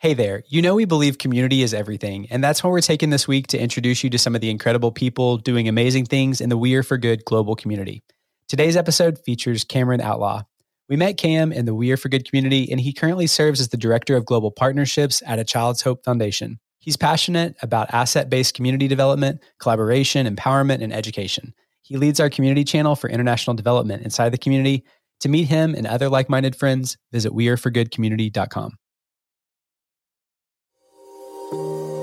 Hey 0.00 0.14
there. 0.14 0.44
You 0.48 0.62
know, 0.62 0.76
we 0.76 0.86
believe 0.86 1.18
community 1.18 1.60
is 1.60 1.74
everything, 1.74 2.26
and 2.30 2.42
that's 2.42 2.64
why 2.64 2.70
we're 2.70 2.80
taking 2.80 3.10
this 3.10 3.28
week 3.28 3.48
to 3.48 3.58
introduce 3.58 4.02
you 4.02 4.08
to 4.08 4.16
some 4.16 4.34
of 4.34 4.40
the 4.40 4.48
incredible 4.48 4.90
people 4.90 5.36
doing 5.36 5.68
amazing 5.68 6.06
things 6.06 6.40
in 6.40 6.48
the 6.48 6.56
We 6.56 6.74
Are 6.74 6.82
for 6.82 6.96
Good 6.96 7.22
global 7.26 7.54
community. 7.54 8.02
Today's 8.48 8.78
episode 8.78 9.18
features 9.18 9.62
Cameron 9.62 10.00
Outlaw. 10.00 10.44
We 10.88 10.96
met 10.96 11.18
Cam 11.18 11.52
in 11.52 11.66
the 11.66 11.74
We 11.74 11.92
Are 11.92 11.98
for 11.98 12.08
Good 12.08 12.26
community, 12.26 12.66
and 12.70 12.80
he 12.80 12.94
currently 12.94 13.26
serves 13.26 13.60
as 13.60 13.68
the 13.68 13.76
Director 13.76 14.16
of 14.16 14.24
Global 14.24 14.50
Partnerships 14.50 15.22
at 15.26 15.38
A 15.38 15.44
Child's 15.44 15.82
Hope 15.82 16.02
Foundation. 16.02 16.60
He's 16.78 16.96
passionate 16.96 17.56
about 17.60 17.92
asset 17.92 18.30
based 18.30 18.54
community 18.54 18.88
development, 18.88 19.42
collaboration, 19.58 20.26
empowerment, 20.26 20.82
and 20.82 20.94
education. 20.94 21.52
He 21.82 21.98
leads 21.98 22.20
our 22.20 22.30
community 22.30 22.64
channel 22.64 22.96
for 22.96 23.10
international 23.10 23.54
development 23.54 24.04
inside 24.04 24.30
the 24.30 24.38
community. 24.38 24.82
To 25.20 25.28
meet 25.28 25.48
him 25.48 25.74
and 25.74 25.86
other 25.86 26.08
like 26.08 26.30
minded 26.30 26.56
friends, 26.56 26.96
visit 27.12 27.32
weareforgoodcommunity.com. 27.32 28.78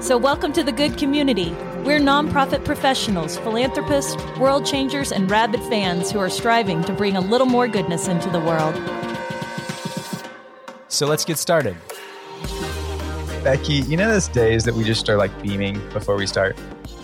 So, 0.00 0.16
welcome 0.16 0.54
to 0.54 0.62
the 0.62 0.72
good 0.72 0.96
community. 0.96 1.50
We're 1.84 2.00
nonprofit 2.00 2.64
professionals, 2.64 3.36
philanthropists, 3.36 4.16
world 4.38 4.64
changers, 4.64 5.12
and 5.12 5.30
rabid 5.30 5.60
fans 5.64 6.10
who 6.10 6.18
are 6.18 6.30
striving 6.30 6.82
to 6.84 6.94
bring 6.94 7.16
a 7.16 7.20
little 7.20 7.46
more 7.46 7.68
goodness 7.68 8.08
into 8.08 8.30
the 8.30 8.40
world. 8.40 8.74
So, 10.88 11.06
let's 11.06 11.26
get 11.26 11.36
started. 11.36 11.76
Becky, 13.44 13.74
you 13.74 13.98
know 13.98 14.10
those 14.10 14.28
days 14.28 14.64
that 14.64 14.74
we 14.74 14.84
just 14.84 15.00
start 15.00 15.18
like 15.18 15.42
beaming 15.42 15.86
before 15.90 16.16
we 16.16 16.26
start? 16.26 16.56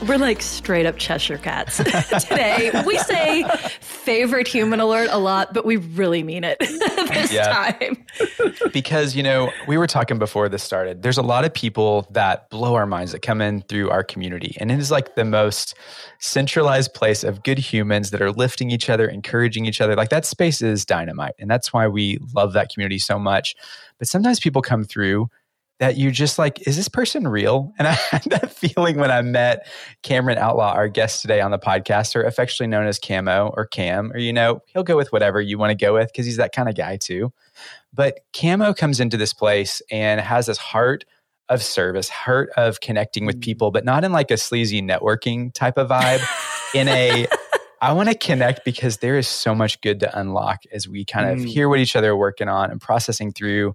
We're 0.03 0.19
like 0.19 0.43
straight 0.43 0.85
up 0.85 0.99
Cheshire 0.99 1.39
cats 1.39 1.77
today. 1.79 2.71
we 2.87 2.99
say 2.99 3.45
favorite 3.81 4.47
human 4.47 4.79
alert 4.79 5.09
a 5.11 5.19
lot, 5.19 5.55
but 5.55 5.65
we 5.65 5.77
really 5.77 6.23
mean 6.23 6.45
it 6.45 6.59
this 6.61 7.33
yeah. 7.33 7.73
time. 7.73 8.05
because, 8.73 9.17
you 9.17 9.23
know, 9.23 9.51
we 9.67 9.79
were 9.79 9.87
talking 9.87 10.19
before 10.19 10.49
this 10.49 10.63
started. 10.63 11.03
There's 11.03 11.19
a 11.19 11.23
lot 11.23 11.45
of 11.45 11.55
people 11.55 12.07
that 12.11 12.51
blow 12.51 12.75
our 12.75 12.87
minds 12.87 13.13
that 13.13 13.23
come 13.23 13.41
in 13.41 13.63
through 13.63 13.91
our 13.91 14.05
community. 14.05 14.55
And 14.61 14.71
it 14.71 14.79
is 14.79 14.91
like 14.91 15.15
the 15.15 15.25
most 15.25 15.75
centralized 16.19 16.93
place 16.93 17.25
of 17.25 17.43
good 17.43 17.59
humans 17.59 18.11
that 18.11 18.21
are 18.21 18.33
lifting 18.33 18.71
each 18.71 18.91
other, 18.91 19.09
encouraging 19.09 19.65
each 19.65 19.81
other. 19.81 19.97
Like 19.97 20.11
that 20.11 20.27
space 20.27 20.61
is 20.61 20.85
dynamite. 20.85 21.35
And 21.39 21.51
that's 21.51 21.73
why 21.73 21.89
we 21.89 22.19
love 22.35 22.53
that 22.53 22.69
community 22.73 22.99
so 22.99 23.19
much. 23.19 23.57
But 23.99 24.09
sometimes 24.09 24.41
people 24.41 24.61
come 24.61 24.85
through 24.85 25.31
that 25.79 25.99
you're 25.99 26.11
just 26.11 26.39
like, 26.39 26.67
is 26.67 26.77
this 26.77 26.89
person 26.89 27.29
real? 27.29 27.73
And 27.79 27.87
I 27.87 27.93
had 27.93 28.23
that 28.31 28.53
feeling 28.53 28.97
when 28.99 29.11
I 29.11 29.21
met 29.23 29.67
Cameron 30.03 30.39
Outlaw, 30.39 30.73
our 30.73 30.89
guest 30.89 31.21
today 31.21 31.41
on 31.41 31.51
the 31.51 31.59
podcast, 31.59 32.17
or 32.17 32.23
affectionately 32.23 32.71
known 32.71 32.87
as 32.87 32.99
Camo 32.99 33.53
or 33.55 33.67
Cam, 33.67 34.11
or, 34.13 34.19
you 34.19 34.33
know, 34.33 34.61
he'll 34.69 34.83
go 34.83 34.97
with 34.97 35.13
whatever 35.13 35.41
you 35.41 35.59
want 35.59 35.71
to 35.71 35.85
go 35.85 35.95
with 35.95 36.09
because 36.09 36.25
he's 36.25 36.39
that 36.39 36.55
kind 36.55 36.69
of 36.69 36.75
guy 36.75 36.97
too. 36.97 37.33
But 37.93 38.21
Camo 38.33 38.73
comes 38.73 39.01
into 39.01 39.17
this 39.17 39.35
place 39.35 39.83
and 39.91 40.21
has 40.21 40.47
this 40.47 40.59
heart 40.59 41.05
of 41.49 41.63
service, 41.63 42.09
heart 42.09 42.51
of 42.57 42.81
connecting 42.81 43.27
with 43.27 43.37
mm. 43.37 43.43
people, 43.43 43.71
but 43.71 43.85
not 43.85 44.05
in 44.05 44.13
like 44.13 44.31
a 44.31 44.37
sleazy 44.37 44.83
networking 44.83 45.53
type 45.53 45.77
of 45.77 45.89
vibe, 45.89 46.27
in 46.75 46.89
a, 46.89 47.27
I 47.81 47.93
want 47.93 48.09
to 48.09 48.17
connect 48.17 48.65
because 48.65 48.99
there 48.99 49.19
is 49.19 49.29
so 49.29 49.55
much 49.55 49.81
good 49.81 50.01
to 50.01 50.19
unlock 50.19 50.63
as 50.73 50.89
we 50.89 51.05
kind 51.05 51.31
of 51.31 51.45
mm. 51.45 51.49
hear 51.49 51.69
what 51.69 51.79
each 51.79 51.95
other 51.95 52.13
are 52.13 52.17
working 52.17 52.49
on 52.49 52.71
and 52.71 52.81
processing 52.81 53.33
through 53.33 53.75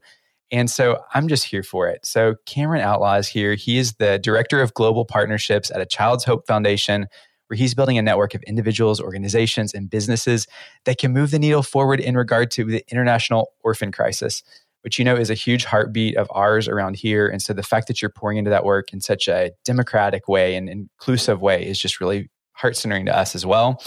and 0.51 0.69
so 0.69 0.99
I'm 1.13 1.27
just 1.27 1.45
here 1.45 1.63
for 1.63 1.87
it. 1.87 2.05
So 2.05 2.35
Cameron 2.45 2.81
Outlaw 2.81 3.15
is 3.15 3.27
here. 3.27 3.55
He 3.55 3.77
is 3.77 3.93
the 3.93 4.19
director 4.19 4.61
of 4.61 4.73
global 4.73 5.05
partnerships 5.05 5.71
at 5.71 5.81
a 5.81 5.85
Child's 5.85 6.25
Hope 6.25 6.45
Foundation, 6.45 7.07
where 7.47 7.57
he's 7.57 7.73
building 7.73 7.97
a 7.97 8.01
network 8.01 8.33
of 8.33 8.43
individuals, 8.43 8.99
organizations, 8.99 9.73
and 9.73 9.89
businesses 9.89 10.47
that 10.85 10.97
can 10.97 11.13
move 11.13 11.31
the 11.31 11.39
needle 11.39 11.63
forward 11.63 11.99
in 11.99 12.17
regard 12.17 12.51
to 12.51 12.65
the 12.65 12.83
international 12.91 13.51
orphan 13.61 13.91
crisis, 13.91 14.43
which 14.81 14.99
you 14.99 15.05
know 15.05 15.15
is 15.15 15.29
a 15.29 15.35
huge 15.35 15.63
heartbeat 15.63 16.17
of 16.17 16.27
ours 16.31 16.67
around 16.67 16.97
here. 16.97 17.27
And 17.27 17.41
so 17.41 17.53
the 17.53 17.63
fact 17.63 17.87
that 17.87 18.01
you're 18.01 18.09
pouring 18.09 18.37
into 18.37 18.49
that 18.49 18.65
work 18.65 18.91
in 18.91 18.99
such 18.99 19.27
a 19.27 19.51
democratic 19.63 20.27
way 20.27 20.55
and 20.55 20.69
inclusive 20.69 21.41
way 21.41 21.65
is 21.65 21.79
just 21.79 22.01
really 22.01 22.29
heart 22.53 22.77
centering 22.77 23.05
to 23.05 23.17
us 23.17 23.35
as 23.35 23.45
well. 23.45 23.83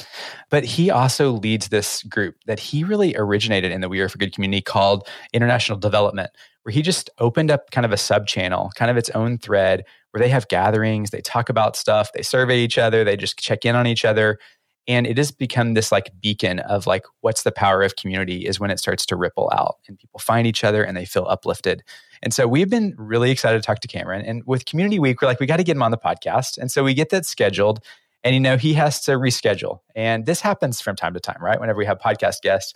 But 0.50 0.64
he 0.64 0.90
also 0.90 1.30
leads 1.30 1.68
this 1.68 2.02
group 2.02 2.36
that 2.46 2.58
he 2.58 2.82
really 2.84 3.14
originated 3.16 3.70
in 3.70 3.80
the 3.80 3.88
We 3.88 4.00
Are 4.00 4.08
for 4.08 4.18
Good 4.18 4.34
community 4.34 4.62
called 4.62 5.08
International 5.32 5.78
Development, 5.78 6.30
where 6.64 6.72
he 6.72 6.82
just 6.82 7.10
opened 7.18 7.50
up 7.50 7.70
kind 7.70 7.84
of 7.84 7.92
a 7.92 7.96
sub 7.96 8.26
channel, 8.26 8.70
kind 8.74 8.90
of 8.90 8.96
its 8.96 9.10
own 9.10 9.38
thread 9.38 9.84
where 10.10 10.20
they 10.20 10.28
have 10.28 10.48
gatherings, 10.48 11.10
they 11.10 11.20
talk 11.20 11.48
about 11.48 11.76
stuff, 11.76 12.12
they 12.12 12.22
survey 12.22 12.58
each 12.58 12.78
other, 12.78 13.04
they 13.04 13.16
just 13.16 13.38
check 13.38 13.64
in 13.64 13.76
on 13.76 13.86
each 13.86 14.04
other. 14.04 14.38
And 14.86 15.06
it 15.06 15.16
has 15.16 15.30
become 15.30 15.74
this 15.74 15.90
like 15.90 16.10
beacon 16.20 16.58
of 16.60 16.86
like 16.86 17.04
what's 17.20 17.42
the 17.42 17.52
power 17.52 17.82
of 17.82 17.96
community 17.96 18.46
is 18.46 18.60
when 18.60 18.70
it 18.70 18.78
starts 18.78 19.06
to 19.06 19.16
ripple 19.16 19.50
out 19.54 19.76
and 19.88 19.98
people 19.98 20.20
find 20.20 20.46
each 20.46 20.62
other 20.62 20.82
and 20.82 20.96
they 20.96 21.04
feel 21.06 21.26
uplifted. 21.28 21.82
And 22.22 22.32
so 22.32 22.46
we've 22.46 22.70
been 22.70 22.94
really 22.96 23.30
excited 23.30 23.62
to 23.62 23.66
talk 23.66 23.80
to 23.80 23.88
Cameron. 23.88 24.24
And 24.24 24.42
with 24.46 24.64
Community 24.66 24.98
Week, 24.98 25.20
we're 25.20 25.28
like, 25.28 25.40
we 25.40 25.46
got 25.46 25.58
to 25.58 25.64
get 25.64 25.76
him 25.76 25.82
on 25.82 25.90
the 25.90 25.98
podcast. 25.98 26.58
And 26.58 26.70
so 26.70 26.84
we 26.84 26.94
get 26.94 27.10
that 27.10 27.26
scheduled. 27.26 27.80
And 28.22 28.34
you 28.34 28.40
know, 28.40 28.56
he 28.56 28.72
has 28.74 29.02
to 29.02 29.12
reschedule. 29.12 29.80
And 29.94 30.24
this 30.24 30.40
happens 30.40 30.80
from 30.80 30.96
time 30.96 31.12
to 31.14 31.20
time, 31.20 31.38
right? 31.40 31.60
Whenever 31.60 31.78
we 31.78 31.86
have 31.86 31.98
podcast 31.98 32.40
guests. 32.42 32.72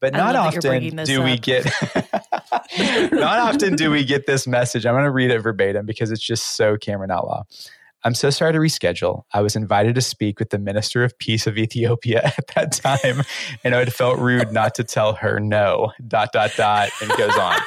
But 0.00 0.14
not 0.14 0.34
often 0.34 1.04
do 1.04 1.20
up. 1.20 1.24
we 1.26 1.38
get 1.38 1.66
not 2.52 3.38
often 3.38 3.76
do 3.76 3.90
we 3.90 4.04
get 4.04 4.26
this 4.26 4.46
message. 4.46 4.86
I'm 4.86 4.94
going 4.94 5.04
to 5.04 5.10
read 5.10 5.30
it 5.30 5.40
verbatim 5.40 5.86
because 5.86 6.10
it's 6.10 6.22
just 6.22 6.56
so 6.56 6.76
Cameron 6.76 7.10
Outlaw. 7.10 7.44
I'm 8.02 8.14
so 8.14 8.30
sorry 8.30 8.52
to 8.52 8.58
reschedule. 8.58 9.24
I 9.32 9.42
was 9.42 9.56
invited 9.56 9.94
to 9.96 10.00
speak 10.00 10.38
with 10.38 10.50
the 10.50 10.58
Minister 10.58 11.04
of 11.04 11.18
Peace 11.18 11.46
of 11.46 11.58
Ethiopia 11.58 12.32
at 12.38 12.46
that 12.54 12.72
time, 12.72 13.24
and 13.62 13.74
it 13.74 13.92
felt 13.92 14.18
rude 14.18 14.52
not 14.52 14.74
to 14.76 14.84
tell 14.84 15.14
her 15.14 15.38
no. 15.38 15.92
Dot 16.06 16.32
dot 16.32 16.52
dot, 16.56 16.88
and 17.02 17.10
goes 17.16 17.36
on. 17.36 17.58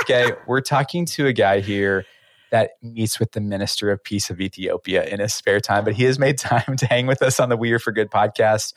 Okay, 0.00 0.32
we're 0.46 0.60
talking 0.60 1.04
to 1.06 1.26
a 1.26 1.32
guy 1.32 1.60
here 1.60 2.04
that 2.50 2.72
meets 2.82 3.20
with 3.20 3.32
the 3.32 3.40
Minister 3.40 3.92
of 3.92 4.02
Peace 4.02 4.28
of 4.28 4.40
Ethiopia 4.40 5.04
in 5.04 5.20
his 5.20 5.32
spare 5.32 5.60
time, 5.60 5.84
but 5.84 5.94
he 5.94 6.04
has 6.04 6.18
made 6.18 6.38
time 6.38 6.76
to 6.76 6.86
hang 6.86 7.06
with 7.06 7.22
us 7.22 7.38
on 7.38 7.48
the 7.48 7.56
We 7.56 7.72
Are 7.72 7.78
for 7.78 7.92
Good 7.92 8.10
podcast. 8.10 8.72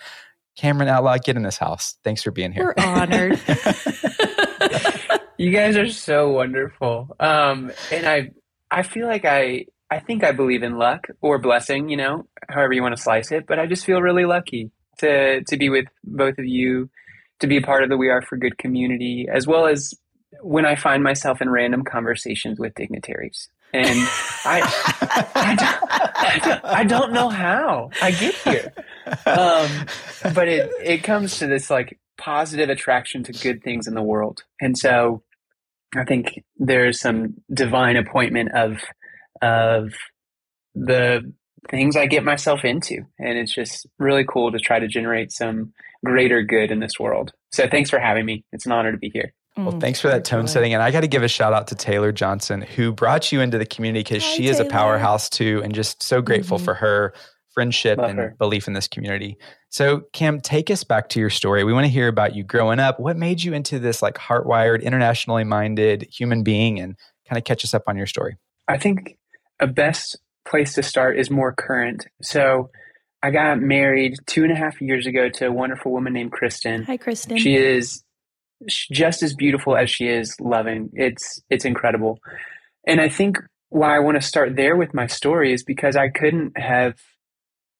Cameron 0.56 0.90
Outlaw, 0.90 1.18
get 1.18 1.36
in 1.36 1.42
this 1.42 1.58
house. 1.58 1.98
Thanks 2.03 2.22
for 2.22 2.30
being 2.30 2.52
here. 2.52 2.76
We're 2.78 2.86
honored. 2.86 3.40
you 5.38 5.52
guys 5.52 5.76
are 5.78 5.90
so 5.90 6.30
wonderful. 6.30 7.16
Um, 7.20 7.72
and 7.92 8.06
I, 8.06 8.32
I 8.70 8.84
feel 8.84 9.08
like 9.08 9.26
I, 9.26 9.66
I 9.90 10.00
think 10.00 10.24
I 10.24 10.32
believe 10.32 10.64
in 10.64 10.78
luck 10.78 11.08
or 11.22 11.38
blessing, 11.38 11.90
you 11.90 11.98
know, 11.98 12.26
however 12.50 12.74
you 12.74 12.82
want 12.82 12.96
to 12.96 13.02
slice 13.02 13.32
it. 13.32 13.46
But 13.46 13.60
I 13.60 13.68
just 13.68 13.86
feel 13.86 14.02
really 14.02 14.26
lucky 14.26 14.72
to 15.00 15.44
to 15.44 15.58
be 15.58 15.70
with 15.70 15.86
both 16.04 16.38
of 16.38 16.46
you, 16.46 16.90
to 17.40 17.48
be 17.48 17.58
a 17.58 17.62
part 17.62 17.84
of 17.84 17.90
the 17.90 17.98
We 17.98 18.10
Are 18.10 18.22
for 18.22 18.38
Good 18.38 18.58
community, 18.58 19.28
as 19.32 19.46
well 19.48 19.68
as 19.68 19.94
when 20.42 20.66
I 20.66 20.76
find 20.76 21.04
myself 21.04 21.42
in 21.42 21.50
random 21.50 21.84
conversations 21.84 22.60
with 22.60 22.74
dignitaries. 22.76 23.50
And 23.76 24.08
I, 24.46 24.62
I, 25.34 25.56
don't, 26.44 26.66
I, 26.66 26.84
don't, 26.84 27.12
know 27.12 27.30
how 27.30 27.90
I 28.02 28.12
get 28.12 28.36
here. 28.36 28.74
Um, 29.26 29.70
but 30.34 30.48
it, 30.48 30.72
it 30.82 31.04
comes 31.04 31.40
to 31.40 31.48
this 31.48 31.70
like 31.70 32.00
positive 32.18 32.69
attraction 32.69 33.24
to 33.24 33.34
good 33.34 33.63
things 33.63 33.88
in 33.88 33.94
the 33.94 34.01
world. 34.01 34.44
And 34.62 34.78
so 34.78 35.24
I 35.96 36.03
think 36.06 36.44
there's 36.57 37.00
some 37.00 37.35
divine 37.53 37.97
appointment 37.97 38.51
of, 38.53 38.78
of 39.41 39.94
the 40.75 41.34
things 41.69 41.96
I 41.96 42.07
get 42.07 42.23
myself 42.23 42.66
into. 42.66 43.06
And 43.19 43.38
it's 43.38 43.53
just 43.53 43.88
really 44.00 44.25
cool 44.28 44.52
to 44.52 44.59
try 44.59 44.79
to 44.79 44.88
generate 44.88 45.31
some 45.31 45.73
greater 46.03 46.44
good 46.44 46.72
in 46.72 46.79
this 46.79 46.99
world. 46.99 47.32
So 47.52 47.67
thanks 47.67 47.90
for 47.90 47.99
having 47.99 48.26
me. 48.26 48.43
It's 48.52 48.66
an 48.66 48.72
honor 48.72 48.91
to 48.91 48.97
be 48.97 49.09
here. 49.14 49.34
Well, 49.55 49.79
thanks 49.79 50.02
for 50.02 50.08
that 50.08 50.26
tone 50.26 50.47
setting. 50.47 50.73
And 50.73 50.82
I 50.82 50.90
got 50.90 51.02
to 51.02 51.08
give 51.08 51.22
a 51.22 51.28
shout 51.28 51.53
out 51.53 51.67
to 51.67 51.76
Taylor 51.76 52.11
Johnson, 52.11 52.61
who 52.61 52.91
brought 52.91 53.32
you 53.32 53.40
into 53.40 53.59
the 53.59 53.67
community 53.67 54.03
because 54.03 54.23
she 54.23 54.47
is 54.47 54.58
Taylor. 54.58 54.67
a 54.67 54.72
powerhouse 54.72 55.29
too, 55.29 55.61
and 55.64 55.76
just 55.76 56.02
so 56.02 56.23
grateful 56.23 56.58
mm-hmm. 56.58 56.66
for 56.66 56.73
her 56.73 57.14
friendship 57.53 57.99
Love 57.99 58.09
and 58.09 58.20
her. 58.20 58.35
belief 58.40 58.67
in 58.67 58.73
this 58.73 58.88
community. 58.88 59.38
So, 59.73 60.02
Cam, 60.14 60.40
take 60.40 60.70
us 60.70 60.84
back 60.84 61.09
to 61.09 61.20
your 61.20 61.31
story. 61.31 61.64
We 61.64 61.73
want 61.73 61.87
to 61.87 61.91
hear 61.91 62.08
about 62.08 62.35
you 62.35 62.43
growing 62.43 62.78
up. 62.78 62.99
What 62.99 63.17
made 63.17 63.41
you 63.41 63.53
into 63.53 63.79
this 63.79 64.03
like 64.03 64.20
heart-wired, 64.20 64.84
internationally 64.84 65.43
minded 65.43 66.08
human 66.11 66.43
being, 66.43 66.79
and 66.79 66.96
kind 67.28 67.40
of 67.40 67.43
catch 67.43 67.66
us 67.66 67.73
up 67.73 67.81
on 67.87 67.97
your 67.97 68.05
story? 68.05 68.37
I 68.67 68.78
think 68.78 69.17
a 69.59 69.66
best 69.66 70.20
place 70.47 70.75
to 70.75 70.84
start 70.84 71.17
is 71.17 71.31
more 71.31 71.52
current. 71.53 72.05
So, 72.22 72.70
I 73.23 73.31
got 73.31 73.61
married 73.61 74.17
two 74.28 74.43
and 74.43 74.52
a 74.52 74.55
half 74.55 74.79
years 74.79 75.08
ago 75.08 75.29
to 75.29 75.47
a 75.47 75.52
wonderful 75.52 75.91
woman 75.91 76.14
named 76.14 76.34
Kristen. 76.34 76.84
Hi, 76.84 76.97
Kristen. 76.97 77.37
She 77.37 77.55
is 77.55 78.03
just 78.67 79.23
as 79.23 79.34
beautiful 79.34 79.76
as 79.76 79.90
she 79.90 80.05
is 80.05 80.35
loving. 80.40 80.91
It's 80.93 81.41
it's 81.49 81.66
incredible. 81.66 82.19
And 82.85 83.02
I 83.02 83.09
think 83.09 83.37
why 83.69 83.96
I 83.96 83.99
want 84.02 84.22
to 84.22 84.28
start 84.28 84.55
there 84.55 84.76
with 84.76 84.93
my 84.93 85.08
story 85.08 85.52
is 85.52 85.64
because 85.64 85.96
I 85.96 86.09
couldn't 86.09 86.59
have 86.59 86.93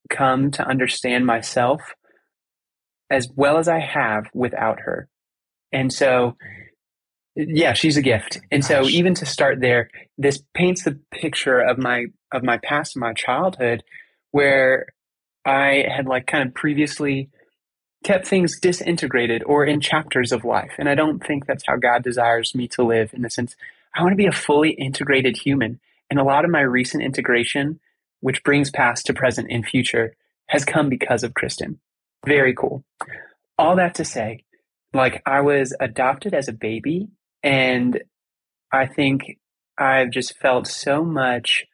come 0.10 0.52
to 0.52 0.68
understand 0.68 1.26
myself 1.26 1.82
as 3.10 3.30
well 3.36 3.58
as 3.58 3.68
I 3.68 3.80
have 3.80 4.26
without 4.34 4.82
her. 4.82 5.08
And 5.72 5.92
so, 5.92 6.38
yeah, 7.36 7.74
she's 7.74 7.98
a 7.98 8.02
gift. 8.02 8.40
And 8.52 8.62
Gosh. 8.62 8.70
so 8.70 8.90
even 8.90 9.14
to 9.16 9.26
start 9.26 9.60
there, 9.60 9.90
this 10.18 10.42
paints 10.54 10.84
the 10.84 11.00
picture 11.12 11.60
of 11.60 11.78
my, 11.78 12.06
of 12.32 12.44
my 12.44 12.58
past, 12.58 12.98
my 12.98 13.14
childhood, 13.14 13.84
where 14.32 14.88
I 15.46 15.86
had 15.90 16.08
like 16.08 16.28
kind 16.28 16.48
of 16.48 16.54
previously 16.54 17.30
kept 18.04 18.28
things 18.28 18.60
disintegrated 18.60 19.44
or 19.46 19.66
in 19.66 19.80
chapters 19.80 20.32
of 20.32 20.44
life. 20.44 20.72
And 20.78 20.90
I 20.90 20.96
don't 20.96 21.26
think 21.26 21.46
that's 21.46 21.66
how 21.66 21.78
God 21.78 22.04
desires 22.04 22.54
me 22.54 22.68
to 22.70 22.84
live 22.84 23.14
in 23.14 23.22
the 23.22 23.30
sense 23.30 23.56
I 23.96 24.02
want 24.02 24.14
to 24.14 24.18
be 24.18 24.26
a 24.26 24.32
fully 24.32 24.72
integrated 24.72 25.38
human. 25.38 25.80
And 26.10 26.20
a 26.20 26.24
lot 26.24 26.46
of 26.46 26.52
my 26.52 26.62
recent 26.62 27.04
integration, 27.04 27.80
which 28.24 28.44
brings 28.44 28.72
past 28.72 29.06
to 29.06 29.14
present 29.14 29.52
and 29.52 29.66
future, 29.66 30.16
has 30.48 30.64
come 30.64 30.88
because 30.88 31.24
of 31.24 31.34
Kristen. 31.34 31.80
Very 32.26 32.54
cool. 32.54 32.86
All 33.58 33.76
that 33.76 33.96
to 33.96 34.06
say, 34.06 34.46
like 34.94 35.22
I 35.26 35.42
was 35.42 35.76
adopted 35.78 36.34
as 36.34 36.48
a 36.48 36.54
baby 36.54 37.10
and 37.44 38.02
I 38.72 38.86
think 38.86 39.40
I've 39.78 40.10
just 40.10 40.38
felt 40.38 40.68
so 40.68 41.04
much 41.04 41.66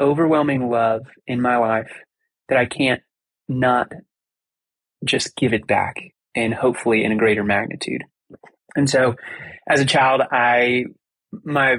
overwhelming 0.00 0.68
love 0.68 1.02
in 1.28 1.40
my 1.40 1.58
life 1.58 1.92
that 2.48 2.58
I 2.58 2.66
can't 2.66 3.02
not 3.48 3.92
just 5.04 5.36
give 5.36 5.52
it 5.52 5.66
back 5.68 5.94
and 6.34 6.52
hopefully 6.52 7.04
in 7.04 7.12
a 7.12 7.16
greater 7.16 7.44
magnitude. 7.44 8.02
And 8.74 8.90
so 8.90 9.14
as 9.68 9.80
a 9.80 9.86
child, 9.86 10.22
I, 10.32 10.86
my, 11.44 11.76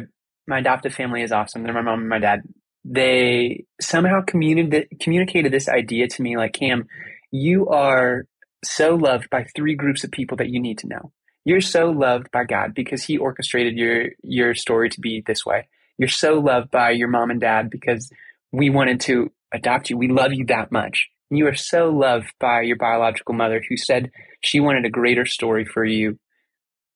my 0.47 0.59
adoptive 0.59 0.93
family 0.93 1.21
is 1.21 1.33
awesome. 1.33 1.63
They're 1.63 1.73
my 1.73 1.81
mom 1.81 1.99
and 1.99 2.09
my 2.09 2.19
dad. 2.19 2.43
They 2.85 3.65
somehow 3.81 4.21
communicated, 4.21 4.99
communicated 4.99 5.51
this 5.51 5.69
idea 5.69 6.07
to 6.07 6.21
me 6.21 6.37
like, 6.37 6.53
Cam, 6.53 6.87
you 7.31 7.67
are 7.67 8.25
so 8.63 8.95
loved 8.95 9.29
by 9.29 9.45
three 9.55 9.75
groups 9.75 10.03
of 10.03 10.11
people 10.11 10.37
that 10.37 10.49
you 10.49 10.59
need 10.59 10.79
to 10.79 10.87
know. 10.87 11.11
You're 11.45 11.61
so 11.61 11.89
loved 11.89 12.31
by 12.31 12.43
God 12.43 12.73
because 12.73 13.03
he 13.03 13.17
orchestrated 13.17 13.75
your, 13.75 14.09
your 14.23 14.53
story 14.53 14.89
to 14.89 14.99
be 14.99 15.23
this 15.25 15.45
way. 15.45 15.67
You're 15.97 16.07
so 16.07 16.39
loved 16.39 16.71
by 16.71 16.91
your 16.91 17.07
mom 17.07 17.31
and 17.31 17.41
dad 17.41 17.69
because 17.69 18.11
we 18.51 18.69
wanted 18.69 19.01
to 19.01 19.31
adopt 19.53 19.89
you. 19.89 19.97
We 19.97 20.07
love 20.07 20.33
you 20.33 20.45
that 20.45 20.71
much. 20.71 21.09
You 21.29 21.47
are 21.47 21.55
so 21.55 21.89
loved 21.89 22.31
by 22.39 22.61
your 22.61 22.77
biological 22.77 23.35
mother 23.35 23.61
who 23.67 23.77
said 23.77 24.11
she 24.41 24.59
wanted 24.59 24.85
a 24.85 24.89
greater 24.89 25.25
story 25.25 25.65
for 25.65 25.85
you 25.85 26.17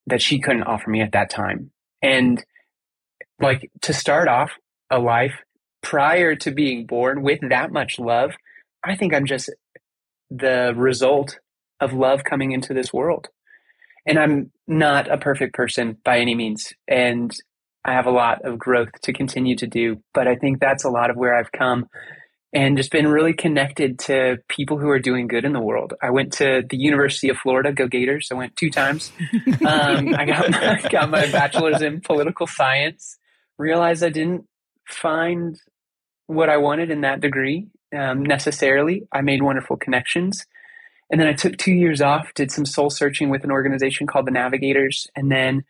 that 0.08 0.22
she 0.22 0.40
couldn't 0.40 0.64
offer 0.64 0.90
me 0.90 1.02
at 1.02 1.12
that 1.14 1.30
time. 1.30 1.72
And 2.02 2.44
like 3.40 3.70
to 3.82 3.94
start 3.94 4.28
off 4.28 4.52
a 4.90 5.00
life 5.00 5.36
prior 5.84 6.36
to 6.38 6.50
being 6.52 6.88
born 6.88 7.22
with 7.22 7.40
that 7.50 7.72
much 7.72 8.00
love, 8.00 8.32
I 8.84 8.96
think 8.96 9.14
I'm 9.14 9.28
just 9.28 9.52
the 10.32 10.74
result 10.76 11.38
of 11.80 11.94
love 11.94 12.24
coming 12.24 12.54
into 12.54 12.74
this 12.74 12.92
world. 12.92 13.28
And 14.06 14.18
I'm 14.18 14.52
not 14.68 15.12
a 15.12 15.18
perfect 15.18 15.54
person 15.54 15.98
by 16.04 16.20
any 16.20 16.34
means. 16.34 16.74
And 16.88 17.32
I 17.86 17.94
have 17.94 18.06
a 18.06 18.12
lot 18.12 18.44
of 18.46 18.58
growth 18.58 18.90
to 19.04 19.14
continue 19.14 19.56
to 19.58 19.68
do. 19.68 20.02
But 20.14 20.28
I 20.28 20.36
think 20.36 20.60
that's 20.60 20.84
a 20.84 20.90
lot 20.90 21.10
of 21.10 21.18
where 21.18 21.36
I've 21.36 21.52
come 21.52 21.88
and 22.54 22.78
just 22.78 22.92
been 22.92 23.08
really 23.08 23.34
connected 23.34 23.98
to 23.98 24.38
people 24.48 24.78
who 24.78 24.90
are 24.90 25.00
doing 25.00 25.28
good 25.28 25.44
in 25.44 25.54
the 25.54 25.60
world. 25.60 25.94
I 26.02 26.12
went 26.12 26.34
to 26.34 26.64
the 26.70 26.78
University 26.78 27.30
of 27.30 27.38
Florida, 27.38 27.74
go 27.74 27.88
Gators. 27.88 28.28
I 28.32 28.36
went 28.36 28.56
two 28.56 28.70
times. 28.70 29.12
Um, 29.66 30.14
I 30.16 30.26
got 30.26 30.52
my, 30.52 30.82
got 30.90 31.10
my 31.10 31.32
bachelor's 31.32 31.82
in 31.82 32.02
political 32.02 32.46
science. 32.46 33.18
Realized 33.58 34.04
I 34.04 34.10
didn't 34.10 34.46
find 34.88 35.60
what 36.34 36.50
I 36.50 36.58
wanted 36.58 36.92
in 36.92 37.02
that 37.02 37.22
degree 37.22 37.68
um, 37.98 38.24
necessarily. 38.24 39.08
I 39.12 39.22
made 39.22 39.42
wonderful 39.42 39.78
connections. 39.78 40.46
And 41.12 41.20
then 41.20 41.28
I 41.28 41.34
took 41.34 41.58
two 41.58 41.74
years 41.74 42.02
off, 42.02 42.34
did 42.34 42.52
some 42.52 42.66
soul 42.66 42.90
searching 42.90 43.30
with 43.30 43.44
an 43.44 43.52
organization 43.52 44.08
called 44.08 44.26
the 44.26 44.32
Navigators, 44.32 45.08
and 45.16 45.32
then 45.32 45.64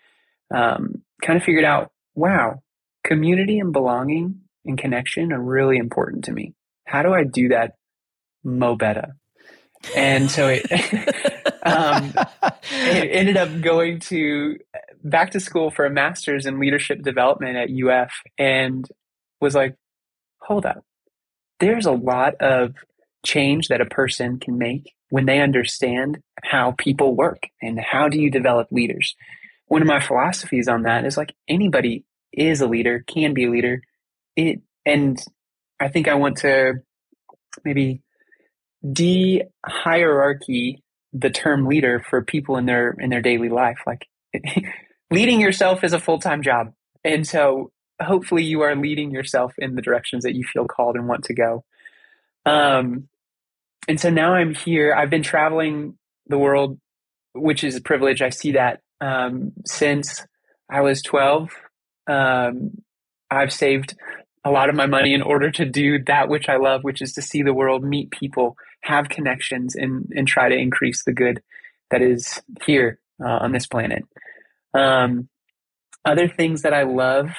um, 0.53 1.03
kind 1.21 1.37
of 1.37 1.43
figured 1.43 1.65
out 1.65 1.91
wow, 2.15 2.61
community 3.03 3.59
and 3.59 3.73
belonging 3.73 4.41
and 4.65 4.77
connection 4.77 5.33
are 5.33 5.41
really 5.41 5.77
important 5.77 6.23
to 6.25 6.31
me 6.31 6.53
how 6.85 7.01
do 7.01 7.13
I 7.13 7.23
do 7.23 7.49
that 7.49 7.73
mo 8.43 8.75
better? 8.75 9.15
And 9.95 10.29
so 10.29 10.47
it, 10.47 10.63
um, 11.63 12.13
it 12.71 13.09
ended 13.11 13.37
up 13.37 13.61
going 13.61 13.99
to 14.01 14.57
back 15.03 15.31
to 15.31 15.39
school 15.39 15.71
for 15.71 15.85
a 15.85 15.89
master's 15.89 16.45
in 16.45 16.59
leadership 16.59 17.01
development 17.01 17.57
at 17.57 17.69
UF 17.69 18.11
and 18.37 18.87
was 19.41 19.55
like, 19.55 19.75
hold 20.43 20.65
up. 20.65 20.83
There's 21.59 21.85
a 21.85 21.91
lot 21.91 22.35
of 22.35 22.75
change 23.25 23.69
that 23.69 23.81
a 23.81 23.85
person 23.85 24.39
can 24.39 24.57
make 24.57 24.93
when 25.09 25.25
they 25.25 25.39
understand 25.39 26.21
how 26.43 26.73
people 26.77 27.15
work 27.15 27.47
and 27.61 27.79
how 27.79 28.09
do 28.09 28.19
you 28.19 28.29
develop 28.29 28.67
leaders. 28.71 29.15
One 29.67 29.81
of 29.81 29.87
my 29.87 29.99
philosophies 29.99 30.67
on 30.67 30.83
that 30.83 31.05
is 31.05 31.17
like 31.17 31.33
anybody 31.47 32.03
is 32.31 32.61
a 32.61 32.67
leader, 32.67 33.03
can 33.07 33.33
be 33.33 33.45
a 33.45 33.49
leader. 33.49 33.81
It 34.35 34.61
and 34.85 35.17
I 35.79 35.87
think 35.87 36.07
I 36.07 36.15
want 36.15 36.37
to 36.37 36.81
maybe 37.63 38.01
de 38.91 39.43
hierarchy 39.65 40.83
the 41.13 41.29
term 41.29 41.67
leader 41.67 42.03
for 42.09 42.23
people 42.23 42.57
in 42.57 42.65
their 42.65 42.95
in 42.99 43.09
their 43.09 43.21
daily 43.21 43.49
life. 43.49 43.79
Like 43.85 44.07
leading 45.11 45.39
yourself 45.39 45.83
is 45.83 45.93
a 45.93 45.99
full 45.99 46.19
time 46.19 46.41
job, 46.41 46.73
and 47.03 47.25
so 47.25 47.71
hopefully 48.03 48.43
you 48.43 48.61
are 48.61 48.75
leading 48.75 49.11
yourself 49.11 49.53
in 49.57 49.75
the 49.75 49.81
directions 49.81 50.23
that 50.23 50.35
you 50.35 50.43
feel 50.43 50.65
called 50.65 50.95
and 50.95 51.07
want 51.07 51.25
to 51.25 51.33
go. 51.33 51.63
Um, 52.45 53.07
and 53.87 53.99
so 53.99 54.09
now 54.09 54.33
I'm 54.33 54.53
here. 54.53 54.93
I've 54.93 55.09
been 55.09 55.23
traveling 55.23 55.97
the 56.27 56.37
world, 56.37 56.79
which 57.33 57.63
is 57.63 57.75
a 57.75 57.81
privilege. 57.81 58.21
I 58.21 58.29
see 58.29 58.53
that 58.53 58.81
um, 59.01 59.51
since 59.65 60.25
I 60.69 60.81
was 60.81 61.01
12. 61.01 61.49
Um, 62.07 62.81
I've 63.29 63.53
saved 63.53 63.95
a 64.45 64.51
lot 64.51 64.69
of 64.69 64.75
my 64.75 64.85
money 64.85 65.13
in 65.13 65.21
order 65.21 65.51
to 65.51 65.65
do 65.65 66.03
that 66.05 66.29
which 66.29 66.49
I 66.49 66.57
love, 66.57 66.83
which 66.83 67.01
is 67.01 67.13
to 67.13 67.21
see 67.21 67.43
the 67.43 67.53
world, 67.53 67.83
meet 67.83 68.11
people, 68.11 68.55
have 68.81 69.09
connections, 69.09 69.75
and 69.75 70.11
and 70.15 70.27
try 70.27 70.49
to 70.49 70.55
increase 70.55 71.03
the 71.03 71.13
good 71.13 71.41
that 71.91 72.01
is 72.01 72.41
here 72.65 72.99
uh, 73.23 73.37
on 73.37 73.51
this 73.51 73.67
planet. 73.67 74.03
Um, 74.73 75.29
other 76.03 76.27
things 76.27 76.63
that 76.63 76.73
I 76.73 76.83
love 76.83 77.29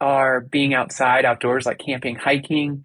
are 0.00 0.40
being 0.40 0.74
outside, 0.74 1.24
outdoors, 1.24 1.66
like 1.66 1.78
camping, 1.78 2.16
hiking. 2.16 2.84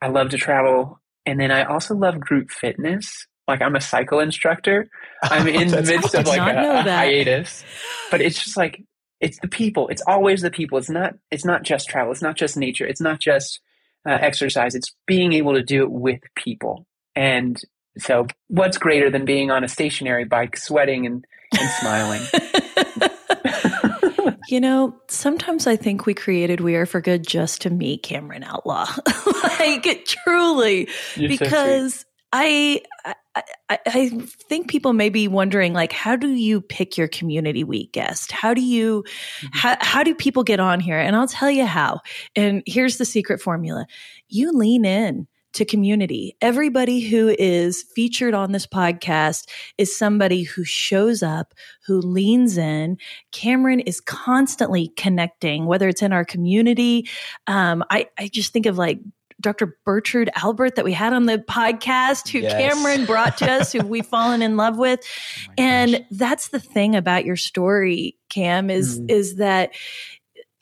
I 0.00 0.08
love 0.08 0.30
to 0.30 0.36
travel, 0.36 1.00
and 1.26 1.40
then 1.40 1.50
I 1.50 1.64
also 1.64 1.94
love 1.94 2.20
group 2.20 2.50
fitness. 2.50 3.26
Like 3.46 3.62
I'm 3.62 3.76
a 3.76 3.80
cycle 3.80 4.20
instructor. 4.20 4.88
I'm 5.22 5.46
in 5.48 5.68
the 5.68 5.82
midst 5.82 6.14
of 6.14 6.26
like 6.26 6.40
a, 6.40 6.80
a 6.80 6.82
hiatus, 6.82 7.64
but 8.10 8.20
it's 8.20 8.42
just 8.42 8.56
like 8.56 8.82
it's 9.20 9.38
the 9.40 9.48
people. 9.48 9.88
It's 9.88 10.02
always 10.06 10.42
the 10.42 10.50
people. 10.50 10.78
It's 10.78 10.90
not. 10.90 11.14
It's 11.30 11.44
not 11.44 11.62
just 11.62 11.88
travel. 11.88 12.12
It's 12.12 12.22
not 12.22 12.36
just 12.36 12.56
nature. 12.56 12.86
It's 12.86 13.00
not 13.00 13.20
just 13.20 13.60
uh, 14.06 14.18
exercise. 14.20 14.74
It's 14.74 14.94
being 15.06 15.32
able 15.32 15.54
to 15.54 15.62
do 15.62 15.82
it 15.82 15.90
with 15.90 16.20
people. 16.36 16.86
And 17.16 17.60
so, 17.98 18.26
what's 18.48 18.78
greater 18.78 19.10
than 19.10 19.24
being 19.24 19.50
on 19.50 19.64
a 19.64 19.68
stationary 19.68 20.24
bike, 20.24 20.56
sweating 20.56 21.06
and, 21.06 21.24
and 21.58 21.70
smiling? 21.80 22.22
You 24.48 24.60
know, 24.60 24.94
sometimes 25.08 25.66
I 25.66 25.76
think 25.76 26.06
we 26.06 26.14
created 26.14 26.60
We 26.60 26.74
Are 26.76 26.86
for 26.86 27.00
Good 27.00 27.26
just 27.26 27.62
to 27.62 27.70
meet 27.70 28.02
Cameron 28.02 28.44
Outlaw. 28.44 28.86
like, 29.58 30.04
truly. 30.06 30.88
You're 31.16 31.28
because 31.28 32.00
so 32.00 32.06
I, 32.36 32.80
I, 33.68 33.78
I 33.86 34.08
think 34.48 34.68
people 34.68 34.92
may 34.92 35.08
be 35.08 35.28
wondering, 35.28 35.72
like, 35.72 35.92
how 35.92 36.16
do 36.16 36.28
you 36.28 36.60
pick 36.60 36.98
your 36.98 37.06
community 37.06 37.62
week 37.62 37.92
guest? 37.92 38.32
How 38.32 38.54
do 38.54 38.60
you, 38.60 39.04
mm-hmm. 39.04 39.46
how, 39.52 39.76
how 39.80 40.02
do 40.02 40.16
people 40.16 40.42
get 40.42 40.58
on 40.58 40.80
here? 40.80 40.98
And 40.98 41.14
I'll 41.14 41.28
tell 41.28 41.50
you 41.50 41.64
how. 41.64 42.00
And 42.34 42.64
here's 42.66 42.98
the 42.98 43.04
secret 43.04 43.40
formula: 43.40 43.86
you 44.28 44.50
lean 44.50 44.84
in 44.84 45.28
to 45.54 45.64
community. 45.64 46.36
Everybody 46.40 47.00
who 47.00 47.34
is 47.38 47.82
featured 47.94 48.34
on 48.34 48.52
this 48.52 48.66
podcast 48.66 49.48
is 49.78 49.96
somebody 49.96 50.42
who 50.42 50.64
shows 50.64 51.22
up, 51.22 51.54
who 51.86 52.00
leans 52.00 52.58
in. 52.58 52.98
Cameron 53.32 53.80
is 53.80 54.00
constantly 54.00 54.88
connecting, 54.96 55.66
whether 55.66 55.88
it's 55.88 56.02
in 56.02 56.12
our 56.12 56.24
community. 56.24 57.08
Um, 57.46 57.84
I, 57.90 58.08
I 58.18 58.28
just 58.28 58.52
think 58.52 58.66
of 58.66 58.78
like 58.78 59.00
Dr. 59.40 59.76
Bertrude 59.86 60.28
Albert 60.36 60.76
that 60.76 60.84
we 60.84 60.92
had 60.92 61.12
on 61.12 61.26
the 61.26 61.38
podcast, 61.38 62.28
who 62.28 62.40
yes. 62.40 62.52
Cameron 62.52 63.04
brought 63.04 63.38
to 63.38 63.50
us, 63.50 63.72
who 63.72 63.80
we've 63.86 64.06
fallen 64.06 64.42
in 64.42 64.56
love 64.56 64.78
with. 64.78 65.00
Oh 65.48 65.52
and 65.58 65.92
gosh. 65.92 66.02
that's 66.10 66.48
the 66.48 66.60
thing 66.60 66.96
about 66.96 67.24
your 67.24 67.36
story, 67.36 68.16
Cam, 68.28 68.70
is 68.70 69.00
mm. 69.00 69.10
is 69.10 69.36
that 69.36 69.70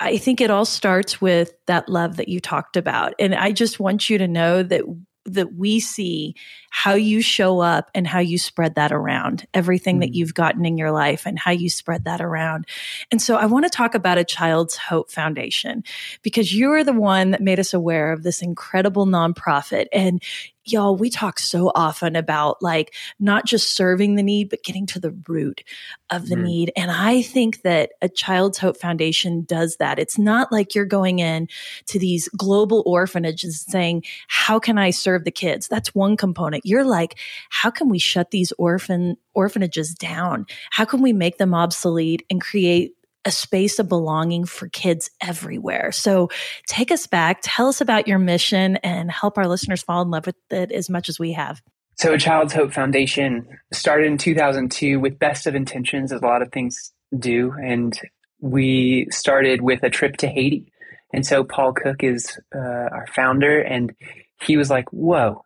I 0.02 0.18
think 0.18 0.40
it 0.40 0.50
all 0.50 0.64
starts 0.64 1.20
with 1.20 1.52
that 1.66 1.88
love 1.88 2.16
that 2.16 2.28
you 2.28 2.40
talked 2.40 2.76
about. 2.76 3.14
And 3.18 3.34
I 3.34 3.52
just 3.52 3.78
want 3.78 4.10
you 4.10 4.18
to 4.18 4.28
know 4.28 4.62
that 4.62 4.82
that 5.24 5.54
we 5.54 5.78
see 5.78 6.34
how 6.74 6.94
you 6.94 7.20
show 7.20 7.60
up 7.60 7.90
and 7.94 8.06
how 8.06 8.18
you 8.18 8.38
spread 8.38 8.76
that 8.76 8.92
around, 8.92 9.46
everything 9.52 9.96
mm-hmm. 9.96 10.00
that 10.00 10.14
you've 10.14 10.32
gotten 10.32 10.64
in 10.64 10.78
your 10.78 10.90
life 10.90 11.26
and 11.26 11.38
how 11.38 11.50
you 11.50 11.68
spread 11.68 12.04
that 12.04 12.22
around. 12.22 12.66
And 13.10 13.20
so 13.20 13.36
I 13.36 13.44
want 13.44 13.66
to 13.66 13.70
talk 13.70 13.94
about 13.94 14.16
a 14.16 14.24
Child's 14.24 14.78
Hope 14.78 15.10
Foundation 15.10 15.84
because 16.22 16.56
you're 16.56 16.82
the 16.82 16.94
one 16.94 17.32
that 17.32 17.42
made 17.42 17.60
us 17.60 17.74
aware 17.74 18.10
of 18.10 18.22
this 18.22 18.40
incredible 18.40 19.04
nonprofit. 19.04 19.88
And 19.92 20.22
y'all, 20.64 20.96
we 20.96 21.10
talk 21.10 21.38
so 21.38 21.72
often 21.74 22.14
about 22.14 22.62
like 22.62 22.94
not 23.18 23.44
just 23.44 23.74
serving 23.74 24.14
the 24.14 24.22
need, 24.22 24.48
but 24.48 24.62
getting 24.62 24.86
to 24.86 25.00
the 25.00 25.14
root 25.26 25.62
of 26.10 26.28
the 26.28 26.36
mm. 26.36 26.44
need. 26.44 26.72
And 26.76 26.90
I 26.90 27.22
think 27.22 27.62
that 27.62 27.92
a 28.00 28.08
Child's 28.08 28.58
Hope 28.58 28.76
Foundation 28.76 29.42
does 29.42 29.76
that. 29.78 29.98
It's 29.98 30.18
not 30.18 30.52
like 30.52 30.74
you're 30.74 30.84
going 30.84 31.18
in 31.18 31.48
to 31.86 31.98
these 31.98 32.28
global 32.28 32.82
orphanages 32.86 33.60
saying, 33.60 34.04
how 34.28 34.58
can 34.58 34.78
I 34.78 34.90
serve 34.90 35.24
the 35.24 35.30
kids? 35.30 35.68
That's 35.68 35.94
one 35.94 36.16
component. 36.16 36.61
You're 36.62 36.84
like, 36.84 37.18
how 37.50 37.70
can 37.70 37.88
we 37.88 37.98
shut 37.98 38.30
these 38.30 38.52
orphan 38.58 39.16
orphanages 39.34 39.94
down? 39.94 40.46
How 40.70 40.84
can 40.84 41.02
we 41.02 41.12
make 41.12 41.38
them 41.38 41.54
obsolete 41.54 42.24
and 42.30 42.40
create 42.40 42.94
a 43.24 43.30
space 43.30 43.78
of 43.78 43.88
belonging 43.88 44.44
for 44.44 44.68
kids 44.68 45.10
everywhere. 45.20 45.92
So 45.92 46.28
take 46.66 46.90
us 46.90 47.06
back, 47.06 47.38
tell 47.42 47.68
us 47.68 47.80
about 47.80 48.08
your 48.08 48.18
mission, 48.18 48.76
and 48.76 49.10
help 49.10 49.38
our 49.38 49.46
listeners 49.46 49.82
fall 49.82 50.02
in 50.02 50.10
love 50.10 50.26
with 50.26 50.34
it 50.50 50.72
as 50.72 50.90
much 50.90 51.08
as 51.08 51.18
we 51.18 51.32
have. 51.32 51.62
So, 51.98 52.16
Child's 52.16 52.54
Hope 52.54 52.72
Foundation 52.72 53.46
started 53.72 54.06
in 54.06 54.18
2002 54.18 54.98
with 54.98 55.18
best 55.18 55.46
of 55.46 55.54
intentions, 55.54 56.10
as 56.10 56.22
a 56.22 56.26
lot 56.26 56.42
of 56.42 56.50
things 56.50 56.92
do. 57.16 57.52
And 57.62 57.96
we 58.40 59.06
started 59.10 59.60
with 59.60 59.82
a 59.82 59.90
trip 59.90 60.16
to 60.18 60.26
Haiti. 60.26 60.72
And 61.12 61.24
so, 61.24 61.44
Paul 61.44 61.74
Cook 61.74 62.02
is 62.02 62.40
uh, 62.54 62.58
our 62.58 63.06
founder, 63.14 63.60
and 63.60 63.94
he 64.40 64.56
was 64.56 64.70
like, 64.70 64.88
Whoa, 64.88 65.44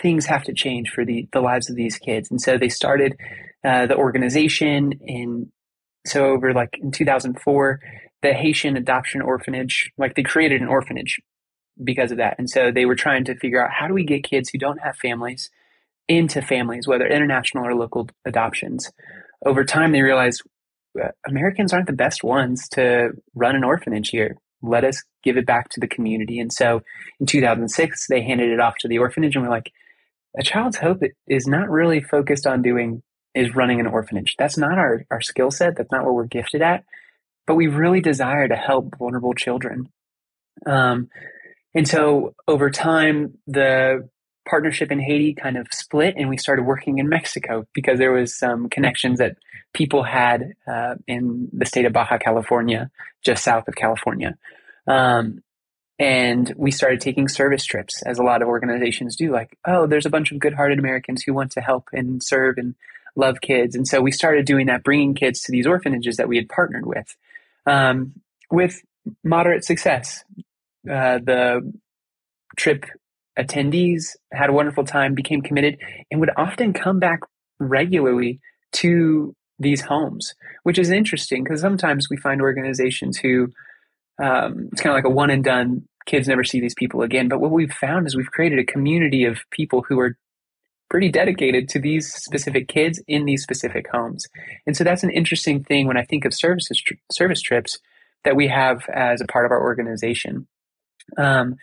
things 0.00 0.26
have 0.26 0.44
to 0.44 0.52
change 0.52 0.90
for 0.90 1.04
the, 1.04 1.28
the 1.32 1.40
lives 1.40 1.68
of 1.68 1.76
these 1.76 1.98
kids. 1.98 2.30
And 2.30 2.40
so, 2.40 2.56
they 2.58 2.68
started 2.68 3.16
uh, 3.64 3.86
the 3.86 3.96
organization 3.96 4.92
in 5.00 5.50
so 6.06 6.26
over 6.26 6.52
like 6.52 6.78
in 6.80 6.90
2004, 6.90 7.80
the 8.22 8.32
Haitian 8.32 8.76
Adoption 8.76 9.20
Orphanage, 9.20 9.92
like 9.98 10.14
they 10.14 10.22
created 10.22 10.60
an 10.60 10.68
orphanage 10.68 11.20
because 11.82 12.10
of 12.10 12.18
that. 12.18 12.36
And 12.38 12.50
so 12.50 12.70
they 12.70 12.86
were 12.86 12.96
trying 12.96 13.24
to 13.24 13.36
figure 13.36 13.64
out 13.64 13.72
how 13.72 13.86
do 13.86 13.94
we 13.94 14.04
get 14.04 14.24
kids 14.24 14.48
who 14.48 14.58
don't 14.58 14.80
have 14.80 14.96
families 14.96 15.50
into 16.08 16.42
families, 16.42 16.88
whether 16.88 17.06
international 17.06 17.66
or 17.66 17.74
local 17.74 18.08
adoptions. 18.24 18.90
Over 19.44 19.64
time, 19.64 19.92
they 19.92 20.02
realized 20.02 20.42
Americans 21.28 21.72
aren't 21.72 21.86
the 21.86 21.92
best 21.92 22.24
ones 22.24 22.68
to 22.70 23.10
run 23.34 23.54
an 23.54 23.62
orphanage 23.62 24.08
here. 24.08 24.36
Let 24.62 24.84
us 24.84 25.04
give 25.22 25.36
it 25.36 25.46
back 25.46 25.68
to 25.70 25.80
the 25.80 25.86
community. 25.86 26.40
And 26.40 26.52
so 26.52 26.82
in 27.20 27.26
2006, 27.26 28.06
they 28.08 28.22
handed 28.22 28.50
it 28.50 28.58
off 28.58 28.76
to 28.78 28.88
the 28.88 28.98
orphanage 28.98 29.36
and 29.36 29.44
we're 29.44 29.50
like, 29.50 29.70
a 30.36 30.42
child's 30.42 30.76
hope 30.76 31.00
is 31.26 31.46
not 31.46 31.70
really 31.70 32.00
focused 32.00 32.46
on 32.46 32.62
doing 32.62 33.02
is 33.34 33.54
running 33.54 33.80
an 33.80 33.86
orphanage. 33.86 34.34
That's 34.38 34.56
not 34.56 34.78
our, 34.78 35.04
our 35.10 35.20
skill 35.20 35.50
set. 35.50 35.76
That's 35.76 35.92
not 35.92 36.04
what 36.04 36.14
we're 36.14 36.26
gifted 36.26 36.62
at, 36.62 36.84
but 37.46 37.54
we 37.54 37.66
really 37.66 38.00
desire 38.00 38.48
to 38.48 38.56
help 38.56 38.98
vulnerable 38.98 39.34
children. 39.34 39.88
Um, 40.66 41.08
and 41.74 41.86
so 41.86 42.34
over 42.48 42.70
time, 42.70 43.38
the 43.46 44.08
partnership 44.48 44.90
in 44.90 44.98
Haiti 44.98 45.34
kind 45.34 45.56
of 45.56 45.68
split 45.70 46.14
and 46.16 46.28
we 46.28 46.38
started 46.38 46.62
working 46.62 46.98
in 46.98 47.08
Mexico 47.08 47.66
because 47.74 47.98
there 47.98 48.12
was 48.12 48.36
some 48.36 48.68
connections 48.70 49.18
that 49.18 49.36
people 49.74 50.02
had 50.02 50.54
uh, 50.66 50.94
in 51.06 51.48
the 51.52 51.66
state 51.66 51.84
of 51.84 51.92
Baja 51.92 52.18
California, 52.18 52.90
just 53.24 53.44
south 53.44 53.68
of 53.68 53.74
California. 53.74 54.36
Um, 54.86 55.42
and 55.98 56.54
we 56.56 56.70
started 56.70 57.00
taking 57.00 57.28
service 57.28 57.64
trips 57.64 58.02
as 58.02 58.18
a 58.18 58.22
lot 58.22 58.42
of 58.42 58.48
organizations 58.48 59.16
do 59.16 59.32
like 59.32 59.58
oh 59.66 59.86
there's 59.86 60.06
a 60.06 60.10
bunch 60.10 60.32
of 60.32 60.38
good-hearted 60.38 60.78
americans 60.78 61.22
who 61.22 61.34
want 61.34 61.50
to 61.52 61.60
help 61.60 61.88
and 61.92 62.22
serve 62.22 62.56
and 62.58 62.74
love 63.18 63.40
kids. 63.40 63.74
And 63.74 63.86
so 63.86 64.00
we 64.00 64.12
started 64.12 64.46
doing 64.46 64.66
that, 64.66 64.84
bringing 64.84 65.14
kids 65.14 65.42
to 65.42 65.52
these 65.52 65.66
orphanages 65.66 66.16
that 66.16 66.28
we 66.28 66.36
had 66.36 66.48
partnered 66.48 66.86
with, 66.86 67.16
um, 67.66 68.14
with 68.50 68.80
moderate 69.24 69.64
success. 69.64 70.24
Uh, 70.88 71.18
the 71.18 71.72
trip 72.56 72.86
attendees 73.38 74.16
had 74.32 74.48
a 74.48 74.52
wonderful 74.52 74.84
time, 74.84 75.14
became 75.14 75.42
committed, 75.42 75.78
and 76.10 76.20
would 76.20 76.30
often 76.36 76.72
come 76.72 76.98
back 76.98 77.20
regularly 77.58 78.40
to 78.72 79.34
these 79.58 79.80
homes, 79.82 80.34
which 80.62 80.78
is 80.78 80.90
interesting 80.90 81.42
because 81.42 81.60
sometimes 81.60 82.08
we 82.08 82.16
find 82.16 82.40
organizations 82.40 83.18
who 83.18 83.48
um, 84.22 84.68
it's 84.72 84.80
kind 84.80 84.92
of 84.92 84.96
like 84.96 85.04
a 85.04 85.14
one 85.14 85.30
and 85.30 85.44
done. 85.44 85.87
Kids 86.08 86.26
never 86.26 86.42
see 86.42 86.58
these 86.58 86.74
people 86.74 87.02
again. 87.02 87.28
But 87.28 87.40
what 87.40 87.50
we've 87.50 87.72
found 87.72 88.06
is 88.06 88.16
we've 88.16 88.30
created 88.30 88.58
a 88.58 88.64
community 88.64 89.24
of 89.26 89.38
people 89.50 89.84
who 89.86 90.00
are 90.00 90.16
pretty 90.88 91.10
dedicated 91.10 91.68
to 91.68 91.78
these 91.78 92.10
specific 92.10 92.66
kids 92.66 93.02
in 93.06 93.26
these 93.26 93.42
specific 93.42 93.86
homes. 93.92 94.26
And 94.66 94.74
so 94.74 94.84
that's 94.84 95.02
an 95.02 95.10
interesting 95.10 95.62
thing 95.62 95.86
when 95.86 95.98
I 95.98 96.04
think 96.04 96.24
of 96.24 96.32
services 96.32 96.82
service 97.12 97.42
trips 97.42 97.78
that 98.24 98.36
we 98.36 98.48
have 98.48 98.88
as 98.88 99.20
a 99.20 99.26
part 99.26 99.44
of 99.44 99.52
our 99.52 99.60
organization. 99.60 100.48
Um, 101.18 101.56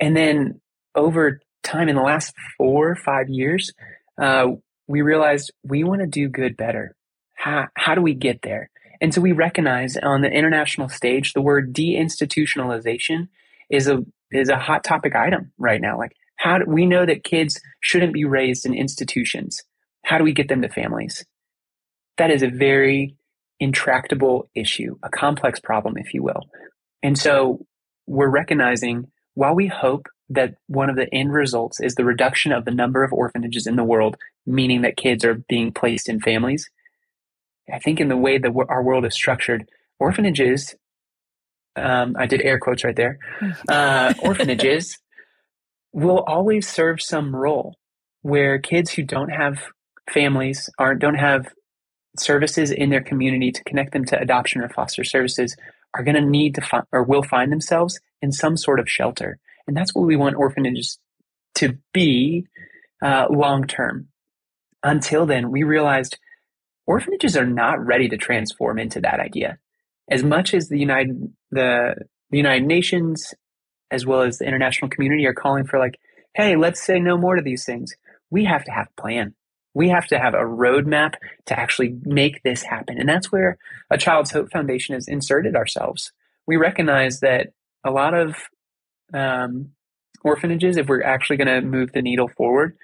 and 0.00 0.16
then 0.16 0.60
over 0.96 1.40
time, 1.62 1.88
in 1.88 1.94
the 1.94 2.02
last 2.02 2.34
four 2.58 2.90
or 2.90 2.96
five 2.96 3.28
years, 3.28 3.72
uh, 4.20 4.48
we 4.88 5.02
realized 5.02 5.52
we 5.62 5.84
want 5.84 6.00
to 6.00 6.08
do 6.08 6.28
good 6.28 6.56
better. 6.56 6.96
How, 7.34 7.68
how 7.76 7.94
do 7.94 8.02
we 8.02 8.14
get 8.14 8.42
there? 8.42 8.68
And 9.00 9.14
so 9.14 9.20
we 9.20 9.30
recognize 9.30 9.96
on 9.96 10.22
the 10.22 10.28
international 10.28 10.88
stage, 10.88 11.34
the 11.34 11.40
word 11.40 11.72
deinstitutionalization 11.72 13.28
is 13.70 13.88
a 13.88 14.04
is 14.32 14.48
a 14.48 14.58
hot 14.58 14.84
topic 14.84 15.14
item 15.14 15.52
right 15.58 15.80
now. 15.80 15.98
Like 15.98 16.12
how 16.36 16.58
do 16.58 16.64
we 16.66 16.86
know 16.86 17.04
that 17.04 17.24
kids 17.24 17.60
shouldn't 17.80 18.14
be 18.14 18.24
raised 18.24 18.64
in 18.64 18.74
institutions? 18.74 19.62
How 20.04 20.16
do 20.18 20.24
we 20.24 20.32
get 20.32 20.48
them 20.48 20.62
to 20.62 20.68
families? 20.68 21.24
That 22.16 22.30
is 22.30 22.42
a 22.42 22.48
very 22.48 23.16
intractable 23.60 24.48
issue, 24.54 24.96
a 25.02 25.10
complex 25.10 25.60
problem, 25.60 25.98
if 25.98 26.14
you 26.14 26.22
will. 26.22 26.40
And 27.02 27.18
so 27.18 27.66
we're 28.06 28.30
recognizing 28.30 29.10
while 29.34 29.54
we 29.54 29.66
hope 29.66 30.06
that 30.30 30.54
one 30.66 30.88
of 30.88 30.96
the 30.96 31.12
end 31.12 31.32
results 31.32 31.80
is 31.80 31.94
the 31.94 32.04
reduction 32.04 32.52
of 32.52 32.64
the 32.64 32.70
number 32.70 33.04
of 33.04 33.12
orphanages 33.12 33.66
in 33.66 33.76
the 33.76 33.84
world, 33.84 34.16
meaning 34.46 34.82
that 34.82 34.96
kids 34.96 35.24
are 35.24 35.42
being 35.48 35.72
placed 35.72 36.08
in 36.08 36.20
families. 36.20 36.70
I 37.72 37.78
think 37.78 38.00
in 38.00 38.08
the 38.08 38.16
way 38.16 38.38
that 38.38 38.52
our 38.68 38.82
world 38.82 39.04
is 39.04 39.14
structured, 39.14 39.68
orphanages, 39.98 40.74
um, 41.76 42.16
I 42.18 42.26
did 42.26 42.42
air 42.42 42.58
quotes 42.58 42.84
right 42.84 42.96
there, 42.96 43.18
uh, 43.68 44.14
orphanages 44.22 44.98
will 45.92 46.20
always 46.20 46.68
serve 46.68 47.00
some 47.00 47.34
role 47.34 47.76
where 48.22 48.58
kids 48.58 48.92
who 48.92 49.02
don't 49.02 49.30
have 49.30 49.58
families 50.10 50.68
aren't 50.78 51.00
don't 51.00 51.14
have 51.14 51.48
services 52.16 52.70
in 52.70 52.90
their 52.90 53.00
community 53.00 53.52
to 53.52 53.64
connect 53.64 53.92
them 53.92 54.04
to 54.04 54.20
adoption 54.20 54.60
or 54.60 54.68
foster 54.68 55.04
services 55.04 55.56
are 55.94 56.02
going 56.02 56.14
to 56.14 56.20
need 56.20 56.54
to 56.54 56.60
find 56.60 56.84
or 56.92 57.02
will 57.02 57.22
find 57.22 57.50
themselves 57.50 58.00
in 58.20 58.32
some 58.32 58.56
sort 58.56 58.80
of 58.80 58.88
shelter. 58.88 59.38
And 59.66 59.76
that's 59.76 59.94
what 59.94 60.06
we 60.06 60.16
want 60.16 60.36
orphanages 60.36 60.98
to 61.56 61.78
be 61.92 62.46
uh, 63.02 63.26
long 63.30 63.66
term. 63.66 64.08
Until 64.82 65.26
then 65.26 65.50
we 65.50 65.62
realized 65.62 66.18
orphanages 66.86 67.36
are 67.36 67.46
not 67.46 67.84
ready 67.84 68.08
to 68.08 68.16
transform 68.16 68.78
into 68.78 69.00
that 69.00 69.20
idea 69.20 69.58
as 70.10 70.22
much 70.22 70.52
as 70.54 70.68
the 70.68 70.78
united 70.78 71.32
the, 71.50 71.94
the 72.30 72.36
united 72.36 72.66
nations 72.66 73.34
as 73.90 74.06
well 74.06 74.22
as 74.22 74.38
the 74.38 74.46
international 74.46 74.88
community 74.88 75.26
are 75.26 75.34
calling 75.34 75.64
for 75.64 75.78
like, 75.78 75.98
hey, 76.34 76.56
let's 76.56 76.82
say 76.82 76.98
no 76.98 77.16
more 77.16 77.36
to 77.36 77.42
these 77.42 77.64
things. 77.64 77.94
We 78.30 78.44
have 78.44 78.64
to 78.64 78.70
have 78.70 78.88
a 78.96 79.00
plan. 79.00 79.34
We 79.74 79.88
have 79.88 80.06
to 80.08 80.18
have 80.18 80.34
a 80.34 80.38
roadmap 80.38 81.14
to 81.46 81.58
actually 81.58 81.96
make 82.04 82.42
this 82.42 82.62
happen. 82.62 82.98
And 82.98 83.08
that's 83.08 83.30
where 83.30 83.58
a 83.90 83.98
Child's 83.98 84.30
Hope 84.30 84.50
Foundation 84.50 84.94
has 84.94 85.08
inserted 85.08 85.56
ourselves. 85.56 86.12
We 86.46 86.56
recognize 86.56 87.20
that 87.20 87.52
a 87.84 87.90
lot 87.90 88.14
of 88.14 88.36
um, 89.12 89.70
orphanages, 90.22 90.76
if 90.76 90.88
we're 90.88 91.02
actually 91.02 91.36
going 91.36 91.48
to 91.48 91.60
move 91.60 91.92
the 91.92 92.02
needle 92.02 92.28
forward, 92.28 92.76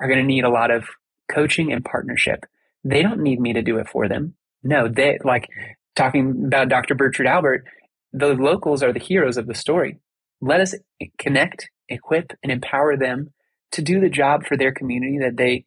are 0.00 0.08
going 0.08 0.20
to 0.20 0.26
need 0.26 0.44
a 0.44 0.50
lot 0.50 0.70
of 0.70 0.84
coaching 1.30 1.72
and 1.72 1.84
partnership. 1.84 2.44
They 2.84 3.02
don't 3.02 3.22
need 3.22 3.40
me 3.40 3.52
to 3.52 3.62
do 3.62 3.78
it 3.78 3.88
for 3.88 4.08
them. 4.08 4.34
No, 4.64 4.88
they 4.88 5.18
like 5.24 5.48
talking 5.94 6.44
about 6.46 6.68
Dr. 6.68 6.94
Bertrude 6.94 7.28
Albert, 7.28 7.64
the 8.12 8.34
locals 8.34 8.82
are 8.82 8.92
the 8.92 8.98
heroes 8.98 9.36
of 9.36 9.46
the 9.46 9.54
story. 9.54 9.98
Let 10.40 10.60
us 10.60 10.74
connect, 11.18 11.70
equip, 11.88 12.32
and 12.42 12.50
empower 12.50 12.96
them 12.96 13.32
to 13.72 13.82
do 13.82 14.00
the 14.00 14.08
job 14.08 14.46
for 14.46 14.56
their 14.56 14.72
community 14.72 15.18
that 15.18 15.36
they 15.36 15.64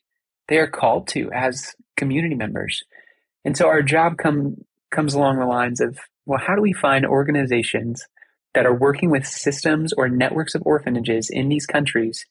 they 0.48 0.58
are 0.58 0.68
called 0.68 1.08
to 1.08 1.32
as 1.32 1.74
community 1.98 2.36
members. 2.36 2.84
And 3.44 3.58
so 3.58 3.68
our 3.68 3.82
job 3.82 4.18
come 4.18 4.58
comes 4.92 5.14
along 5.14 5.40
the 5.40 5.46
lines 5.46 5.82
of 5.82 5.98
well, 6.26 6.40
how 6.40 6.56
do 6.56 6.62
we 6.62 6.74
find 6.74 7.06
organizations 7.06 8.06
that 8.54 8.66
are 8.66 8.74
working 8.74 9.12
with 9.12 9.28
systems 9.28 9.94
or 9.94 10.10
networks 10.10 10.56
of 10.56 10.64
orphanages 10.66 11.30
in 11.30 11.50
these 11.50 11.66
countries, 11.66 12.26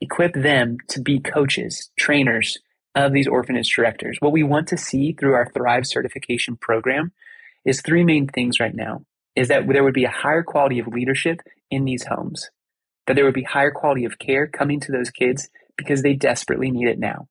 equip 0.00 0.32
them 0.34 0.78
to 0.88 1.00
be 1.00 1.20
coaches, 1.20 1.90
trainers 1.98 2.58
of 2.94 3.12
these 3.12 3.28
orphanage 3.28 3.74
directors. 3.74 4.16
What 4.20 4.32
we 4.32 4.42
want 4.42 4.68
to 4.68 4.76
see 4.76 5.12
through 5.12 5.34
our 5.34 5.50
Thrive 5.52 5.86
certification 5.86 6.56
program 6.56 7.12
is 7.64 7.80
three 7.80 8.04
main 8.04 8.26
things 8.26 8.58
right 8.60 8.74
now 8.74 9.04
is 9.36 9.48
that 9.48 9.66
there 9.68 9.84
would 9.84 9.94
be 9.94 10.04
a 10.04 10.10
higher 10.10 10.42
quality 10.42 10.78
of 10.80 10.88
leadership 10.88 11.40
in 11.70 11.84
these 11.84 12.04
homes, 12.04 12.50
that 13.06 13.14
there 13.14 13.24
would 13.24 13.34
be 13.34 13.44
higher 13.44 13.70
quality 13.70 14.04
of 14.04 14.18
care 14.18 14.46
coming 14.46 14.80
to 14.80 14.92
those 14.92 15.10
kids 15.10 15.48
because 15.76 16.02
they 16.02 16.14
desperately 16.14 16.70
need 16.70 16.88
it 16.88 16.98
now. 16.98 17.28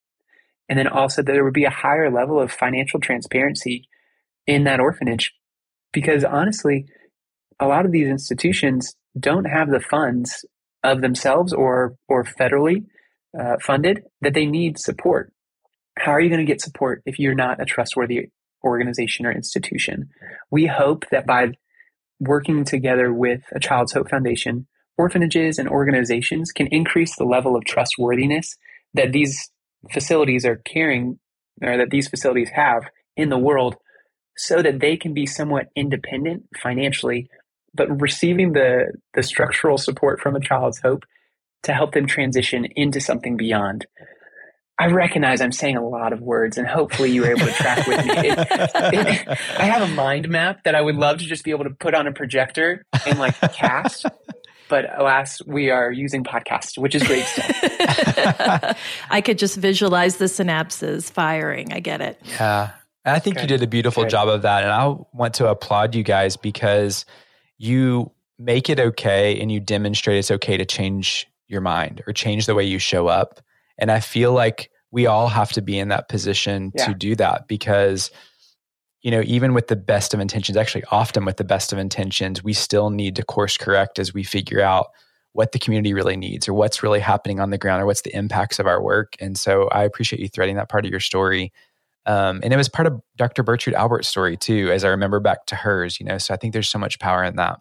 And 0.69 0.79
then 0.79 0.87
also 0.87 1.21
that 1.21 1.31
there 1.31 1.43
would 1.43 1.53
be 1.53 1.65
a 1.65 1.69
higher 1.69 2.09
level 2.09 2.39
of 2.39 2.51
financial 2.51 2.99
transparency 2.99 3.87
in 4.47 4.63
that 4.63 4.79
orphanage 4.79 5.33
because 5.91 6.23
honestly, 6.23 6.85
a 7.59 7.67
lot 7.67 7.85
of 7.85 7.91
these 7.91 8.07
institutions 8.07 8.95
don't 9.19 9.45
have 9.45 9.69
the 9.69 9.79
funds 9.79 10.45
of 10.83 11.01
themselves 11.01 11.51
or 11.51 11.95
or 12.07 12.23
federally 12.23 12.85
uh, 13.37 13.57
funded 13.61 14.03
that 14.21 14.33
they 14.33 14.45
need 14.45 14.79
support. 14.79 15.33
How 15.97 16.11
are 16.11 16.21
you 16.21 16.29
going 16.29 16.45
to 16.45 16.51
get 16.51 16.61
support 16.61 17.01
if 17.05 17.19
you're 17.19 17.35
not 17.35 17.61
a 17.61 17.65
trustworthy 17.65 18.29
organization 18.63 19.25
or 19.25 19.31
institution? 19.31 20.09
We 20.51 20.65
hope 20.65 21.05
that 21.11 21.25
by 21.25 21.53
working 22.19 22.63
together 22.63 23.13
with 23.13 23.41
a 23.53 23.59
Child's 23.59 23.93
Hope 23.93 24.09
Foundation, 24.09 24.67
orphanages 24.97 25.57
and 25.57 25.69
organizations 25.69 26.51
can 26.51 26.67
increase 26.67 27.15
the 27.15 27.23
level 27.23 27.55
of 27.55 27.65
trustworthiness 27.65 28.57
that 28.93 29.11
these 29.11 29.49
facilities 29.91 30.45
are 30.45 30.57
carrying 30.57 31.19
or 31.63 31.77
that 31.77 31.89
these 31.89 32.07
facilities 32.07 32.49
have 32.53 32.83
in 33.15 33.29
the 33.29 33.37
world 33.37 33.75
so 34.35 34.61
that 34.61 34.79
they 34.79 34.97
can 34.97 35.13
be 35.13 35.25
somewhat 35.25 35.67
independent 35.75 36.43
financially 36.61 37.29
but 37.73 38.01
receiving 38.01 38.53
the 38.53 38.91
the 39.13 39.23
structural 39.23 39.77
support 39.77 40.19
from 40.19 40.35
a 40.35 40.39
child's 40.39 40.79
hope 40.79 41.03
to 41.63 41.73
help 41.73 41.93
them 41.93 42.07
transition 42.07 42.65
into 42.75 42.99
something 42.99 43.37
beyond 43.37 43.85
I 44.79 44.87
recognize 44.87 45.41
I'm 45.41 45.51
saying 45.51 45.75
a 45.75 45.85
lot 45.85 46.13
of 46.13 46.21
words, 46.21 46.57
and 46.57 46.65
hopefully 46.65 47.11
you 47.11 47.21
were 47.21 47.31
able 47.31 47.45
to 47.45 47.51
track 47.51 47.85
with 47.85 48.05
me. 48.05 48.13
It, 48.15 48.39
it, 48.39 49.27
I 49.59 49.65
have 49.65 49.81
a 49.81 49.93
mind 49.93 50.29
map 50.29 50.63
that 50.63 50.73
I 50.73 50.81
would 50.81 50.95
love 50.95 51.17
to 51.19 51.25
just 51.25 51.43
be 51.43 51.51
able 51.51 51.65
to 51.65 51.71
put 51.71 51.93
on 51.93 52.07
a 52.07 52.13
projector 52.13 52.85
and 53.05 53.19
like 53.19 53.35
cast, 53.53 54.05
but 54.69 54.85
alas, 54.97 55.41
we 55.45 55.69
are 55.69 55.91
using 55.91 56.23
podcasts, 56.23 56.77
which 56.77 56.95
is 56.95 57.03
great 57.03 57.25
stuff. 57.25 58.77
I 59.09 59.19
could 59.19 59.37
just 59.37 59.57
visualize 59.57 60.17
the 60.17 60.25
synapses 60.25 61.11
firing. 61.11 61.73
I 61.73 61.81
get 61.81 61.99
it. 61.99 62.21
Yeah. 62.23 62.71
I 63.03 63.19
think 63.19 63.37
okay. 63.37 63.43
you 63.43 63.47
did 63.47 63.63
a 63.63 63.67
beautiful 63.67 64.03
okay. 64.03 64.09
job 64.09 64.29
of 64.29 64.43
that. 64.43 64.63
And 64.63 64.71
I 64.71 64.95
want 65.13 65.33
to 65.35 65.47
applaud 65.47 65.95
you 65.95 66.03
guys 66.03 66.37
because 66.37 67.05
you 67.57 68.11
make 68.37 68.69
it 68.69 68.79
okay 68.79 69.39
and 69.41 69.51
you 69.51 69.59
demonstrate 69.59 70.17
it's 70.17 70.31
okay 70.31 70.55
to 70.55 70.65
change 70.65 71.27
your 71.47 71.61
mind 71.61 72.01
or 72.07 72.13
change 72.13 72.45
the 72.45 72.55
way 72.55 72.63
you 72.63 72.79
show 72.79 73.07
up. 73.07 73.41
And 73.79 73.91
I 73.91 73.99
feel 73.99 74.33
like 74.33 74.69
we 74.91 75.07
all 75.07 75.27
have 75.27 75.51
to 75.53 75.61
be 75.61 75.79
in 75.79 75.89
that 75.89 76.09
position 76.09 76.71
yeah. 76.75 76.87
to 76.87 76.93
do 76.93 77.15
that 77.15 77.47
because 77.47 78.11
you 79.01 79.11
know, 79.11 79.21
even 79.25 79.53
with 79.53 79.67
the 79.67 79.77
best 79.77 80.13
of 80.13 80.19
intentions, 80.19 80.57
actually, 80.57 80.83
often 80.91 81.23
with 81.23 81.37
the 81.37 81.43
best 81.45 81.71
of 81.71 81.79
intentions, 81.79 82.43
we 82.43 82.53
still 82.53 82.89
need 82.89 83.15
to 83.15 83.23
course 83.23 83.57
correct 83.57 83.97
as 83.97 84.13
we 84.13 84.23
figure 84.23 84.61
out 84.61 84.87
what 85.33 85.51
the 85.51 85.59
community 85.59 85.93
really 85.93 86.17
needs 86.17 86.47
or 86.49 86.53
what's 86.53 86.83
really 86.83 86.99
happening 86.99 87.39
on 87.39 87.49
the 87.49 87.57
ground 87.57 87.81
or 87.81 87.85
what's 87.85 88.01
the 88.01 88.15
impacts 88.15 88.59
of 88.59 88.67
our 88.67 88.81
work. 88.81 89.15
And 89.19 89.37
so 89.37 89.69
I 89.69 89.83
appreciate 89.83 90.21
you 90.21 90.27
threading 90.27 90.55
that 90.57 90.69
part 90.69 90.85
of 90.85 90.91
your 90.91 90.99
story. 90.99 91.53
Um, 92.05 92.41
and 92.43 92.51
it 92.51 92.57
was 92.57 92.67
part 92.67 92.87
of 92.87 92.99
Dr. 93.15 93.43
Bertrude 93.43 93.73
Albert's 93.73 94.07
story 94.07 94.35
too, 94.35 94.69
as 94.71 94.83
I 94.83 94.89
remember 94.89 95.19
back 95.19 95.45
to 95.47 95.55
hers, 95.55 95.99
you 95.99 96.05
know, 96.05 96.17
so 96.17 96.33
I 96.33 96.37
think 96.37 96.53
there's 96.53 96.69
so 96.69 96.79
much 96.79 96.99
power 96.99 97.23
in 97.23 97.35
that. 97.35 97.59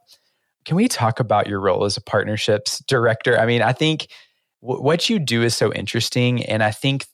Can 0.65 0.77
we 0.77 0.89
talk 0.89 1.21
about 1.21 1.47
your 1.47 1.61
role 1.61 1.85
as 1.85 1.97
a 1.97 2.01
partnerships 2.01 2.83
director? 2.89 3.39
I 3.39 3.47
mean, 3.47 3.63
I 3.63 3.73
think 3.73 4.09
what 4.61 5.09
you 5.09 5.19
do 5.19 5.43
is 5.43 5.57
so 5.57 5.73
interesting. 5.73 6.45
And 6.45 6.63
I 6.63 6.71
think 6.71 7.07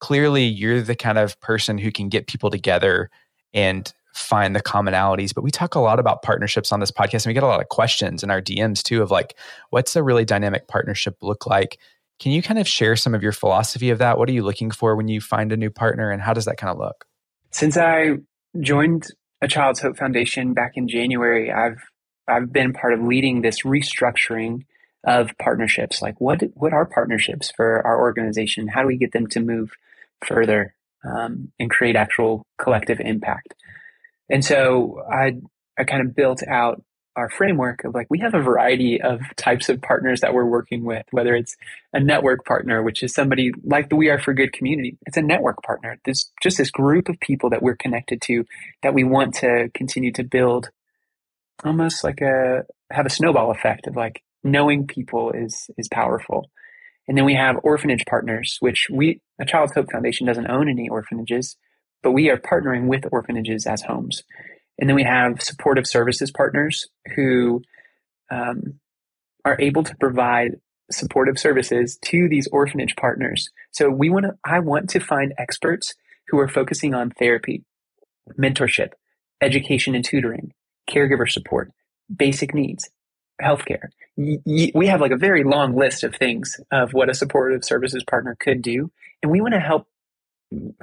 clearly 0.00 0.44
you're 0.44 0.82
the 0.82 0.94
kind 0.94 1.18
of 1.18 1.40
person 1.40 1.78
who 1.78 1.90
can 1.90 2.08
get 2.08 2.26
people 2.26 2.50
together 2.50 3.10
and 3.54 3.92
find 4.14 4.54
the 4.54 4.62
commonalities. 4.62 5.34
But 5.34 5.44
we 5.44 5.50
talk 5.50 5.74
a 5.74 5.80
lot 5.80 5.98
about 5.98 6.22
partnerships 6.22 6.72
on 6.72 6.80
this 6.80 6.90
podcast, 6.90 7.24
and 7.24 7.26
we 7.26 7.34
get 7.34 7.42
a 7.42 7.46
lot 7.46 7.60
of 7.60 7.68
questions 7.68 8.22
in 8.22 8.30
our 8.30 8.40
DMs 8.40 8.82
too 8.82 9.02
of 9.02 9.10
like, 9.10 9.36
what's 9.70 9.96
a 9.96 10.02
really 10.02 10.24
dynamic 10.24 10.68
partnership 10.68 11.16
look 11.22 11.46
like? 11.46 11.78
Can 12.20 12.32
you 12.32 12.42
kind 12.42 12.60
of 12.60 12.68
share 12.68 12.94
some 12.94 13.14
of 13.14 13.22
your 13.22 13.32
philosophy 13.32 13.90
of 13.90 13.98
that? 13.98 14.18
What 14.18 14.28
are 14.28 14.32
you 14.32 14.42
looking 14.42 14.70
for 14.70 14.94
when 14.96 15.08
you 15.08 15.20
find 15.20 15.50
a 15.50 15.56
new 15.56 15.70
partner, 15.70 16.10
and 16.10 16.22
how 16.22 16.34
does 16.34 16.44
that 16.44 16.56
kind 16.56 16.70
of 16.70 16.78
look? 16.78 17.06
Since 17.50 17.76
I 17.76 18.16
joined 18.60 19.08
a 19.40 19.48
Child's 19.48 19.80
Hope 19.80 19.96
Foundation 19.96 20.52
back 20.52 20.72
in 20.76 20.88
January, 20.88 21.50
I've 21.50 21.82
I've 22.28 22.52
been 22.52 22.72
part 22.72 22.92
of 22.94 23.02
leading 23.02 23.42
this 23.42 23.62
restructuring 23.62 24.64
of 25.04 25.30
partnerships. 25.38 26.02
Like, 26.02 26.20
what 26.20 26.42
what 26.54 26.72
are 26.72 26.86
partnerships 26.86 27.52
for 27.54 27.84
our 27.86 28.00
organization? 28.00 28.68
How 28.68 28.82
do 28.82 28.88
we 28.88 28.96
get 28.96 29.12
them 29.12 29.26
to 29.28 29.40
move 29.40 29.72
further? 30.24 30.74
um, 31.04 31.52
and 31.58 31.70
create 31.70 31.96
actual 31.96 32.46
collective 32.58 33.00
impact. 33.00 33.54
And 34.30 34.44
so 34.44 35.02
I, 35.10 35.36
I 35.78 35.84
kind 35.84 36.06
of 36.06 36.14
built 36.14 36.42
out 36.46 36.82
our 37.14 37.28
framework 37.28 37.84
of 37.84 37.94
like, 37.94 38.06
we 38.08 38.20
have 38.20 38.34
a 38.34 38.40
variety 38.40 39.00
of 39.02 39.20
types 39.36 39.68
of 39.68 39.82
partners 39.82 40.22
that 40.22 40.32
we're 40.32 40.46
working 40.46 40.84
with, 40.84 41.04
whether 41.10 41.34
it's 41.34 41.56
a 41.92 42.00
network 42.00 42.44
partner, 42.46 42.82
which 42.82 43.02
is 43.02 43.12
somebody 43.12 43.52
like 43.64 43.90
the 43.90 43.96
We 43.96 44.08
Are 44.08 44.18
for 44.18 44.32
Good 44.32 44.54
community. 44.54 44.96
It's 45.06 45.18
a 45.18 45.22
network 45.22 45.62
partner. 45.62 45.98
There's 46.04 46.30
just 46.42 46.56
this 46.56 46.70
group 46.70 47.10
of 47.10 47.20
people 47.20 47.50
that 47.50 47.62
we're 47.62 47.76
connected 47.76 48.22
to 48.22 48.46
that 48.82 48.94
we 48.94 49.04
want 49.04 49.34
to 49.36 49.70
continue 49.74 50.12
to 50.12 50.24
build 50.24 50.70
almost 51.64 52.02
like 52.02 52.22
a, 52.22 52.64
have 52.90 53.04
a 53.04 53.10
snowball 53.10 53.50
effect 53.50 53.86
of 53.86 53.94
like 53.94 54.22
knowing 54.44 54.86
people 54.86 55.32
is, 55.32 55.70
is 55.76 55.88
powerful. 55.88 56.50
And 57.08 57.18
then 57.18 57.24
we 57.24 57.34
have 57.34 57.56
orphanage 57.62 58.04
partners, 58.06 58.56
which 58.60 58.86
we, 58.90 59.20
a 59.40 59.44
Child's 59.44 59.74
Hope 59.74 59.90
Foundation 59.90 60.26
doesn't 60.26 60.50
own 60.50 60.68
any 60.68 60.88
orphanages, 60.88 61.56
but 62.02 62.12
we 62.12 62.30
are 62.30 62.36
partnering 62.36 62.86
with 62.86 63.04
orphanages 63.10 63.66
as 63.66 63.82
homes. 63.82 64.22
And 64.78 64.88
then 64.88 64.96
we 64.96 65.04
have 65.04 65.42
supportive 65.42 65.86
services 65.86 66.30
partners 66.30 66.88
who 67.14 67.62
um, 68.30 68.80
are 69.44 69.60
able 69.60 69.84
to 69.84 69.96
provide 69.96 70.52
supportive 70.90 71.38
services 71.38 71.98
to 72.02 72.28
these 72.28 72.48
orphanage 72.48 72.96
partners. 72.96 73.48
So 73.70 73.90
we 73.90 74.10
want 74.10 74.26
to, 74.26 74.32
I 74.44 74.60
want 74.60 74.90
to 74.90 75.00
find 75.00 75.32
experts 75.38 75.94
who 76.28 76.38
are 76.38 76.48
focusing 76.48 76.94
on 76.94 77.10
therapy, 77.10 77.64
mentorship, 78.38 78.90
education 79.40 79.94
and 79.94 80.04
tutoring, 80.04 80.52
caregiver 80.88 81.28
support, 81.28 81.72
basic 82.14 82.54
needs, 82.54 82.90
healthcare. 83.42 83.88
we 84.16 84.86
have 84.86 85.00
like 85.00 85.12
a 85.12 85.16
very 85.16 85.44
long 85.44 85.76
list 85.76 86.04
of 86.04 86.14
things 86.14 86.60
of 86.70 86.92
what 86.92 87.10
a 87.10 87.14
supportive 87.14 87.64
services 87.64 88.04
partner 88.08 88.36
could 88.38 88.62
do. 88.62 88.90
And 89.22 89.30
we 89.30 89.40
want 89.40 89.54
to 89.54 89.60
help 89.60 89.86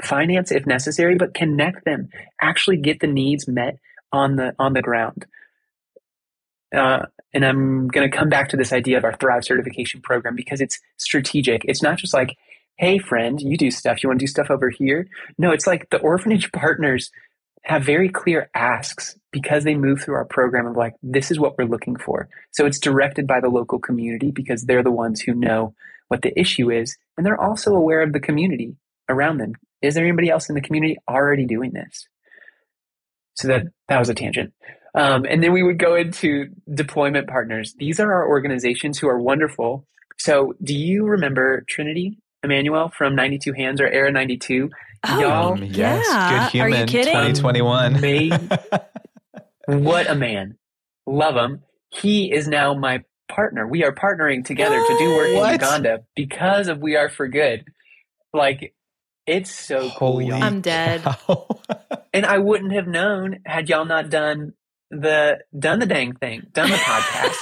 finance 0.04 0.52
if 0.52 0.66
necessary, 0.66 1.16
but 1.16 1.34
connect 1.34 1.86
them, 1.86 2.10
actually 2.42 2.78
get 2.78 3.00
the 3.00 3.08
needs 3.08 3.48
met 3.48 3.78
on 4.12 4.36
the, 4.36 4.56
on 4.58 4.74
the 4.74 4.82
ground. 4.82 5.26
Uh, 6.76 7.06
and 7.34 7.46
I'm 7.46 7.88
going 7.88 8.10
to 8.10 8.16
come 8.16 8.30
back 8.30 8.50
to 8.50 8.58
this 8.58 8.74
idea 8.74 8.98
of 8.98 9.04
our 9.04 9.16
Thrive 9.16 9.44
certification 9.44 10.02
program 10.02 10.36
because 10.36 10.62
it's 10.62 10.80
strategic. 10.98 11.64
It's 11.66 11.84
not 11.84 11.98
just 11.98 12.14
like, 12.14 12.38
hey, 12.78 12.98
friend, 12.98 13.42
you 13.42 13.58
do 13.58 13.72
stuff. 13.72 14.02
You 14.02 14.10
want 14.10 14.20
to 14.20 14.24
do 14.24 14.30
stuff 14.30 14.50
over 14.50 14.70
here? 14.70 15.08
No, 15.38 15.52
it's 15.52 15.68
like 15.68 15.90
the 15.90 16.00
orphanage 16.00 16.52
partners 16.54 17.12
have 17.64 17.84
very 17.84 18.10
clear 18.10 18.50
asks 18.56 19.19
because 19.32 19.64
they 19.64 19.76
move 19.76 20.02
through 20.02 20.16
our 20.16 20.26
program 20.26 20.66
of 20.66 20.76
like, 20.76 20.96
this 21.04 21.32
is 21.32 21.40
what 21.40 21.58
we're 21.58 21.66
looking 21.66 21.96
for. 21.96 22.30
So 22.52 22.66
it's 22.66 22.80
directed 22.80 23.28
by 23.28 23.40
the 23.40 23.50
local 23.50 23.80
community 23.80 24.32
because 24.32 24.64
they're 24.64 24.84
the 24.84 24.92
ones 24.92 25.22
who 25.22 25.34
know 25.34 25.74
what 26.08 26.22
the 26.22 26.38
issue 26.40 26.72
is. 26.72 26.98
And 27.18 27.26
they're 27.26 27.40
also 27.40 27.76
aware 27.76 28.02
of 28.02 28.14
the 28.14 28.20
community 28.20 28.76
around 29.08 29.38
them. 29.38 29.54
Is 29.82 29.96
there 29.96 30.06
anybody 30.06 30.30
else 30.30 30.50
in 30.50 30.56
the 30.56 30.62
community 30.62 30.98
already 31.08 31.46
doing 31.46 31.72
this? 31.72 32.08
So 33.36 33.48
that, 33.48 33.68
that 33.88 34.00
was 34.00 34.10
a 34.10 34.14
tangent. 34.14 34.54
Um, 34.96 35.26
and 35.30 35.44
then 35.44 35.54
we 35.54 35.64
would 35.64 35.78
go 35.78 35.96
into 35.96 36.48
deployment 36.74 37.28
partners. 37.28 37.76
These 37.78 38.00
are 38.00 38.12
our 38.12 38.28
organizations 38.28 38.98
who 38.98 39.08
are 39.08 39.20
wonderful. 39.20 39.86
So 40.18 40.56
do 40.62 40.76
you 40.76 41.06
remember 41.06 41.64
Trinity 41.70 42.18
Emmanuel 42.44 42.92
from 42.98 43.16
92 43.16 43.54
Hands 43.54 43.80
or 43.80 43.88
Era 43.88 44.12
92? 44.12 44.70
Oh, 45.08 45.20
Y'all, 45.20 45.64
yes, 45.64 46.06
yeah. 46.10 46.44
good 46.44 46.52
human. 46.52 46.74
Are 46.74 46.80
you 46.82 46.86
kidding? 46.86 47.14
2021. 47.14 48.02
Made, 48.02 48.34
what 49.78 50.10
a 50.10 50.16
man. 50.16 50.58
Love 51.06 51.36
him. 51.36 51.64
He 51.90 52.32
is 52.32 52.48
now 52.48 52.74
my 52.74 53.04
partner. 53.28 53.68
We 53.68 53.84
are 53.84 53.94
partnering 53.94 54.44
together 54.44 54.80
what? 54.80 54.88
to 54.88 54.98
do 54.98 55.10
work 55.16 55.28
in 55.30 55.54
Uganda 55.54 56.00
because 56.16 56.68
of 56.68 56.80
We 56.80 56.96
Are 56.96 57.10
for 57.10 57.28
Good. 57.28 57.66
Like, 58.34 58.74
it's 59.26 59.52
so 59.54 59.88
Holy 59.88 60.26
cool. 60.26 60.34
Y'all. 60.34 60.44
I'm 60.44 60.62
dead. 60.62 61.04
and 62.14 62.26
I 62.26 62.40
wouldn't 62.40 62.74
have 62.74 62.88
known 62.88 63.40
had 63.46 63.70
y'all 63.70 63.86
not 63.86 64.10
done 64.10 64.54
the 64.92 65.40
done 65.58 65.80
the 65.80 65.86
dang 65.86 66.14
thing, 66.16 66.48
done 66.52 66.72
the 66.72 66.78
podcast. 66.78 67.36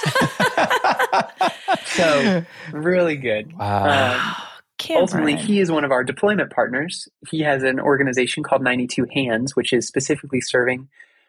so 1.86 2.44
really 2.72 3.16
good. 3.16 3.56
Wow. 3.56 4.18
Um, 4.18 4.34
Ultimately, 4.90 5.34
he 5.34 5.58
is 5.60 5.72
one 5.72 5.84
of 5.84 5.90
our 5.90 6.04
deployment 6.04 6.52
partners. 6.52 7.08
He 7.28 7.40
has 7.40 7.62
an 7.64 7.80
organization 7.80 8.44
called 8.44 8.62
92 8.62 9.06
Hands, 9.12 9.56
which 9.56 9.72
is 9.72 9.88
specifically 9.88 10.40
serving 10.40 10.88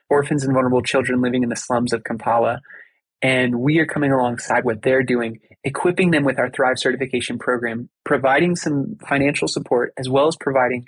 orphans 0.10 0.44
and 0.44 0.54
vulnerable 0.54 0.82
children 0.82 1.22
living 1.22 1.44
in 1.44 1.50
the 1.50 1.56
slums 1.56 1.94
of 1.94 2.04
Kampala. 2.04 2.62
And 3.22 3.60
we 3.60 3.80
are 3.80 3.86
coming 3.86 4.12
alongside 4.12 4.64
what 4.64 4.82
they're 4.82 5.04
doing, 5.04 5.40
equipping 5.64 6.12
them 6.12 6.24
with 6.24 6.40
our 6.40 6.50
Thrive 6.50 6.80
certification 6.80 7.38
program, 7.38 7.90
providing 8.06 8.56
some 8.56 8.98
financial 9.08 9.48
support, 9.48 9.94
as 9.98 10.10
well 10.10 10.28
as 10.28 10.38
providing 10.40 10.88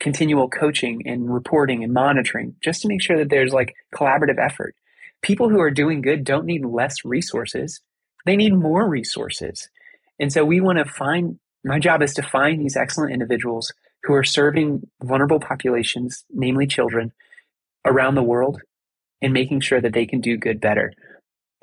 continual 0.00 0.48
coaching 0.48 1.02
and 1.06 1.32
reporting 1.32 1.84
and 1.84 1.92
monitoring, 1.92 2.56
just 2.62 2.82
to 2.82 2.88
make 2.88 3.02
sure 3.02 3.18
that 3.18 3.28
there's 3.28 3.52
like 3.52 3.74
collaborative 3.94 4.38
effort. 4.38 4.74
People 5.22 5.48
who 5.48 5.60
are 5.60 5.70
doing 5.70 6.00
good 6.00 6.24
don't 6.24 6.46
need 6.46 6.64
less 6.64 7.04
resources, 7.04 7.80
they 8.24 8.36
need 8.36 8.54
more 8.54 8.88
resources. 8.88 9.68
And 10.18 10.32
so 10.32 10.44
we 10.44 10.60
want 10.60 10.78
to 10.78 10.84
find 10.84 11.38
my 11.64 11.78
job 11.80 12.00
is 12.00 12.14
to 12.14 12.22
find 12.22 12.60
these 12.60 12.76
excellent 12.76 13.12
individuals 13.12 13.72
who 14.04 14.14
are 14.14 14.24
serving 14.24 14.88
vulnerable 15.02 15.40
populations, 15.40 16.24
namely 16.32 16.66
children, 16.66 17.12
around 17.86 18.16
the 18.16 18.22
world 18.22 18.60
and 19.22 19.32
making 19.32 19.60
sure 19.60 19.80
that 19.80 19.92
they 19.92 20.06
can 20.06 20.20
do 20.20 20.36
good 20.36 20.60
better. 20.60 20.92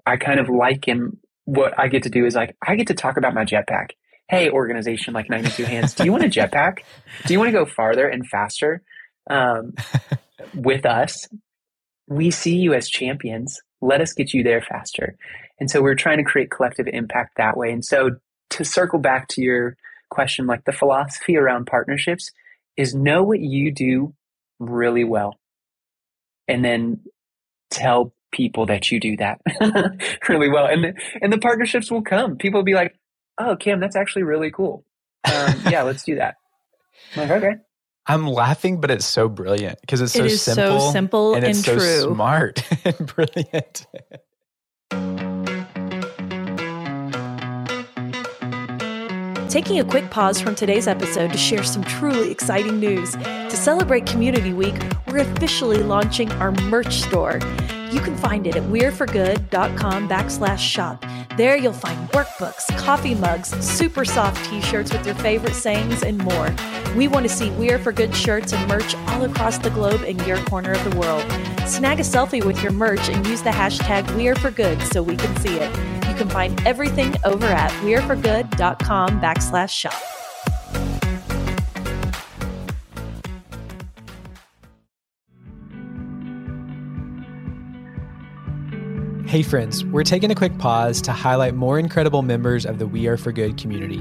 I 0.05 0.17
kind 0.17 0.39
of 0.39 0.49
liken 0.49 1.19
what 1.45 1.77
I 1.77 1.87
get 1.87 2.03
to 2.03 2.09
do 2.09 2.25
is 2.25 2.35
like, 2.35 2.55
I 2.65 2.75
get 2.75 2.87
to 2.87 2.93
talk 2.93 3.17
about 3.17 3.33
my 3.33 3.45
jetpack. 3.45 3.89
Hey, 4.29 4.49
organization 4.49 5.13
like 5.13 5.29
92 5.29 5.65
Hands, 5.65 5.93
do 5.93 6.05
you 6.05 6.11
want 6.11 6.23
a 6.23 6.27
jetpack? 6.27 6.79
Do 7.25 7.33
you 7.33 7.39
want 7.39 7.49
to 7.49 7.57
go 7.57 7.65
farther 7.65 8.07
and 8.07 8.25
faster 8.25 8.81
um, 9.29 9.73
with 10.55 10.85
us? 10.85 11.27
We 12.07 12.31
see 12.31 12.55
you 12.55 12.73
as 12.73 12.87
champions. 12.87 13.59
Let 13.81 14.01
us 14.01 14.13
get 14.13 14.33
you 14.33 14.43
there 14.43 14.61
faster. 14.61 15.17
And 15.59 15.69
so 15.69 15.81
we're 15.81 15.95
trying 15.95 16.17
to 16.17 16.23
create 16.23 16.49
collective 16.49 16.87
impact 16.87 17.37
that 17.37 17.57
way. 17.57 17.71
And 17.71 17.83
so 17.83 18.11
to 18.51 18.63
circle 18.63 18.99
back 18.99 19.27
to 19.29 19.41
your 19.41 19.75
question, 20.09 20.47
like 20.47 20.63
the 20.65 20.71
philosophy 20.71 21.35
around 21.35 21.67
partnerships 21.67 22.31
is 22.77 22.95
know 22.95 23.23
what 23.23 23.39
you 23.39 23.73
do 23.73 24.13
really 24.59 25.03
well 25.03 25.35
and 26.47 26.63
then 26.63 27.01
tell 27.69 28.13
people 28.31 28.65
that 28.65 28.91
you 28.91 28.99
do 28.99 29.17
that 29.17 29.41
really 30.29 30.49
well. 30.49 30.65
And 30.65 30.83
the, 30.83 30.93
and 31.21 31.31
the 31.31 31.37
partnerships 31.37 31.91
will 31.91 32.01
come. 32.01 32.37
People 32.37 32.59
will 32.59 32.65
be 32.65 32.73
like, 32.73 32.97
oh, 33.37 33.55
Cam, 33.55 33.79
that's 33.79 33.95
actually 33.95 34.23
really 34.23 34.51
cool. 34.51 34.85
Um, 35.23 35.61
yeah, 35.69 35.83
let's 35.83 36.03
do 36.03 36.15
that. 36.15 36.35
I'm 37.15 37.29
like, 37.29 37.43
okay. 37.43 37.55
I'm 38.05 38.27
laughing, 38.27 38.81
but 38.81 38.91
it's 38.91 39.05
so 39.05 39.29
brilliant 39.29 39.79
because 39.79 40.01
it's 40.01 40.11
so 40.11 40.19
it 40.19 40.25
is 40.25 40.41
simple, 40.41 40.79
so 40.79 40.91
simple 40.91 41.35
and, 41.35 41.45
it's 41.45 41.59
and 41.59 41.65
so 41.65 41.77
true. 41.77 42.13
smart 42.13 42.63
and 42.85 43.07
brilliant. 43.07 43.87
Taking 49.53 49.79
a 49.79 49.83
quick 49.83 50.09
pause 50.09 50.41
from 50.41 50.55
today's 50.55 50.87
episode 50.87 51.31
to 51.31 51.37
share 51.37 51.61
some 51.61 51.83
truly 51.83 52.31
exciting 52.31 52.79
news. 52.79 53.11
To 53.11 53.51
celebrate 53.51 54.07
Community 54.07 54.51
Week, 54.51 54.73
we're 55.07 55.19
officially 55.19 55.77
launching 55.77 56.31
our 56.31 56.53
merch 56.63 57.03
store. 57.03 57.39
You 57.91 57.99
can 57.99 58.17
find 58.17 58.47
it 58.47 58.55
at 58.55 58.63
weareforgood.com 58.63 60.09
backslash 60.09 60.57
shop. 60.57 61.05
There 61.37 61.55
you'll 61.55 61.71
find 61.71 62.09
workbooks, 62.09 62.75
coffee 62.79 63.13
mugs, 63.13 63.49
super 63.63 64.05
soft 64.05 64.43
t-shirts 64.49 64.91
with 64.91 65.05
your 65.05 65.13
favorite 65.13 65.53
sayings, 65.53 66.01
and 66.01 66.17
more. 66.17 66.51
We 66.97 67.07
want 67.07 67.27
to 67.27 67.31
see 67.31 67.51
We 67.51 67.69
Are 67.69 67.77
For 67.77 67.91
Good 67.91 68.15
shirts 68.15 68.53
and 68.53 68.67
merch 68.67 68.95
all 69.09 69.23
across 69.23 69.59
the 69.59 69.69
globe 69.69 70.01
in 70.01 70.17
your 70.25 70.37
corner 70.45 70.71
of 70.71 70.83
the 70.83 70.97
world. 70.97 71.21
Snag 71.67 71.99
a 71.99 72.03
selfie 72.03 72.43
with 72.43 72.63
your 72.63 72.71
merch 72.71 73.07
and 73.07 73.23
use 73.27 73.43
the 73.43 73.51
hashtag 73.51 74.15
We 74.15 74.27
Are 74.29 74.35
For 74.35 74.49
Good 74.49 74.81
so 74.87 75.03
we 75.03 75.15
can 75.15 75.35
see 75.41 75.59
it. 75.59 76.02
You 76.13 76.19
can 76.19 76.29
find 76.29 76.67
everything 76.67 77.15
over 77.25 77.47
at 77.47 77.71
weareforgood.com 77.81 79.19
backslash 79.19 79.71
shop. 79.71 79.93
Hey, 89.27 89.41
friends, 89.41 89.83
we're 89.85 90.03
taking 90.03 90.29
a 90.29 90.35
quick 90.35 90.55
pause 90.59 91.01
to 91.01 91.11
highlight 91.11 91.55
more 91.55 91.79
incredible 91.79 92.21
members 92.21 92.67
of 92.67 92.77
the 92.77 92.85
We 92.85 93.07
Are 93.07 93.17
For 93.17 93.31
Good 93.31 93.57
community. 93.57 93.99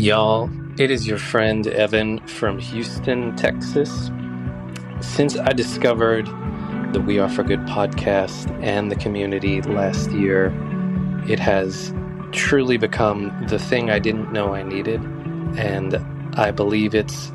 Y'all, 0.00 0.48
it 0.80 0.90
is 0.90 1.06
your 1.06 1.18
friend 1.18 1.66
Evan 1.66 2.26
from 2.26 2.58
Houston, 2.58 3.36
Texas. 3.36 4.10
Since 5.02 5.36
I 5.36 5.52
discovered 5.52 6.24
the 6.94 7.02
We 7.06 7.18
Are 7.18 7.28
For 7.28 7.42
Good 7.42 7.66
podcast 7.66 8.50
and 8.62 8.90
the 8.90 8.96
community 8.96 9.60
last 9.60 10.10
year, 10.12 10.50
it 11.28 11.38
has 11.38 11.92
truly 12.32 12.76
become 12.76 13.46
the 13.48 13.58
thing 13.58 13.90
I 13.90 13.98
didn't 13.98 14.32
know 14.32 14.54
I 14.54 14.62
needed. 14.62 15.00
And 15.56 15.96
I 16.34 16.50
believe 16.50 16.94
it's 16.94 17.30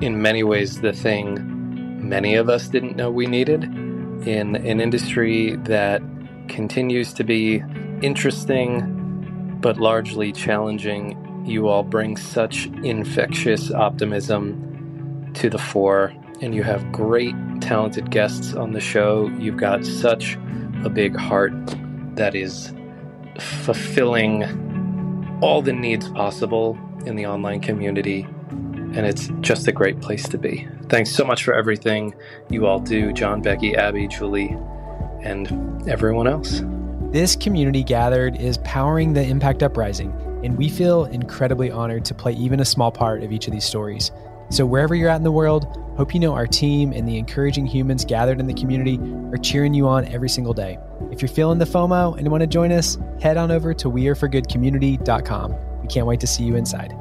in 0.00 0.20
many 0.20 0.42
ways 0.42 0.80
the 0.80 0.92
thing 0.92 2.08
many 2.08 2.34
of 2.34 2.48
us 2.48 2.68
didn't 2.68 2.96
know 2.96 3.10
we 3.10 3.26
needed 3.26 3.64
in 3.64 4.56
an 4.56 4.80
industry 4.80 5.56
that 5.56 6.02
continues 6.48 7.12
to 7.14 7.24
be 7.24 7.62
interesting 8.02 8.92
but 9.60 9.78
largely 9.78 10.32
challenging. 10.32 11.44
You 11.46 11.68
all 11.68 11.82
bring 11.82 12.16
such 12.16 12.66
infectious 12.82 13.70
optimism 13.70 15.32
to 15.34 15.48
the 15.48 15.58
fore, 15.58 16.12
and 16.40 16.54
you 16.54 16.62
have 16.62 16.92
great, 16.92 17.34
talented 17.60 18.10
guests 18.10 18.54
on 18.54 18.72
the 18.72 18.80
show. 18.80 19.28
You've 19.38 19.56
got 19.56 19.84
such 19.84 20.36
a 20.84 20.90
big 20.90 21.16
heart 21.16 21.52
that 22.16 22.34
is 22.34 22.72
fulfilling 23.40 24.44
all 25.42 25.62
the 25.62 25.72
needs 25.72 26.08
possible 26.10 26.78
in 27.04 27.16
the 27.16 27.26
online 27.26 27.60
community, 27.60 28.26
and 28.50 29.06
it's 29.06 29.30
just 29.40 29.68
a 29.68 29.72
great 29.72 30.00
place 30.00 30.28
to 30.28 30.38
be. 30.38 30.66
Thanks 30.88 31.10
so 31.10 31.24
much 31.24 31.44
for 31.44 31.54
everything 31.54 32.14
you 32.48 32.66
all 32.66 32.80
do, 32.80 33.12
John, 33.12 33.42
Becky, 33.42 33.76
Abby, 33.76 34.08
Julie, 34.08 34.56
and 35.22 35.88
everyone 35.88 36.26
else. 36.26 36.62
This 37.12 37.36
community 37.36 37.82
gathered 37.82 38.36
is 38.36 38.58
powering 38.58 39.12
the 39.12 39.22
Impact 39.22 39.62
Uprising, 39.62 40.10
and 40.44 40.56
we 40.56 40.68
feel 40.68 41.04
incredibly 41.06 41.70
honored 41.70 42.04
to 42.06 42.14
play 42.14 42.32
even 42.32 42.60
a 42.60 42.64
small 42.64 42.90
part 42.90 43.22
of 43.22 43.32
each 43.32 43.46
of 43.46 43.52
these 43.52 43.64
stories. 43.64 44.10
So, 44.50 44.64
wherever 44.64 44.94
you're 44.94 45.08
at 45.08 45.16
in 45.16 45.22
the 45.22 45.32
world, 45.32 45.66
hope 45.96 46.14
you 46.14 46.20
know 46.20 46.34
our 46.34 46.46
team 46.46 46.92
and 46.92 47.08
the 47.08 47.18
encouraging 47.18 47.66
humans 47.66 48.04
gathered 48.04 48.38
in 48.38 48.46
the 48.46 48.54
community 48.54 48.98
are 49.32 49.38
cheering 49.38 49.74
you 49.74 49.88
on 49.88 50.06
every 50.06 50.28
single 50.28 50.54
day. 50.54 50.78
If 51.10 51.22
you're 51.22 51.28
feeling 51.28 51.58
the 51.58 51.64
FOMO 51.64 52.16
and 52.18 52.28
want 52.30 52.42
to 52.42 52.46
join 52.46 52.70
us, 52.72 52.98
head 53.20 53.36
on 53.36 53.50
over 53.50 53.74
to 53.74 53.90
weareforgoodcommunity.com. 53.90 55.54
We 55.82 55.88
can't 55.88 56.06
wait 56.06 56.20
to 56.20 56.26
see 56.26 56.44
you 56.44 56.56
inside. 56.56 56.94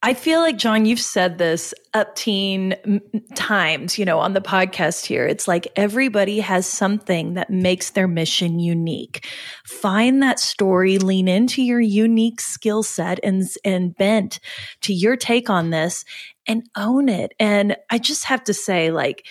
I 0.00 0.14
feel 0.14 0.40
like, 0.40 0.56
John, 0.56 0.86
you've 0.86 1.00
said 1.00 1.38
this 1.38 1.74
up 1.92 2.14
teen 2.14 3.00
times, 3.34 3.98
you 3.98 4.04
know, 4.04 4.20
on 4.20 4.32
the 4.32 4.40
podcast 4.40 5.04
here. 5.04 5.26
It's 5.26 5.48
like 5.48 5.66
everybody 5.74 6.38
has 6.38 6.66
something 6.66 7.34
that 7.34 7.50
makes 7.50 7.90
their 7.90 8.06
mission 8.06 8.60
unique. 8.60 9.26
Find 9.66 10.22
that 10.22 10.38
story, 10.38 10.98
lean 10.98 11.26
into 11.26 11.62
your 11.62 11.80
unique 11.80 12.40
skill 12.40 12.84
set 12.84 13.18
and, 13.24 13.44
and 13.64 13.96
bent 13.96 14.38
to 14.82 14.94
your 14.94 15.16
take 15.16 15.50
on 15.50 15.70
this 15.70 16.04
and 16.46 16.62
own 16.76 17.08
it. 17.08 17.34
And 17.40 17.76
I 17.90 17.98
just 17.98 18.24
have 18.26 18.44
to 18.44 18.54
say, 18.54 18.92
like, 18.92 19.26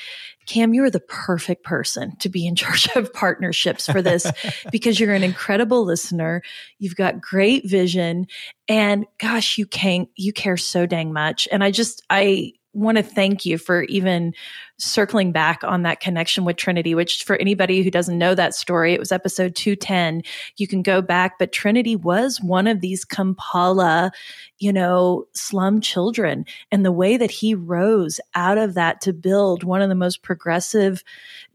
Cam, 0.48 0.74
you're 0.74 0.90
the 0.90 1.00
perfect 1.00 1.64
person 1.64 2.16
to 2.18 2.30
be 2.30 2.48
in 2.48 2.56
charge 2.56 2.88
of 2.96 3.14
partnerships 3.14 3.86
for 3.86 4.02
this 4.02 4.30
because 4.72 5.00
you're 5.00 5.14
an 5.14 5.24
incredible 5.24 5.86
listener. 5.86 6.42
You've 6.80 6.96
got 6.96 7.22
great 7.22 7.70
vision 7.70 8.28
and 8.68 9.06
gosh, 9.20 9.58
you 9.58 9.66
can 9.66 10.08
you 10.16 10.34
care 10.34 10.58
so 10.58 10.86
dang 10.86 11.14
much. 11.14 11.48
And 11.52 11.64
I 11.64 11.72
just 11.72 12.02
I 12.10 12.54
want 12.74 12.98
to 12.98 13.04
thank 13.04 13.46
you 13.46 13.58
for 13.58 13.84
even 13.84 14.34
circling 14.78 15.32
back 15.32 15.64
on 15.64 15.82
that 15.84 16.00
connection 16.00 16.46
with 16.46 16.56
Trinity, 16.56 16.94
which 16.94 17.24
for 17.24 17.36
anybody 17.38 17.82
who 17.82 17.90
doesn't 17.90 18.18
know 18.18 18.36
that 18.36 18.54
story, 18.54 18.94
it 18.94 19.00
was 19.00 19.12
episode 19.12 19.56
210. 19.56 20.22
You 20.58 20.68
can 20.68 20.84
go 20.84 21.02
back, 21.02 21.40
but 21.40 21.52
Trinity 21.52 21.96
was 21.96 22.40
one 22.42 22.68
of 22.68 22.82
these 22.82 23.04
Kampala, 23.04 24.12
you 24.60 24.72
know, 24.72 25.28
slum 25.34 25.82
children. 25.82 26.46
And 26.72 26.86
the 26.86 26.92
way 26.92 27.18
that 27.18 27.32
he 27.32 27.56
rose 27.56 28.20
out 28.36 28.58
of 28.58 28.76
that 28.76 29.02
to 29.02 29.14
build 29.14 29.64
one 29.64 29.82
of 29.82 29.90
the 29.90 29.96
most 29.96 30.22
progressive 30.22 31.04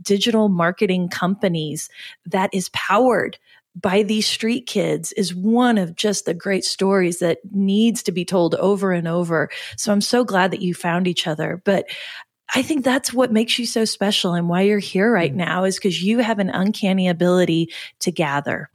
digital 0.02 0.48
marketing 0.48 1.08
companies 1.08 1.88
that 2.26 2.50
is 2.52 2.70
powered 2.70 3.38
by 3.74 4.02
these 4.02 4.26
street 4.26 4.66
kids 4.66 5.12
is 5.12 5.34
one 5.34 5.78
of 5.78 5.96
just 5.96 6.26
the 6.26 6.34
great 6.34 6.64
stories 6.64 7.20
that 7.20 7.38
needs 7.52 8.02
to 8.02 8.12
be 8.12 8.24
told 8.24 8.54
over 8.56 8.92
and 8.92 9.08
over. 9.08 9.48
So 9.76 9.92
I'm 9.92 10.02
so 10.02 10.24
glad 10.24 10.50
that 10.50 10.60
you 10.60 10.74
found 10.74 11.08
each 11.08 11.26
other. 11.26 11.62
But 11.64 11.86
I 12.54 12.62
think 12.62 12.84
that's 12.84 13.12
what 13.12 13.32
makes 13.32 13.58
you 13.58 13.66
so 13.66 13.84
special 13.84 14.34
and 14.34 14.48
why 14.48 14.62
you're 14.62 14.78
here 14.78 15.10
right 15.12 15.32
mm. 15.32 15.36
now 15.36 15.64
is 15.64 15.76
because 15.76 16.02
you 16.02 16.18
have 16.18 16.38
an 16.38 16.50
uncanny 16.50 17.08
ability 17.08 17.70
to 18.00 18.12
gather 18.12 18.70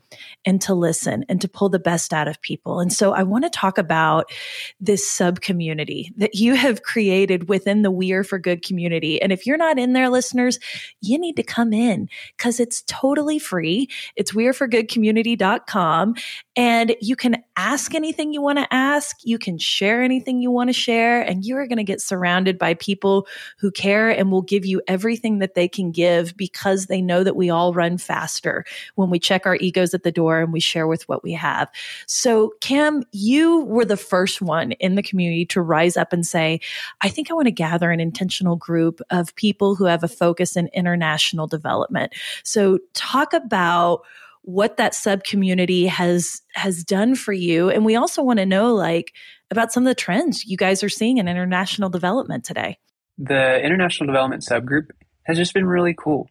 and 0.46 0.62
to 0.62 0.74
listen 0.74 1.26
and 1.28 1.42
to 1.42 1.48
pull 1.48 1.70
the 1.70 1.80
best 1.80 2.14
out 2.14 2.28
of 2.28 2.42
people. 2.42 2.80
And 2.80 2.92
so 2.92 3.14
I 3.14 3.24
want 3.24 3.44
to 3.44 3.50
talk 3.50 3.78
about 3.78 4.32
this 4.80 5.08
sub 5.10 5.42
community 5.42 6.14
that 6.18 6.36
you 6.36 6.56
have 6.56 6.84
created 6.84 7.50
within 7.50 7.82
the 7.82 7.92
We 7.92 8.12
Are 8.14 8.24
for 8.24 8.40
Good 8.40 8.64
community. 8.64 9.22
And 9.22 9.32
if 9.32 9.46
you're 9.46 9.58
not 9.58 9.78
in 9.78 9.94
there, 9.94 10.10
listeners, 10.10 10.60
you 11.02 11.18
need 11.18 11.36
to 11.36 11.44
come 11.44 11.74
in 11.74 12.10
because 12.38 12.60
it's 12.60 12.84
totally 12.88 13.40
free. 13.40 13.90
It's 14.16 14.32
weareforgoodcommunity.com 14.32 16.16
and 16.56 16.96
you 17.02 17.16
can 17.16 17.44
ask 17.56 17.94
anything 17.94 18.34
you 18.34 18.42
want 18.42 18.60
to 18.60 18.74
ask. 18.74 19.18
You 19.24 19.38
can 19.38 19.58
share 19.58 20.02
anything 20.02 20.42
you 20.42 20.52
want 20.52 20.70
to 20.70 20.74
share 20.74 21.22
and 21.22 21.46
you 21.46 21.58
are 21.58 21.68
going 21.68 21.78
to 21.78 21.84
get 21.84 22.02
surrounded 22.02 22.58
by 22.58 22.76
people 22.76 23.28
who 23.60 23.72
care 23.72 24.10
and 24.10 24.32
will 24.32 24.42
give 24.42 24.66
you 24.66 24.82
everything 24.88 25.40
that 25.40 25.56
they 25.56 25.68
can 25.68 25.92
give 25.92 26.36
because 26.38 26.86
they 26.86 27.02
know 27.02 27.24
that 27.24 27.36
we 27.36 27.50
all 27.50 27.74
run 27.74 27.98
faster 27.98 28.64
when 28.96 29.10
we 29.10 29.20
check 29.20 29.46
our 29.46 29.56
egos 29.56 29.94
at 29.98 30.04
the 30.04 30.12
door 30.12 30.40
and 30.40 30.54
we 30.54 30.60
share 30.60 30.88
with 30.88 31.08
what 31.10 31.24
we 31.24 31.34
have. 31.34 31.70
So, 32.06 32.54
Cam, 32.62 33.04
you 33.12 33.66
were 33.66 33.86
the 33.86 33.98
first 33.98 34.42
one 34.42 34.72
in 34.74 34.96
the 34.96 35.04
community 35.04 35.46
to 35.48 35.62
rise 35.62 35.98
up 35.98 36.14
and 36.14 36.26
say, 36.26 36.62
I 37.02 37.10
think 37.10 37.30
I 37.30 37.34
want 37.34 37.48
to 37.48 37.52
gather 37.52 37.92
an 37.92 38.00
intentional 38.00 38.56
group 38.56 39.02
of 39.10 39.36
people 39.36 39.76
who 39.76 39.86
have 39.86 40.04
a 40.04 40.08
focus 40.08 40.56
in 40.56 40.70
international 40.74 41.48
development. 41.48 42.14
So, 42.44 42.80
talk 42.94 43.34
about 43.34 44.02
what 44.44 44.78
that 44.78 44.96
sub 44.96 45.26
community 45.26 45.88
has 45.88 46.42
has 46.54 46.82
done 46.82 47.16
for 47.16 47.34
you. 47.34 47.70
And 47.70 47.84
we 47.84 47.98
also 47.98 48.24
want 48.24 48.40
to 48.40 48.46
know 48.46 48.74
like 48.74 49.14
about 49.52 49.74
some 49.74 49.84
of 49.84 49.92
the 49.92 49.96
trends 49.96 50.46
you 50.46 50.56
guys 50.56 50.84
are 50.84 50.90
seeing 50.90 51.18
in 51.18 51.28
international 51.28 51.90
development 51.90 52.46
today. 52.46 52.78
The 53.18 53.62
international 53.62 54.08
development 54.08 54.44
subgroup 54.44 54.92
has 55.24 55.36
just 55.36 55.54
been 55.54 55.66
really 55.66 55.94
cool. 55.94 56.30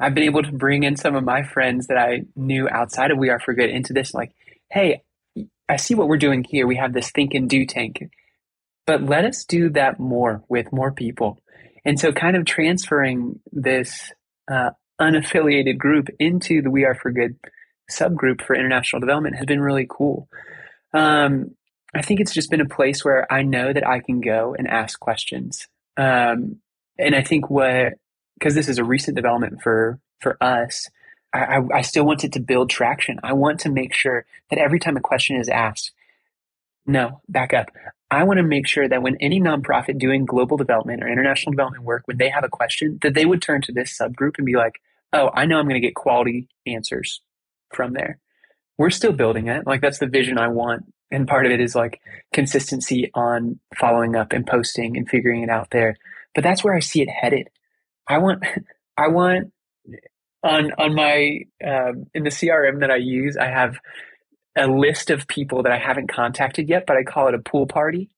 I've 0.00 0.14
been 0.14 0.24
able 0.24 0.42
to 0.42 0.52
bring 0.52 0.82
in 0.82 0.96
some 0.96 1.14
of 1.14 1.24
my 1.24 1.42
friends 1.42 1.88
that 1.88 1.98
I 1.98 2.22
knew 2.34 2.68
outside 2.68 3.10
of 3.10 3.18
We 3.18 3.28
Are 3.28 3.38
for 3.38 3.52
Good 3.52 3.68
into 3.68 3.92
this, 3.92 4.14
like, 4.14 4.32
hey, 4.70 5.02
I 5.68 5.76
see 5.76 5.94
what 5.94 6.08
we're 6.08 6.16
doing 6.16 6.42
here. 6.42 6.66
We 6.66 6.76
have 6.76 6.94
this 6.94 7.10
think 7.10 7.34
and 7.34 7.48
do 7.48 7.66
tank, 7.66 8.02
but 8.86 9.02
let 9.02 9.24
us 9.24 9.44
do 9.44 9.68
that 9.70 10.00
more 10.00 10.42
with 10.48 10.72
more 10.72 10.90
people. 10.90 11.42
And 11.84 12.00
so, 12.00 12.12
kind 12.12 12.36
of 12.36 12.46
transferring 12.46 13.40
this 13.52 14.12
uh, 14.50 14.70
unaffiliated 15.00 15.78
group 15.78 16.08
into 16.18 16.62
the 16.62 16.70
We 16.70 16.84
Are 16.84 16.94
for 16.94 17.12
Good 17.12 17.36
subgroup 17.90 18.42
for 18.42 18.54
international 18.54 19.00
development 19.00 19.36
has 19.36 19.46
been 19.46 19.60
really 19.60 19.86
cool. 19.88 20.28
Um, 20.94 21.56
I 21.94 22.02
think 22.02 22.20
it's 22.20 22.32
just 22.32 22.50
been 22.50 22.60
a 22.60 22.68
place 22.68 23.04
where 23.04 23.30
I 23.32 23.42
know 23.42 23.72
that 23.72 23.86
I 23.86 24.00
can 24.00 24.20
go 24.20 24.54
and 24.56 24.68
ask 24.68 24.98
questions. 24.98 25.66
Um, 25.96 26.60
and 26.98 27.14
I 27.14 27.22
think 27.22 27.50
what, 27.50 27.94
because 28.40 28.54
this 28.54 28.68
is 28.68 28.78
a 28.78 28.84
recent 28.84 29.14
development 29.14 29.62
for 29.62 30.00
for 30.18 30.36
us, 30.42 30.88
I, 31.32 31.60
I, 31.72 31.82
still 31.82 32.04
want 32.04 32.24
it 32.24 32.32
to 32.32 32.40
build 32.40 32.68
traction. 32.68 33.20
I 33.22 33.32
want 33.32 33.60
to 33.60 33.70
make 33.70 33.94
sure 33.94 34.26
that 34.50 34.58
every 34.58 34.78
time 34.78 34.96
a 34.96 35.00
question 35.00 35.36
is 35.36 35.48
asked, 35.48 35.92
no, 36.84 37.22
back 37.28 37.54
up. 37.54 37.70
I 38.10 38.24
want 38.24 38.38
to 38.38 38.42
make 38.42 38.66
sure 38.66 38.88
that 38.88 39.02
when 39.02 39.16
any 39.20 39.40
nonprofit 39.40 39.98
doing 39.98 40.26
global 40.26 40.56
development 40.56 41.02
or 41.02 41.08
international 41.08 41.52
development 41.52 41.84
work, 41.84 42.02
when 42.06 42.16
they 42.16 42.28
have 42.28 42.44
a 42.44 42.48
question, 42.48 42.98
that 43.02 43.14
they 43.14 43.24
would 43.24 43.40
turn 43.40 43.62
to 43.62 43.72
this 43.72 43.96
subgroup 43.96 44.36
and 44.36 44.44
be 44.44 44.56
like, 44.56 44.80
oh, 45.12 45.30
I 45.32 45.46
know 45.46 45.58
I'm 45.58 45.68
going 45.68 45.80
to 45.80 45.86
get 45.86 45.94
quality 45.94 46.48
answers 46.66 47.22
from 47.72 47.92
there. 47.92 48.18
We're 48.76 48.90
still 48.90 49.12
building 49.12 49.46
it. 49.48 49.66
Like 49.66 49.80
that's 49.80 49.98
the 49.98 50.06
vision 50.06 50.38
I 50.38 50.48
want. 50.48 50.92
And 51.10 51.28
part 51.28 51.46
of 51.46 51.52
it 51.52 51.60
is 51.60 51.74
like 51.74 52.00
consistency 52.32 53.10
on 53.14 53.60
following 53.78 54.16
up 54.16 54.32
and 54.32 54.46
posting 54.46 54.96
and 54.96 55.08
figuring 55.08 55.42
it 55.42 55.50
out 55.50 55.70
there. 55.70 55.96
But 56.34 56.44
that's 56.44 56.64
where 56.64 56.74
I 56.74 56.80
see 56.80 57.02
it 57.02 57.08
headed. 57.08 57.48
I 58.10 58.18
want, 58.18 58.44
I 58.96 59.08
want 59.08 59.52
on, 60.42 60.72
on 60.78 60.94
my, 60.94 61.40
um, 61.64 62.06
in 62.14 62.24
the 62.24 62.30
CRM 62.30 62.80
that 62.80 62.90
I 62.90 62.96
use, 62.96 63.36
I 63.36 63.46
have 63.46 63.78
a 64.56 64.66
list 64.66 65.10
of 65.10 65.26
people 65.26 65.62
that 65.62 65.72
I 65.72 65.78
haven't 65.78 66.08
contacted 66.08 66.68
yet, 66.68 66.84
but 66.86 66.96
I 66.96 67.04
call 67.04 67.28
it 67.28 67.34
a 67.34 67.38
pool 67.38 67.66
party. 67.66 68.10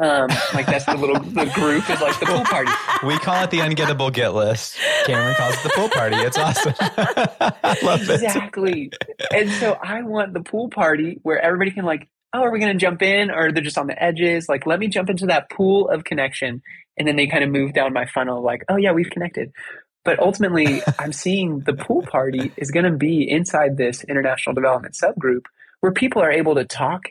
Um, 0.00 0.28
like 0.52 0.66
that's 0.66 0.86
the 0.86 0.96
little 0.96 1.20
the 1.20 1.46
group 1.54 1.88
is 1.88 2.00
like 2.00 2.18
the 2.18 2.26
pool 2.26 2.44
party. 2.44 2.70
We 3.06 3.16
call 3.18 3.44
it 3.44 3.50
the 3.50 3.58
ungettable 3.58 4.12
get 4.12 4.34
list. 4.34 4.76
Cameron 5.04 5.34
calls 5.36 5.54
it 5.54 5.62
the 5.62 5.68
pool 5.70 5.88
party. 5.88 6.16
It's 6.16 6.38
awesome. 6.38 6.74
I 6.80 7.76
love 7.82 8.00
exactly. 8.00 8.84
it. 8.84 8.96
Exactly. 8.98 9.38
And 9.38 9.50
so 9.52 9.78
I 9.80 10.02
want 10.02 10.32
the 10.32 10.40
pool 10.40 10.68
party 10.68 11.20
where 11.22 11.38
everybody 11.40 11.70
can 11.70 11.84
like, 11.84 12.08
oh, 12.34 12.42
are 12.42 12.52
we 12.52 12.58
going 12.58 12.72
to 12.72 12.78
jump 12.78 13.00
in, 13.00 13.30
or 13.30 13.52
they're 13.52 13.62
just 13.62 13.78
on 13.78 13.86
the 13.86 14.02
edges? 14.02 14.48
Like, 14.48 14.66
let 14.66 14.80
me 14.80 14.88
jump 14.88 15.08
into 15.08 15.26
that 15.26 15.48
pool 15.50 15.88
of 15.88 16.04
connection, 16.04 16.62
and 16.98 17.08
then 17.08 17.16
they 17.16 17.28
kind 17.28 17.44
of 17.44 17.50
move 17.50 17.72
down 17.72 17.92
my 17.92 18.06
funnel. 18.06 18.42
Like, 18.42 18.64
oh 18.68 18.76
yeah, 18.76 18.92
we've 18.92 19.10
connected. 19.10 19.52
But 20.04 20.18
ultimately, 20.18 20.82
I'm 20.98 21.12
seeing 21.12 21.60
the 21.60 21.74
pool 21.74 22.02
party 22.02 22.52
is 22.56 22.70
going 22.70 22.84
to 22.84 22.96
be 22.96 23.28
inside 23.28 23.76
this 23.76 24.04
international 24.04 24.54
development 24.54 24.96
subgroup 25.02 25.44
where 25.80 25.92
people 25.92 26.22
are 26.22 26.32
able 26.32 26.56
to 26.56 26.64
talk, 26.64 27.02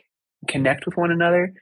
connect 0.46 0.86
with 0.86 0.96
one 0.96 1.10
another, 1.10 1.54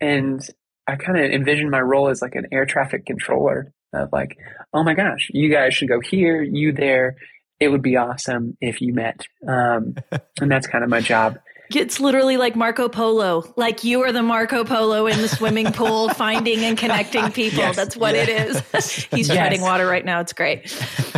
and 0.00 0.46
I 0.86 0.96
kind 0.96 1.18
of 1.18 1.30
envision 1.30 1.70
my 1.70 1.80
role 1.80 2.08
as 2.08 2.22
like 2.22 2.34
an 2.34 2.46
air 2.50 2.66
traffic 2.66 3.06
controller 3.06 3.72
of 3.92 4.10
like, 4.12 4.36
oh 4.72 4.82
my 4.82 4.94
gosh, 4.94 5.30
you 5.32 5.50
guys 5.50 5.74
should 5.74 5.88
go 5.88 6.00
here, 6.00 6.42
you 6.42 6.72
there. 6.72 7.16
It 7.60 7.68
would 7.68 7.82
be 7.82 7.96
awesome 7.96 8.56
if 8.60 8.80
you 8.80 8.94
met. 8.94 9.26
Um, 9.46 9.96
and 10.40 10.50
that's 10.50 10.66
kind 10.66 10.84
of 10.84 10.90
my 10.90 11.00
job. 11.00 11.38
It's 11.74 12.00
literally 12.00 12.36
like 12.36 12.56
Marco 12.56 12.88
Polo. 12.88 13.52
Like 13.56 13.84
you 13.84 14.02
are 14.02 14.12
the 14.12 14.22
Marco 14.22 14.64
Polo 14.64 15.06
in 15.06 15.20
the 15.20 15.28
swimming 15.28 15.72
pool, 15.72 16.08
finding 16.14 16.60
and 16.60 16.76
connecting 16.76 17.30
people. 17.30 17.58
Yes, 17.58 17.76
That's 17.76 17.96
what 17.96 18.14
it 18.14 18.28
is. 18.28 18.60
He's 19.10 19.28
yes. 19.28 19.36
treading 19.36 19.60
water 19.60 19.86
right 19.86 20.04
now. 20.04 20.20
It's 20.20 20.32
great. 20.32 20.72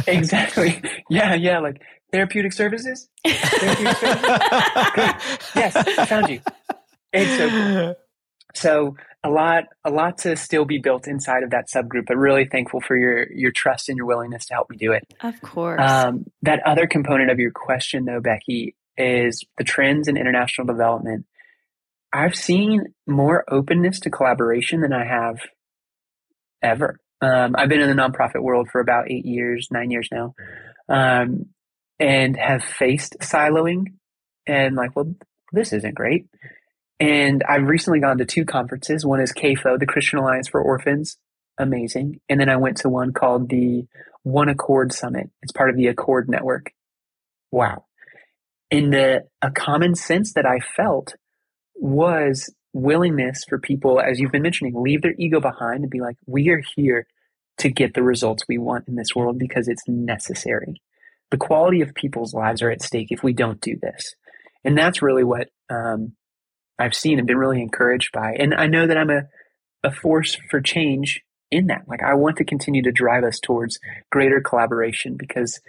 exactly. 0.06 0.82
Yeah, 1.08 1.34
yeah. 1.34 1.58
Like 1.60 1.82
therapeutic 2.12 2.52
services. 2.52 3.08
Therapeutic 3.24 3.96
services? 3.96 5.38
yes, 5.54 5.76
I 5.76 6.06
found 6.06 6.28
you. 6.28 6.40
It's 7.12 7.36
so 7.36 7.48
cool. 7.48 7.94
So 8.54 8.96
a 9.22 9.30
lot, 9.30 9.64
a 9.84 9.90
lot 9.90 10.18
to 10.18 10.36
still 10.36 10.64
be 10.64 10.78
built 10.78 11.06
inside 11.06 11.42
of 11.42 11.50
that 11.50 11.68
subgroup, 11.68 12.06
but 12.06 12.16
really 12.16 12.46
thankful 12.46 12.80
for 12.80 12.96
your 12.96 13.30
your 13.32 13.50
trust 13.52 13.88
and 13.88 13.96
your 13.96 14.06
willingness 14.06 14.46
to 14.46 14.54
help 14.54 14.70
me 14.70 14.76
do 14.76 14.92
it. 14.92 15.04
Of 15.20 15.40
course. 15.42 15.80
Um, 15.80 16.24
that 16.42 16.60
other 16.66 16.86
component 16.86 17.30
of 17.30 17.38
your 17.38 17.50
question, 17.50 18.04
though, 18.06 18.20
Becky, 18.20 18.74
is 19.00 19.44
the 19.58 19.64
trends 19.64 20.08
in 20.08 20.16
international 20.16 20.66
development. 20.66 21.26
I've 22.12 22.34
seen 22.34 22.86
more 23.06 23.44
openness 23.48 24.00
to 24.00 24.10
collaboration 24.10 24.80
than 24.80 24.92
I 24.92 25.04
have 25.04 25.38
ever. 26.62 26.98
Um, 27.20 27.54
I've 27.56 27.68
been 27.68 27.80
in 27.80 27.94
the 27.94 28.02
nonprofit 28.02 28.42
world 28.42 28.68
for 28.70 28.80
about 28.80 29.10
eight 29.10 29.26
years, 29.26 29.68
nine 29.70 29.90
years 29.90 30.08
now, 30.10 30.34
um, 30.88 31.46
and 31.98 32.36
have 32.36 32.64
faced 32.64 33.16
siloing 33.20 33.84
and 34.46 34.74
like, 34.74 34.96
well, 34.96 35.14
this 35.52 35.72
isn't 35.72 35.94
great. 35.94 36.26
And 36.98 37.42
I've 37.48 37.66
recently 37.66 38.00
gone 38.00 38.18
to 38.18 38.24
two 38.24 38.44
conferences. 38.44 39.06
One 39.06 39.20
is 39.20 39.32
CAFO, 39.32 39.78
the 39.78 39.86
Christian 39.86 40.18
Alliance 40.18 40.48
for 40.48 40.60
Orphans. 40.60 41.16
Amazing. 41.58 42.20
And 42.28 42.40
then 42.40 42.48
I 42.48 42.56
went 42.56 42.78
to 42.78 42.88
one 42.88 43.12
called 43.12 43.48
the 43.48 43.86
One 44.22 44.48
Accord 44.48 44.92
Summit. 44.92 45.30
It's 45.42 45.52
part 45.52 45.70
of 45.70 45.76
the 45.76 45.88
Accord 45.88 46.28
Network. 46.28 46.72
Wow. 47.50 47.84
And 48.70 48.92
the, 48.92 49.24
a 49.42 49.50
common 49.50 49.94
sense 49.94 50.34
that 50.34 50.46
I 50.46 50.60
felt 50.60 51.14
was 51.74 52.52
willingness 52.72 53.44
for 53.48 53.58
people, 53.58 54.00
as 54.00 54.20
you've 54.20 54.32
been 54.32 54.42
mentioning, 54.42 54.74
leave 54.76 55.02
their 55.02 55.14
ego 55.18 55.40
behind 55.40 55.82
and 55.82 55.90
be 55.90 56.00
like, 56.00 56.16
we 56.26 56.50
are 56.50 56.62
here 56.76 57.06
to 57.58 57.68
get 57.68 57.94
the 57.94 58.02
results 58.02 58.44
we 58.48 58.58
want 58.58 58.88
in 58.88 58.94
this 58.94 59.14
world 59.14 59.38
because 59.38 59.68
it's 59.68 59.82
necessary. 59.86 60.80
The 61.30 61.36
quality 61.36 61.80
of 61.80 61.94
people's 61.94 62.32
lives 62.32 62.62
are 62.62 62.70
at 62.70 62.82
stake 62.82 63.08
if 63.10 63.22
we 63.22 63.32
don't 63.32 63.60
do 63.60 63.76
this. 63.80 64.14
And 64.64 64.76
that's 64.76 65.02
really 65.02 65.24
what 65.24 65.48
um, 65.68 66.12
I've 66.78 66.94
seen 66.94 67.18
and 67.18 67.26
been 67.26 67.38
really 67.38 67.60
encouraged 67.60 68.10
by. 68.12 68.34
And 68.38 68.54
I 68.54 68.66
know 68.66 68.86
that 68.86 68.96
I'm 68.96 69.10
a, 69.10 69.22
a 69.82 69.90
force 69.90 70.36
for 70.50 70.60
change 70.60 71.20
in 71.50 71.66
that. 71.66 71.82
Like 71.86 72.02
I 72.02 72.14
want 72.14 72.36
to 72.36 72.44
continue 72.44 72.82
to 72.82 72.92
drive 72.92 73.24
us 73.24 73.38
towards 73.40 73.78
greater 74.10 74.40
collaboration 74.40 75.16
because 75.18 75.60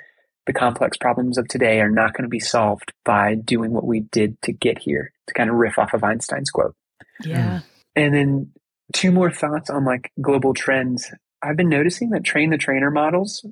the 0.46 0.54
complex 0.54 0.98
problems 0.98 1.38
of 1.38 1.48
today 1.48 1.80
are 1.82 1.90
not 1.90 2.14
going 2.14 2.24
to 2.24 2.30
be 2.30 2.40
solved 2.40 2.94
by 3.06 3.36
doing 3.36 3.72
what 3.72 3.86
we 3.86 4.02
did 4.02 4.42
to 4.44 4.52
get 4.52 4.80
here, 4.80 5.14
to 5.28 5.34
kind 5.34 5.50
of 5.50 5.56
riff 5.56 5.78
off 5.78 5.94
of 5.94 6.04
Einstein's 6.04 6.50
quote. 6.50 6.76
Yeah. 7.24 7.60
Hmm. 7.60 7.66
And 7.96 8.14
then 8.14 8.52
two 8.94 9.12
more 9.12 9.32
thoughts 9.32 9.70
on 9.70 9.86
like 9.86 10.12
global 10.22 10.54
trends. 10.54 11.12
I've 11.42 11.58
been 11.58 11.70
noticing 11.70 12.12
that 12.12 12.24
train 12.24 12.50
the 12.50 12.58
trainer 12.58 12.92
models, 12.92 13.46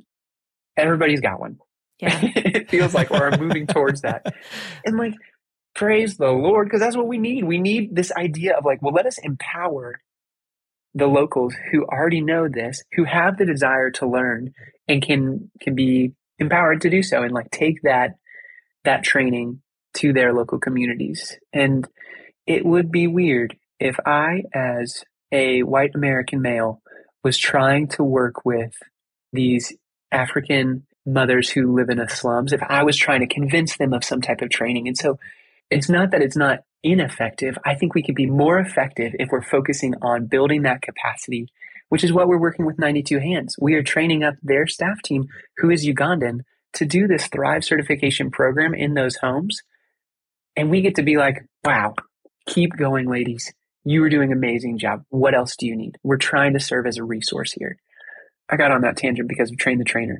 everybody's 0.77 1.21
got 1.21 1.39
one. 1.39 1.57
Yeah. 1.99 2.17
it 2.21 2.69
feels 2.69 2.93
like 2.93 3.09
we're 3.09 3.37
moving 3.37 3.67
towards 3.67 4.01
that. 4.01 4.25
And 4.85 4.97
like 4.97 5.13
Praise 5.75 6.17
the 6.17 6.27
Lord, 6.31 6.67
because 6.67 6.81
that's 6.81 6.97
what 6.97 7.07
we 7.07 7.17
need. 7.17 7.45
We 7.45 7.59
need 7.59 7.95
this 7.95 8.11
idea 8.11 8.57
of 8.57 8.65
like, 8.65 8.81
well, 8.81 8.93
let 8.93 9.05
us 9.05 9.17
empower 9.19 10.01
the 10.93 11.07
locals 11.07 11.55
who 11.71 11.85
already 11.85 12.21
know 12.21 12.49
this, 12.49 12.83
who 12.93 13.05
have 13.05 13.37
the 13.37 13.45
desire 13.45 13.91
to 13.91 14.05
learn 14.05 14.53
and 14.87 15.01
can 15.01 15.51
can 15.61 15.75
be 15.75 16.13
empowered 16.39 16.81
to 16.81 16.89
do 16.89 17.03
so 17.03 17.23
and 17.23 17.31
like 17.31 17.51
take 17.51 17.81
that 17.83 18.15
that 18.85 19.03
training 19.03 19.61
to 19.95 20.13
their 20.13 20.33
local 20.33 20.59
communities. 20.59 21.37
And 21.51 21.87
it 22.47 22.65
would 22.65 22.91
be 22.91 23.07
weird 23.07 23.57
if 23.79 23.97
I 24.05 24.43
as 24.53 25.03
a 25.31 25.63
white 25.63 25.91
American 25.95 26.41
male 26.41 26.81
was 27.23 27.37
trying 27.37 27.87
to 27.87 28.03
work 28.03 28.45
with 28.45 28.73
these 29.33 29.73
African 30.11 30.85
mothers 31.05 31.49
who 31.49 31.75
live 31.75 31.89
in 31.89 32.07
slums, 32.09 32.53
if 32.53 32.61
I 32.67 32.83
was 32.83 32.97
trying 32.97 33.21
to 33.21 33.33
convince 33.33 33.77
them 33.77 33.93
of 33.93 34.03
some 34.03 34.21
type 34.21 34.41
of 34.41 34.49
training. 34.49 34.87
And 34.87 34.97
so 34.97 35.19
it's 35.69 35.89
not 35.89 36.11
that 36.11 36.21
it's 36.21 36.37
not 36.37 36.59
ineffective. 36.83 37.57
I 37.65 37.75
think 37.75 37.93
we 37.93 38.03
can 38.03 38.15
be 38.15 38.25
more 38.25 38.59
effective 38.59 39.13
if 39.19 39.29
we're 39.31 39.41
focusing 39.41 39.95
on 40.01 40.27
building 40.27 40.63
that 40.63 40.81
capacity, 40.81 41.49
which 41.89 42.03
is 42.03 42.13
what 42.13 42.27
we're 42.27 42.39
working 42.39 42.65
with 42.65 42.79
92 42.79 43.19
Hands. 43.19 43.55
We 43.59 43.73
are 43.75 43.83
training 43.83 44.23
up 44.23 44.35
their 44.41 44.67
staff 44.67 45.01
team, 45.03 45.27
who 45.57 45.69
is 45.69 45.85
Ugandan, 45.85 46.41
to 46.73 46.85
do 46.85 47.07
this 47.07 47.27
Thrive 47.27 47.63
certification 47.63 48.31
program 48.31 48.73
in 48.73 48.93
those 48.93 49.17
homes. 49.17 49.61
And 50.55 50.69
we 50.69 50.81
get 50.81 50.95
to 50.95 51.03
be 51.03 51.17
like, 51.17 51.45
wow, 51.63 51.95
keep 52.47 52.75
going, 52.77 53.09
ladies. 53.09 53.51
You 53.83 54.03
are 54.03 54.09
doing 54.09 54.31
an 54.31 54.37
amazing 54.37 54.77
job. 54.77 55.03
What 55.09 55.33
else 55.33 55.55
do 55.57 55.65
you 55.65 55.75
need? 55.75 55.97
We're 56.03 56.17
trying 56.17 56.53
to 56.53 56.59
serve 56.59 56.85
as 56.85 56.97
a 56.97 57.03
resource 57.03 57.51
here. 57.53 57.77
I 58.49 58.57
got 58.57 58.71
on 58.71 58.81
that 58.81 58.97
tangent 58.97 59.29
because 59.29 59.51
of 59.51 59.57
Train 59.57 59.77
the 59.77 59.83
Trainer. 59.83 60.19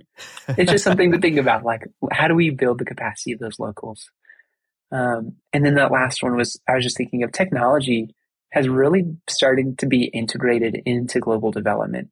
It's 0.50 0.72
just 0.72 0.84
something 0.84 1.12
to 1.12 1.20
think 1.20 1.38
about. 1.40 1.64
Like, 1.64 1.88
how 2.12 2.28
do 2.28 2.36
we 2.36 2.52
build 2.52 2.80
the 2.80 2.86
capacity 2.86 3.32
of 3.32 3.40
those 3.40 3.60
locals? 3.60 4.10
Um, 4.92 5.38
and 5.54 5.66
then 5.66 5.76
that 5.76 5.92
last 5.92 6.24
one 6.24 6.36
was 6.36 6.60
I 6.68 6.76
was 6.76 6.84
just 6.84 6.98
thinking 6.98 7.24
of 7.24 7.32
technology 7.32 8.16
has 8.52 8.68
really 8.68 9.18
started 9.30 9.78
to 9.80 9.86
be 9.86 10.06
integrated 10.06 10.82
into 10.86 11.20
global 11.20 11.52
development. 11.52 12.10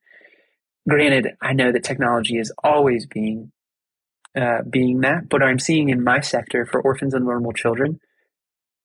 Granted, 0.87 1.35
I 1.41 1.53
know 1.53 1.71
that 1.71 1.83
technology 1.83 2.37
is 2.37 2.53
always 2.63 3.05
being 3.05 3.51
uh, 4.35 4.61
being 4.69 5.01
that, 5.01 5.29
but 5.29 5.41
I'm 5.41 5.57
seeing 5.57 5.89
in 5.89 6.03
my 6.03 6.19
sector 6.19 6.65
for 6.65 6.79
orphans 6.79 7.15
and 7.15 7.25
vulnerable 7.25 7.53
children, 7.53 7.99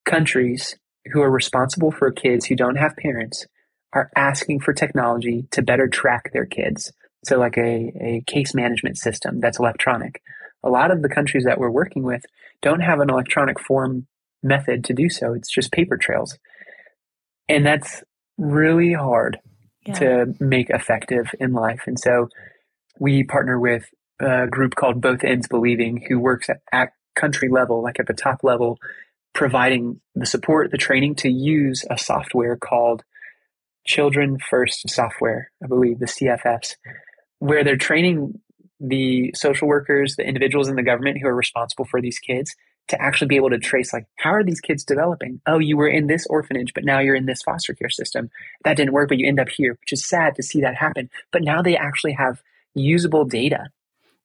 countries 0.03 0.75
who 1.11 1.21
are 1.21 1.29
responsible 1.29 1.91
for 1.91 2.11
kids 2.11 2.45
who 2.45 2.55
don't 2.55 2.77
have 2.77 2.95
parents 2.95 3.45
are 3.93 4.09
asking 4.15 4.61
for 4.61 4.73
technology 4.73 5.45
to 5.51 5.61
better 5.61 5.87
track 5.87 6.31
their 6.33 6.45
kids. 6.45 6.91
So, 7.23 7.37
like 7.37 7.57
a, 7.57 7.93
a 8.01 8.23
case 8.25 8.53
management 8.53 8.97
system 8.97 9.39
that's 9.39 9.59
electronic. 9.59 10.21
A 10.63 10.69
lot 10.69 10.91
of 10.91 11.01
the 11.01 11.09
countries 11.09 11.43
that 11.45 11.59
we're 11.59 11.69
working 11.69 12.03
with 12.03 12.25
don't 12.61 12.79
have 12.79 12.99
an 12.99 13.09
electronic 13.09 13.59
form 13.59 14.07
method 14.41 14.83
to 14.85 14.93
do 14.93 15.09
so. 15.09 15.33
It's 15.33 15.51
just 15.51 15.71
paper 15.71 15.97
trails. 15.97 16.37
And 17.49 17.65
that's 17.65 18.03
really 18.37 18.93
hard 18.93 19.39
yeah. 19.85 19.93
to 19.93 20.35
make 20.39 20.69
effective 20.69 21.27
in 21.39 21.53
life. 21.53 21.81
And 21.85 21.99
so 21.99 22.29
we 22.99 23.23
partner 23.23 23.59
with 23.59 23.85
a 24.19 24.47
group 24.47 24.75
called 24.75 25.01
Both 25.01 25.23
Ends 25.23 25.47
Believing 25.47 26.05
who 26.07 26.19
works 26.19 26.49
at, 26.49 26.61
at 26.71 26.89
country 27.15 27.49
level, 27.49 27.83
like 27.83 27.99
at 27.99 28.07
the 28.07 28.13
top 28.13 28.43
level, 28.43 28.77
providing 29.33 29.99
the 30.15 30.25
support, 30.25 30.71
the 30.71 30.77
training 30.77 31.15
to 31.15 31.29
use 31.29 31.85
a 31.89 31.97
software 31.97 32.55
called 32.55 33.03
Children 33.85 34.37
First 34.49 34.89
Software, 34.89 35.51
I 35.63 35.67
believe, 35.67 35.99
the 35.99 36.05
CFS, 36.05 36.75
where 37.39 37.63
they're 37.63 37.75
training 37.75 38.39
the 38.79 39.33
social 39.35 39.67
workers, 39.67 40.15
the 40.15 40.25
individuals 40.25 40.67
in 40.67 40.75
the 40.75 40.83
government 40.83 41.17
who 41.21 41.27
are 41.27 41.35
responsible 41.35 41.85
for 41.85 42.01
these 42.01 42.19
kids 42.19 42.55
to 42.89 43.01
actually 43.01 43.27
be 43.27 43.35
able 43.35 43.49
to 43.49 43.59
trace 43.59 43.93
like 43.93 44.05
how 44.17 44.31
are 44.31 44.43
these 44.43 44.61
kids 44.61 44.83
developing? 44.83 45.41
Oh 45.45 45.59
you 45.59 45.77
were 45.77 45.87
in 45.87 46.07
this 46.07 46.25
orphanage 46.29 46.73
but 46.73 46.83
now 46.83 46.99
you're 46.99 47.15
in 47.15 47.25
this 47.25 47.41
foster 47.41 47.73
care 47.73 47.89
system. 47.89 48.29
That 48.63 48.77
didn't 48.77 48.93
work 48.93 49.09
but 49.09 49.17
you 49.17 49.27
end 49.27 49.39
up 49.39 49.49
here 49.49 49.77
which 49.81 49.93
is 49.93 50.05
sad 50.05 50.35
to 50.35 50.43
see 50.43 50.61
that 50.61 50.75
happen. 50.75 51.09
But 51.31 51.43
now 51.43 51.61
they 51.61 51.77
actually 51.77 52.13
have 52.13 52.41
usable 52.73 53.25
data. 53.25 53.69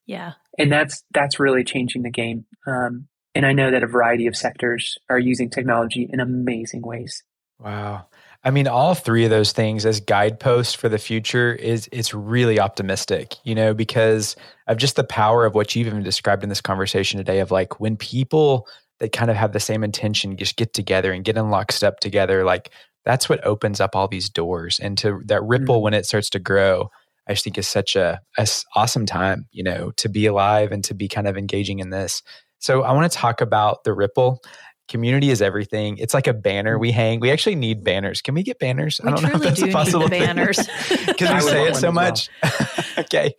Yeah. 0.06 0.32
And 0.58 0.72
that's 0.72 1.04
that's 1.12 1.38
really 1.38 1.64
changing 1.64 2.02
the 2.02 2.10
game. 2.10 2.46
Um, 2.66 3.08
and 3.34 3.46
i 3.46 3.52
know 3.52 3.70
that 3.70 3.84
a 3.84 3.86
variety 3.86 4.26
of 4.26 4.36
sectors 4.36 4.98
are 5.08 5.18
using 5.18 5.50
technology 5.50 6.08
in 6.10 6.18
amazing 6.18 6.82
ways. 6.82 7.22
Wow 7.60 8.06
I 8.44 8.50
mean, 8.50 8.68
all 8.68 8.94
three 8.94 9.24
of 9.24 9.30
those 9.30 9.52
things 9.52 9.84
as 9.84 10.00
guideposts 10.00 10.74
for 10.74 10.88
the 10.88 10.98
future 10.98 11.52
is 11.52 11.88
it's 11.90 12.14
really 12.14 12.60
optimistic, 12.60 13.34
you 13.44 13.54
know, 13.54 13.74
because 13.74 14.36
of 14.68 14.76
just 14.76 14.96
the 14.96 15.04
power 15.04 15.44
of 15.44 15.54
what 15.54 15.74
you've 15.74 15.88
even 15.88 16.02
described 16.02 16.44
in 16.44 16.48
this 16.48 16.60
conversation 16.60 17.18
today 17.18 17.40
of 17.40 17.50
like 17.50 17.80
when 17.80 17.96
people 17.96 18.68
that 19.00 19.12
kind 19.12 19.30
of 19.30 19.36
have 19.36 19.52
the 19.52 19.60
same 19.60 19.82
intention 19.82 20.36
just 20.36 20.56
get 20.56 20.72
together 20.72 21.12
and 21.12 21.24
get 21.24 21.36
in 21.36 21.50
lockstep 21.50 21.98
together, 22.00 22.44
like 22.44 22.70
that's 23.04 23.28
what 23.28 23.44
opens 23.44 23.80
up 23.80 23.96
all 23.96 24.06
these 24.06 24.28
doors. 24.28 24.78
And 24.80 24.96
to 24.98 25.20
that 25.26 25.42
ripple 25.42 25.76
mm-hmm. 25.76 25.84
when 25.84 25.94
it 25.94 26.06
starts 26.06 26.30
to 26.30 26.38
grow, 26.38 26.90
I 27.26 27.32
just 27.32 27.44
think 27.44 27.58
is 27.58 27.68
such 27.68 27.96
a, 27.96 28.20
a 28.38 28.48
awesome 28.74 29.04
time, 29.06 29.46
you 29.50 29.62
know, 29.64 29.90
to 29.96 30.08
be 30.08 30.26
alive 30.26 30.72
and 30.72 30.84
to 30.84 30.94
be 30.94 31.08
kind 31.08 31.26
of 31.26 31.36
engaging 31.36 31.80
in 31.80 31.90
this. 31.90 32.22
So 32.58 32.82
I 32.82 32.92
want 32.92 33.10
to 33.10 33.18
talk 33.18 33.40
about 33.40 33.84
the 33.84 33.92
ripple 33.92 34.42
community 34.88 35.30
is 35.30 35.40
everything. 35.40 35.98
It's 35.98 36.14
like 36.14 36.26
a 36.26 36.34
banner 36.34 36.78
we 36.78 36.90
hang. 36.90 37.20
We 37.20 37.30
actually 37.30 37.54
need 37.54 37.84
banners. 37.84 38.20
Can 38.22 38.34
we 38.34 38.42
get 38.42 38.58
banners? 38.58 39.00
We 39.02 39.08
I 39.08 39.14
don't 39.14 39.22
know 39.22 39.36
if 39.36 39.42
that's 39.42 39.62
a 39.62 39.68
possible 39.68 40.08
banners 40.08 40.58
because 41.06 41.44
we 41.44 41.50
say 41.50 41.68
it 41.68 41.76
so 41.76 41.92
much. 41.92 42.28
Well. 42.42 42.52
okay, 42.98 43.34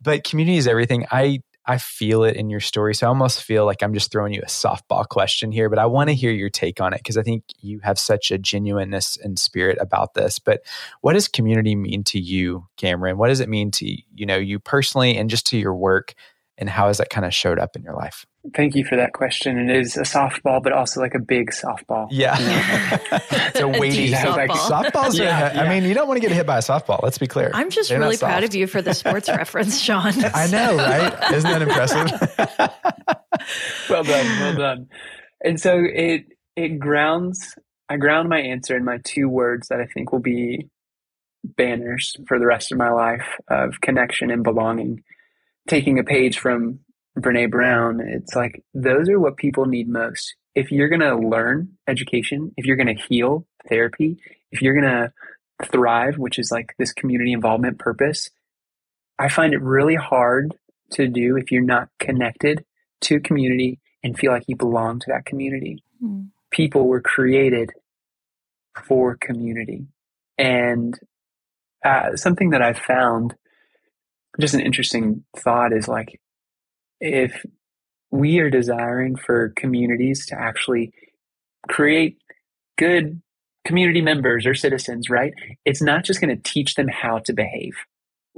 but 0.00 0.24
community 0.24 0.58
is 0.58 0.66
everything. 0.66 1.06
I 1.10 1.42
I 1.66 1.76
feel 1.76 2.24
it 2.24 2.34
in 2.36 2.48
your 2.48 2.60
story, 2.60 2.94
so 2.94 3.06
I 3.06 3.08
almost 3.08 3.42
feel 3.42 3.66
like 3.66 3.82
I'm 3.82 3.92
just 3.92 4.10
throwing 4.10 4.32
you 4.32 4.40
a 4.40 4.46
softball 4.46 5.06
question 5.06 5.52
here, 5.52 5.68
but 5.68 5.78
I 5.78 5.84
want 5.84 6.08
to 6.08 6.14
hear 6.14 6.30
your 6.30 6.48
take 6.48 6.80
on 6.80 6.94
it 6.94 7.00
because 7.00 7.18
I 7.18 7.22
think 7.22 7.44
you 7.60 7.80
have 7.82 7.98
such 7.98 8.30
a 8.30 8.38
genuineness 8.38 9.18
and 9.22 9.38
spirit 9.38 9.76
about 9.78 10.14
this. 10.14 10.38
But 10.38 10.62
what 11.02 11.12
does 11.12 11.28
community 11.28 11.74
mean 11.74 12.04
to 12.04 12.18
you, 12.18 12.66
Cameron? 12.78 13.18
What 13.18 13.28
does 13.28 13.40
it 13.40 13.48
mean 13.48 13.70
to 13.72 13.86
you 13.86 14.26
know 14.26 14.36
you 14.36 14.58
personally 14.58 15.16
and 15.16 15.30
just 15.30 15.46
to 15.48 15.58
your 15.58 15.74
work? 15.74 16.14
And 16.60 16.68
how 16.68 16.88
has 16.88 16.98
that 16.98 17.08
kind 17.08 17.24
of 17.24 17.32
showed 17.32 17.60
up 17.60 17.76
in 17.76 17.82
your 17.82 17.94
life? 17.94 18.26
Thank 18.54 18.74
you 18.74 18.84
for 18.84 18.96
that 18.96 19.12
question. 19.12 19.70
It 19.70 19.76
is 19.76 19.96
a 19.96 20.02
softball, 20.02 20.60
but 20.60 20.72
also 20.72 21.00
like 21.00 21.14
a 21.14 21.20
big 21.20 21.50
softball. 21.52 22.08
Yeah. 22.10 22.36
it's 23.12 23.60
a 23.60 23.68
weighty 23.80 24.10
softball. 24.10 24.48
Like, 24.48 24.50
softballs 24.50 25.18
yeah, 25.18 25.50
are, 25.50 25.54
yeah. 25.54 25.62
I 25.62 25.68
mean, 25.68 25.88
you 25.88 25.94
don't 25.94 26.08
want 26.08 26.20
to 26.20 26.26
get 26.26 26.34
hit 26.34 26.46
by 26.46 26.58
a 26.58 26.60
softball. 26.60 27.00
Let's 27.02 27.18
be 27.18 27.28
clear. 27.28 27.52
I'm 27.54 27.70
just 27.70 27.90
They're 27.90 28.00
really 28.00 28.16
proud 28.16 28.42
of 28.42 28.54
you 28.56 28.66
for 28.66 28.82
the 28.82 28.92
sports 28.92 29.28
reference, 29.28 29.80
Sean. 29.80 30.12
I 30.34 30.48
know, 30.48 30.76
right? 30.76 31.32
Isn't 31.32 31.50
that 31.50 31.62
impressive? 31.62 32.10
well 33.88 34.02
done. 34.02 34.40
Well 34.40 34.56
done. 34.56 34.88
And 35.44 35.60
so 35.60 35.78
it, 35.80 36.24
it 36.56 36.80
grounds, 36.80 37.54
I 37.88 37.98
ground 37.98 38.28
my 38.28 38.40
answer 38.40 38.76
in 38.76 38.84
my 38.84 38.98
two 39.04 39.28
words 39.28 39.68
that 39.68 39.80
I 39.80 39.86
think 39.86 40.10
will 40.10 40.18
be 40.18 40.68
banners 41.44 42.16
for 42.26 42.38
the 42.38 42.46
rest 42.46 42.72
of 42.72 42.78
my 42.78 42.90
life 42.90 43.36
of 43.48 43.80
connection 43.80 44.30
and 44.30 44.42
belonging. 44.42 45.02
Taking 45.68 45.98
a 45.98 46.04
page 46.04 46.38
from 46.38 46.80
Brene 47.18 47.50
Brown, 47.50 48.00
it's 48.00 48.34
like 48.34 48.62
those 48.74 49.08
are 49.08 49.20
what 49.20 49.36
people 49.36 49.66
need 49.66 49.88
most. 49.88 50.34
If 50.54 50.72
you're 50.72 50.88
going 50.88 51.00
to 51.00 51.16
learn 51.16 51.76
education, 51.86 52.52
if 52.56 52.64
you're 52.64 52.76
going 52.76 52.94
to 52.94 53.02
heal 53.02 53.46
therapy, 53.68 54.18
if 54.50 54.62
you're 54.62 54.74
going 54.74 54.90
to 54.90 55.12
thrive, 55.70 56.18
which 56.18 56.38
is 56.38 56.50
like 56.50 56.74
this 56.78 56.92
community 56.92 57.32
involvement 57.32 57.78
purpose, 57.78 58.30
I 59.18 59.28
find 59.28 59.52
it 59.52 59.62
really 59.62 59.96
hard 59.96 60.54
to 60.92 61.06
do 61.08 61.36
if 61.36 61.50
you're 61.50 61.62
not 61.62 61.88
connected 61.98 62.64
to 63.02 63.20
community 63.20 63.80
and 64.02 64.18
feel 64.18 64.32
like 64.32 64.44
you 64.46 64.56
belong 64.56 65.00
to 65.00 65.06
that 65.08 65.26
community. 65.26 65.82
Mm. 66.02 66.28
People 66.50 66.86
were 66.86 67.00
created 67.00 67.70
for 68.84 69.16
community. 69.16 69.86
And 70.38 70.98
uh, 71.84 72.16
something 72.16 72.50
that 72.50 72.62
I've 72.62 72.78
found, 72.78 73.34
just 74.40 74.54
an 74.54 74.60
interesting 74.60 75.24
thought, 75.36 75.72
is 75.72 75.88
like 75.88 76.20
if 77.00 77.44
we 78.10 78.38
are 78.38 78.50
desiring 78.50 79.16
for 79.16 79.52
communities 79.56 80.26
to 80.26 80.40
actually 80.40 80.92
create 81.68 82.18
good 82.76 83.20
community 83.66 84.00
members 84.00 84.46
or 84.46 84.54
citizens, 84.54 85.10
right? 85.10 85.34
It's 85.64 85.82
not 85.82 86.04
just 86.04 86.20
going 86.20 86.34
to 86.34 86.42
teach 86.42 86.74
them 86.74 86.88
how 86.88 87.18
to 87.20 87.32
behave. 87.32 87.74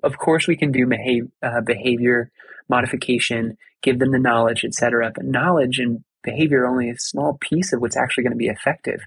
Of 0.03 0.19
course, 0.19 0.49
we 0.49 0.57
can 0.57 0.73
do 0.73 0.87
behave, 0.87 1.29
uh, 1.43 1.61
behavior 1.61 2.31
modification, 2.69 3.57
give 3.83 3.99
them 3.99 4.13
the 4.13 4.19
knowledge, 4.19 4.65
etc. 4.65 5.13
But 5.15 5.25
knowledge 5.25 5.79
and 5.79 6.03
behavior 6.25 6.63
are 6.63 6.69
only 6.69 6.91
a 6.91 6.99
small 6.99 7.39
piece 7.41 7.73
of 7.73 7.81
what's 7.81 7.97
actually 7.97 8.25
going 8.25 8.33
to 8.33 8.37
be 8.37 8.49
effective. 8.49 9.01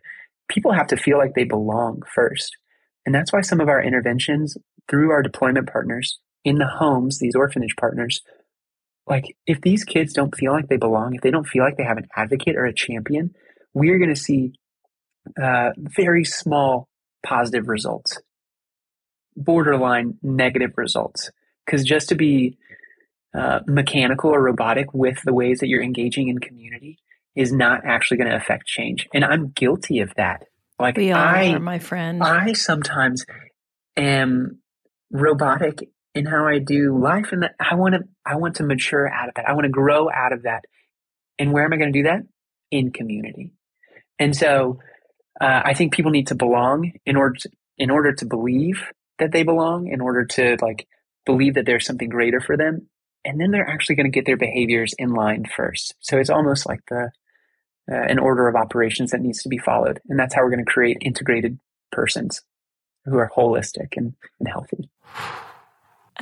People 0.50 0.72
have 0.72 0.88
to 0.88 0.98
feel 0.98 1.18
like 1.18 1.34
they 1.34 1.44
belong 1.44 2.02
first. 2.14 2.56
And 3.06 3.14
that's 3.14 3.34
why 3.34 3.42
some 3.42 3.60
of 3.60 3.68
our 3.68 3.84
interventions 3.84 4.56
through 4.90 5.12
our 5.12 5.22
deployment 5.22 5.72
partners 5.72 6.20
in 6.44 6.58
the 6.58 6.68
homes, 6.68 7.20
these 7.20 7.36
orphanage 7.36 7.76
partners, 7.80 8.22
like 9.08 9.36
if 9.46 9.62
these 9.62 9.84
kids 9.84 10.14
don't 10.14 10.36
feel 10.36 10.52
like 10.54 10.68
they 10.68 10.78
belong, 10.78 11.16
if 11.16 11.22
they 11.22 11.32
don't 11.32 11.48
feel 11.48 11.64
like 11.64 11.78
they 11.78 11.84
have 11.84 11.98
an 11.98 12.08
advocate 12.16 12.56
or 12.56 12.66
a 12.66 12.74
champion, 12.74 13.34
we're 13.74 13.98
going 13.98 14.14
to 14.14 14.20
see 14.20 14.54
uh, 15.42 15.72
very 15.78 16.24
small 16.24 16.88
positive 17.26 17.68
results, 17.68 18.20
borderline 19.36 20.18
negative 20.22 20.72
results. 20.78 21.32
Because 21.66 21.84
just 21.84 22.10
to 22.10 22.16
be 22.16 22.58
uh, 23.34 23.60
mechanical 23.68 24.30
or 24.32 24.42
robotic 24.42 24.94
with 24.94 25.22
the 25.24 25.34
ways 25.34 25.60
that 25.60 25.68
you're 25.68 25.84
engaging 25.84 26.28
in 26.28 26.40
community 26.40 27.00
is 27.36 27.52
not 27.52 27.82
actually 27.86 28.18
going 28.18 28.30
to 28.30 28.36
affect 28.36 28.68
change. 28.68 29.08
And 29.14 29.24
I'm 29.24 29.50
guilty 29.50 30.00
of 30.00 30.14
that. 30.16 30.46
Like 30.80 30.98
we 30.98 31.12
all 31.12 31.20
I, 31.20 31.54
are, 31.54 31.60
my 31.60 31.80
friend. 31.80 32.22
I 32.22 32.54
sometimes 32.54 33.26
am 33.96 34.60
robotic 35.12 35.90
in 36.16 36.26
how 36.26 36.48
I 36.48 36.60
do 36.60 36.98
life 36.98 37.32
and 37.32 37.44
that 37.44 37.56
I 37.60 37.76
want 37.76 37.96
to 37.96 38.02
I 38.26 38.36
want 38.36 38.56
to 38.58 38.64
mature 38.64 39.12
out 39.12 39.30
of 39.30 39.36
that. 39.36 39.48
I 39.48 39.54
want 39.54 39.66
to 39.66 39.70
grow 39.70 40.10
out 40.12 40.34
of 40.34 40.44
that. 40.44 40.66
And 41.40 41.52
where 41.52 41.66
am 41.66 41.74
I 41.74 41.78
going 41.78 41.92
to 41.92 42.00
do 42.00 42.04
that? 42.04 42.22
In 42.72 42.92
community. 42.92 43.52
And 44.20 44.36
so 44.36 44.80
uh, 45.42 45.62
I 45.66 45.74
think 45.74 45.94
people 45.94 46.12
need 46.12 46.28
to 46.28 46.36
belong 46.36 46.94
in 47.06 47.16
order 47.16 47.36
to, 47.40 47.50
in 47.78 47.90
order 47.90 48.14
to 48.14 48.26
believe 48.26 48.84
that 49.18 49.32
they 49.32 49.44
belong, 49.44 49.88
in 49.88 50.02
order 50.02 50.26
to 50.26 50.58
like 50.62 50.88
believe 51.26 51.56
that 51.56 51.66
there's 51.66 51.86
something 51.86 52.10
greater 52.10 52.40
for 52.40 52.58
them, 52.58 52.88
and 53.26 53.40
then 53.40 53.52
they're 53.52 53.68
actually 53.68 53.96
going 53.96 54.12
to 54.12 54.16
get 54.16 54.26
their 54.26 54.38
behaviors 54.38 54.94
in 54.98 55.14
line 55.14 55.46
first. 55.46 55.96
So 56.00 56.18
it's 56.18 56.30
almost 56.30 56.68
like 56.68 56.82
the 56.90 57.12
uh, 57.92 57.96
an 57.96 58.20
order 58.20 58.48
of 58.48 58.56
operations 58.56 59.12
that 59.12 59.22
needs 59.22 59.42
to 59.44 59.50
be 59.50 59.58
followed, 59.58 60.00
and 60.08 60.20
that's 60.20 60.36
how 60.36 60.42
we're 60.42 60.52
going 60.52 60.66
to 60.66 60.72
create 60.72 60.98
integrated 61.02 61.60
persons 61.92 62.42
who 63.06 63.18
are 63.18 63.32
holistic 63.36 63.98
and, 63.98 64.14
and 64.40 64.48
healthy. 64.48 64.90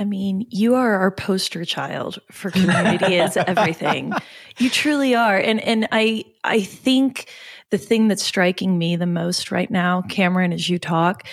I 0.02 0.04
mean, 0.04 0.48
you 0.50 0.74
are 0.74 0.96
our 0.96 1.12
poster 1.12 1.64
child 1.64 2.18
for 2.32 2.50
community 2.50 3.18
is 3.18 3.38
everything. 3.48 4.12
You 4.58 4.72
truly 4.72 5.14
are. 5.14 5.38
And 5.38 5.62
and 5.62 5.88
I 5.92 6.26
I 6.44 6.62
think 6.62 7.30
the 7.70 7.78
thing 7.78 8.08
that's 8.08 8.24
striking 8.24 8.80
me 8.80 8.96
the 8.96 9.06
most 9.06 9.52
right 9.52 9.70
now, 9.70 10.02
Cameron, 10.02 10.54
as 10.54 10.68
you 10.68 10.80
talk, 10.80 11.28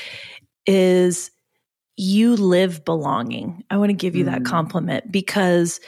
is 0.67 1.31
you 1.97 2.37
live 2.37 2.85
belonging. 2.85 3.65
I 3.71 3.79
want 3.79 3.89
to 3.89 3.95
give 3.95 4.15
you 4.15 4.25
mm. 4.25 4.33
that 4.33 4.45
compliment 4.45 5.11
because 5.11 5.81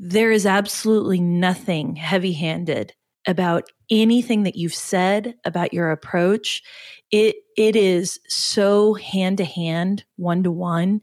there 0.00 0.32
is 0.32 0.44
absolutely 0.44 1.20
nothing 1.20 1.94
heavy 1.94 2.32
handed 2.32 2.94
about 3.26 3.64
anything 3.90 4.44
that 4.44 4.56
you've 4.56 4.74
said 4.74 5.34
about 5.44 5.72
your 5.72 5.90
approach. 5.90 6.62
It 7.10 7.36
it 7.56 7.76
is 7.76 8.18
so 8.28 8.94
hand 8.94 9.38
to 9.38 9.44
hand, 9.44 10.04
one 10.16 10.42
to 10.42 10.50
one. 10.50 11.00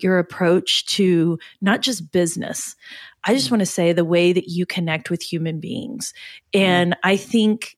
Your 0.00 0.18
approach 0.18 0.86
to 0.86 1.38
not 1.60 1.82
just 1.82 2.12
business. 2.12 2.76
I 3.24 3.34
just 3.34 3.48
mm. 3.48 3.52
want 3.52 3.60
to 3.60 3.66
say 3.66 3.92
the 3.92 4.04
way 4.04 4.32
that 4.32 4.48
you 4.48 4.66
connect 4.66 5.10
with 5.10 5.22
human 5.22 5.60
beings, 5.60 6.12
mm. 6.54 6.60
and 6.60 6.96
I 7.02 7.16
think 7.16 7.76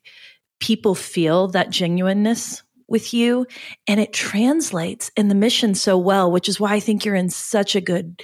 people 0.60 0.94
feel 0.94 1.48
that 1.48 1.70
genuineness 1.70 2.62
with 2.88 3.12
you 3.12 3.46
and 3.86 4.00
it 4.00 4.12
translates 4.12 5.10
in 5.16 5.28
the 5.28 5.34
mission 5.34 5.74
so 5.74 5.96
well, 5.96 6.32
which 6.32 6.48
is 6.48 6.58
why 6.58 6.72
I 6.72 6.80
think 6.80 7.04
you're 7.04 7.14
in 7.14 7.28
such 7.28 7.76
a 7.76 7.80
good 7.80 8.22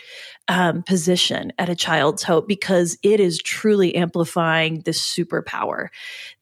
um, 0.48 0.82
position 0.82 1.52
at 1.58 1.68
a 1.68 1.74
child's 1.74 2.22
hope 2.22 2.46
because 2.46 2.98
it 3.02 3.18
is 3.18 3.40
truly 3.40 3.94
amplifying 3.94 4.80
this 4.80 5.00
superpower 5.00 5.88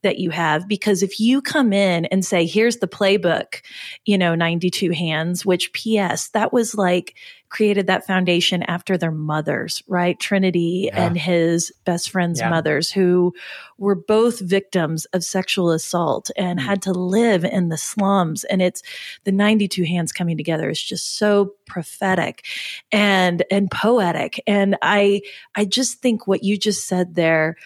that 0.03 0.18
you 0.18 0.30
have. 0.30 0.66
Because 0.66 1.03
if 1.03 1.20
you 1.20 1.40
come 1.40 1.72
in 1.72 2.07
and 2.07 2.24
say, 2.24 2.44
here's 2.44 2.78
the 2.78 2.88
playbook, 2.88 3.62
you 4.05 4.18
know, 4.18 4.34
92 4.34 4.90
hands, 4.90 5.46
which 5.46 5.72
PS, 5.72 6.28
that 6.30 6.53
was 6.53 6.74
like, 6.74 7.14
created 7.53 7.86
that 7.86 8.07
foundation 8.07 8.62
after 8.62 8.96
their 8.96 9.11
mothers, 9.12 9.82
right? 9.86 10.18
Trinity 10.18 10.88
yeah. 10.90 11.05
and 11.05 11.18
his 11.18 11.70
best 11.84 12.09
friend's 12.09 12.40
yeah. 12.40 12.48
mothers, 12.48 12.90
who 12.90 13.34
were 13.76 13.94
both 13.94 14.40
victims 14.40 15.05
of 15.12 15.22
sexual 15.22 15.70
assault 15.70 16.30
and 16.34 16.59
mm. 16.59 16.62
had 16.62 16.80
to 16.80 16.92
live 16.92 17.44
in 17.44 17.68
the 17.68 17.76
slums. 17.76 18.44
And 18.44 18.62
it's 18.62 18.82
the 19.24 19.32
92 19.32 19.84
hands 19.84 20.12
coming 20.12 20.38
together 20.38 20.70
is 20.70 20.82
just 20.82 21.18
so 21.18 21.53
prophetic 21.72 22.44
and, 22.92 23.42
and 23.50 23.70
poetic. 23.70 24.42
And 24.46 24.76
I, 24.82 25.22
I 25.54 25.64
just 25.64 26.00
think 26.00 26.26
what 26.26 26.44
you 26.44 26.58
just 26.58 26.86
said 26.86 27.14
there 27.14 27.56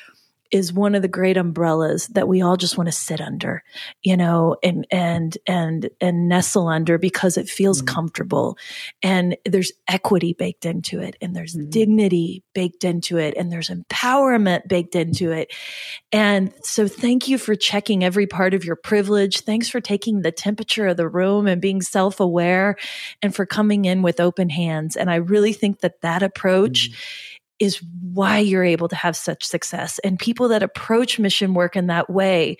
is 0.51 0.73
one 0.73 0.95
of 0.95 1.03
the 1.03 1.09
great 1.09 1.37
umbrellas 1.37 2.07
that 2.09 2.29
we 2.29 2.43
all 2.43 2.57
just 2.57 2.77
want 2.77 2.89
to 2.89 2.93
sit 2.93 3.21
under, 3.21 3.63
you 4.03 4.17
know, 4.17 4.57
and 4.63 4.87
and 4.91 5.37
and 5.47 5.91
and 6.01 6.29
nestle 6.29 6.69
under 6.69 6.99
because 6.99 7.37
it 7.37 7.49
feels 7.49 7.83
mm-hmm. 7.83 7.95
comfortable. 7.95 8.59
And 9.03 9.37
there's 9.45 9.73
equity 9.89 10.33
baked 10.33 10.67
into 10.67 11.01
it 11.01 11.17
and 11.21 11.35
there's 11.35 11.55
mm-hmm. 11.55 11.71
dignity 11.71 12.45
baked 12.55 12.85
into 12.85 13.19
it 13.19 13.35
and 13.37 13.51
there's 13.51 13.69
empowerment 13.69 14.69
baked 14.69 14.95
into 14.95 15.33
it. 15.33 15.53
And 16.13 16.53
so 16.63 16.89
thank 16.89 17.29
you 17.29 17.39
for 17.39 17.55
checking 17.55 18.05
every 18.05 18.27
part 18.27 18.55
of 18.55 18.65
your 18.65 18.77
privilege. 18.77 19.41
Thanks 19.41 19.69
for 19.69 19.81
taking 19.81 20.23
the 20.23 20.33
temperature 20.33 20.87
of 20.89 20.97
the 20.97 21.09
room 21.09 21.47
and 21.47 21.61
being 21.61 21.83
self-aware 21.83 22.77
and 23.23 23.35
for 23.35 23.47
coming 23.47 23.85
in 23.85 24.03
with 24.03 24.21
open 24.21 24.51
hands. 24.51 24.97
And 24.97 25.11
I 25.11 25.17
really 25.17 25.53
think 25.53 25.81
that 25.81 26.01
that 26.03 26.23
approach 26.23 26.91
mm-hmm 26.91 27.33
is 27.59 27.83
why 28.13 28.39
you're 28.39 28.65
able 28.65 28.89
to 28.89 28.97
have 28.97 29.17
such 29.17 29.45
success. 29.45 29.99
And 30.01 30.19
people 30.19 30.49
that 30.49 30.63
approach 30.63 31.19
mission 31.19 31.55
work 31.55 31.77
in 31.77 31.87
that 31.87 32.11
way 32.11 32.59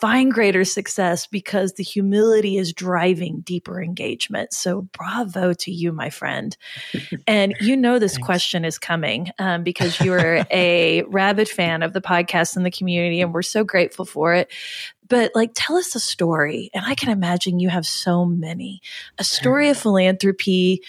find 0.00 0.32
greater 0.32 0.64
success 0.64 1.26
because 1.26 1.74
the 1.74 1.82
humility 1.82 2.58
is 2.58 2.72
driving 2.72 3.40
deeper 3.40 3.82
engagement. 3.82 4.52
So, 4.52 4.82
bravo 4.82 5.52
to 5.54 5.70
you, 5.70 5.92
my 5.92 6.10
friend. 6.10 6.56
And 7.28 7.56
you 7.60 7.76
know, 7.76 7.98
this 7.98 8.12
Thanks. 8.12 8.26
question 8.26 8.64
is 8.64 8.78
coming 8.78 9.30
um, 9.38 9.64
because 9.64 10.00
you're 10.04 10.44
a 10.50 11.02
rabid 11.08 11.48
fan 11.48 11.82
of 11.82 11.92
the 11.92 12.00
podcast 12.00 12.56
and 12.56 12.64
the 12.64 12.70
community, 12.70 13.20
and 13.20 13.32
we're 13.32 13.42
so 13.42 13.64
grateful 13.64 14.04
for 14.04 14.34
it. 14.34 14.52
But, 15.08 15.32
like, 15.34 15.52
tell 15.54 15.76
us 15.76 15.94
a 15.94 16.00
story. 16.00 16.70
And 16.74 16.84
I 16.84 16.94
can 16.94 17.10
imagine 17.10 17.60
you 17.60 17.68
have 17.68 17.86
so 17.86 18.24
many 18.24 18.80
a 19.18 19.24
story 19.24 19.68
of 19.68 19.78
philanthropy 19.78 20.82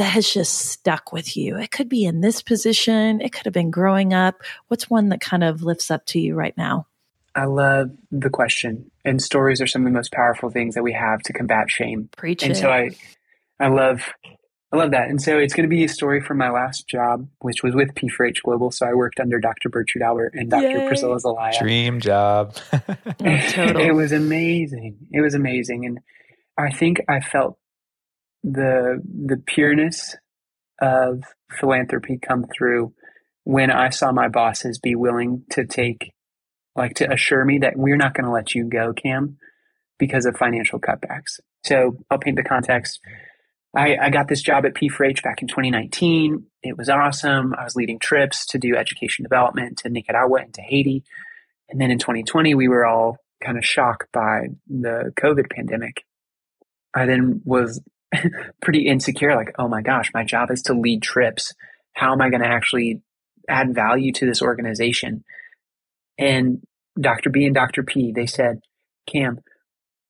that 0.00 0.12
has 0.12 0.32
just 0.32 0.54
stuck 0.54 1.12
with 1.12 1.36
you? 1.36 1.58
It 1.58 1.70
could 1.70 1.90
be 1.90 2.06
in 2.06 2.22
this 2.22 2.40
position, 2.40 3.20
it 3.20 3.32
could 3.32 3.44
have 3.44 3.52
been 3.52 3.70
growing 3.70 4.14
up. 4.14 4.42
What's 4.68 4.88
one 4.88 5.10
that 5.10 5.20
kind 5.20 5.44
of 5.44 5.62
lifts 5.62 5.90
up 5.90 6.06
to 6.06 6.18
you 6.18 6.34
right 6.34 6.56
now? 6.56 6.86
I 7.34 7.44
love 7.44 7.90
the 8.10 8.30
question. 8.30 8.90
And 9.04 9.20
stories 9.20 9.60
are 9.60 9.66
some 9.66 9.82
of 9.82 9.92
the 9.92 9.92
most 9.92 10.10
powerful 10.10 10.48
things 10.48 10.74
that 10.74 10.82
we 10.82 10.94
have 10.94 11.20
to 11.24 11.34
combat 11.34 11.70
shame. 11.70 12.08
Preach 12.16 12.42
and 12.42 12.52
it. 12.52 12.54
so 12.56 12.70
I 12.70 12.90
I 13.60 13.68
love 13.68 14.00
I 14.72 14.76
love 14.76 14.92
that. 14.92 15.10
And 15.10 15.20
so 15.20 15.38
it's 15.38 15.52
going 15.52 15.68
to 15.68 15.74
be 15.74 15.84
a 15.84 15.88
story 15.88 16.22
from 16.22 16.38
my 16.38 16.50
last 16.50 16.88
job, 16.88 17.28
which 17.40 17.62
was 17.62 17.74
with 17.74 17.94
P4H 17.94 18.36
Global. 18.42 18.70
So 18.70 18.86
I 18.86 18.94
worked 18.94 19.20
under 19.20 19.38
Dr. 19.38 19.68
Bertrude 19.68 20.02
Albert 20.02 20.32
and 20.34 20.48
Dr. 20.48 20.78
Yay. 20.78 20.88
Priscilla 20.88 21.20
Zelaya. 21.20 21.58
Dream 21.60 22.00
job. 22.00 22.56
Oh, 22.72 22.78
it 23.20 23.94
was 23.94 24.12
amazing. 24.12 24.96
It 25.12 25.20
was 25.20 25.34
amazing. 25.34 25.84
And 25.84 26.00
I 26.56 26.70
think 26.70 27.02
I 27.06 27.20
felt 27.20 27.58
the 28.42 29.02
the 29.04 29.36
pureness 29.36 30.16
of 30.80 31.22
philanthropy 31.58 32.18
come 32.18 32.46
through 32.56 32.94
when 33.44 33.70
I 33.70 33.90
saw 33.90 34.12
my 34.12 34.28
bosses 34.28 34.78
be 34.78 34.94
willing 34.94 35.44
to 35.50 35.66
take 35.66 36.12
like 36.76 36.94
to 36.94 37.12
assure 37.12 37.44
me 37.44 37.58
that 37.58 37.76
we're 37.76 37.96
not 37.96 38.14
going 38.14 38.24
to 38.24 38.30
let 38.30 38.54
you 38.54 38.64
go, 38.64 38.92
Cam, 38.92 39.36
because 39.98 40.24
of 40.24 40.36
financial 40.36 40.80
cutbacks. 40.80 41.40
So 41.64 41.98
I'll 42.10 42.18
paint 42.18 42.36
the 42.36 42.44
context. 42.44 43.00
I, 43.76 43.96
I 43.96 44.10
got 44.10 44.28
this 44.28 44.42
job 44.42 44.64
at 44.66 44.74
P4H 44.74 45.22
back 45.22 45.42
in 45.42 45.48
2019. 45.48 46.44
It 46.62 46.76
was 46.76 46.88
awesome. 46.88 47.54
I 47.54 47.64
was 47.64 47.76
leading 47.76 47.98
trips 47.98 48.46
to 48.46 48.58
do 48.58 48.76
education 48.76 49.22
development 49.22 49.78
to 49.78 49.90
Nicaragua 49.90 50.40
and 50.42 50.54
to 50.54 50.62
Haiti. 50.62 51.04
And 51.68 51.80
then 51.80 51.90
in 51.90 51.98
2020, 51.98 52.54
we 52.54 52.68
were 52.68 52.84
all 52.84 53.18
kind 53.42 53.56
of 53.56 53.64
shocked 53.64 54.08
by 54.12 54.48
the 54.68 55.12
COVID 55.16 55.50
pandemic. 55.50 56.04
I 56.94 57.06
then 57.06 57.42
was 57.44 57.80
pretty 58.62 58.86
insecure 58.86 59.36
like 59.36 59.54
oh 59.58 59.68
my 59.68 59.82
gosh 59.82 60.10
my 60.12 60.24
job 60.24 60.50
is 60.50 60.62
to 60.62 60.74
lead 60.74 61.02
trips. 61.02 61.54
How 61.92 62.12
am 62.12 62.20
i 62.20 62.30
going 62.30 62.42
to 62.42 62.48
actually 62.48 63.02
add 63.48 63.74
value 63.74 64.12
to 64.12 64.26
this 64.26 64.42
organization? 64.42 65.24
And 66.18 66.62
dr 67.00 67.30
b 67.30 67.46
and 67.46 67.54
dr 67.54 67.82
p 67.84 68.12
they 68.12 68.26
said 68.26 68.60
cam 69.06 69.40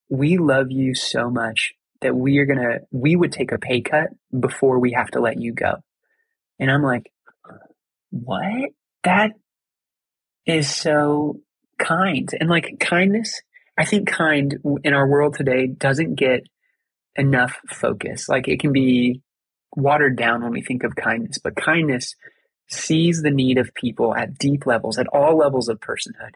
we 0.09 0.39
love 0.39 0.71
you 0.71 0.95
so 0.95 1.31
much 1.31 1.75
that 2.01 2.17
we 2.17 2.39
are 2.39 2.47
going 2.47 2.59
to 2.59 2.81
we 2.91 3.15
would 3.15 3.33
take 3.33 3.53
a 3.53 3.59
pay 3.59 3.81
cut 3.81 4.09
before 4.39 4.79
we 4.79 4.93
have 4.93 5.09
to 5.09 5.21
let 5.21 5.41
you 5.41 5.53
go. 5.53 5.77
And 6.59 6.71
i'm 6.71 6.83
like 6.83 7.11
what? 8.11 8.71
That 9.05 9.31
is 10.47 10.69
so 10.69 11.41
kind. 11.79 12.29
And 12.39 12.49
like 12.49 12.79
kindness 12.81 13.41
i 13.79 13.85
think 13.85 14.09
kind 14.09 14.57
in 14.85 14.95
our 14.95 15.07
world 15.07 15.35
today 15.35 15.67
doesn't 15.67 16.15
get 16.15 16.43
enough 17.17 17.59
focus. 17.69 18.29
Like 18.29 18.49
it 18.49 18.61
can 18.61 18.73
be 18.73 19.23
watered 19.77 20.17
down 20.17 20.43
when 20.43 20.53
we 20.53 20.63
think 20.63 20.83
of 20.83 20.97
kindness, 20.97 21.39
but 21.39 21.57
kindness 21.57 22.17
sees 22.69 23.23
the 23.23 23.31
need 23.31 23.59
of 23.59 23.75
people 23.75 24.15
at 24.15 24.39
deep 24.39 24.67
levels, 24.67 24.99
at 24.99 25.09
all 25.09 25.37
levels 25.37 25.69
of 25.69 25.81
personhood, 25.81 26.35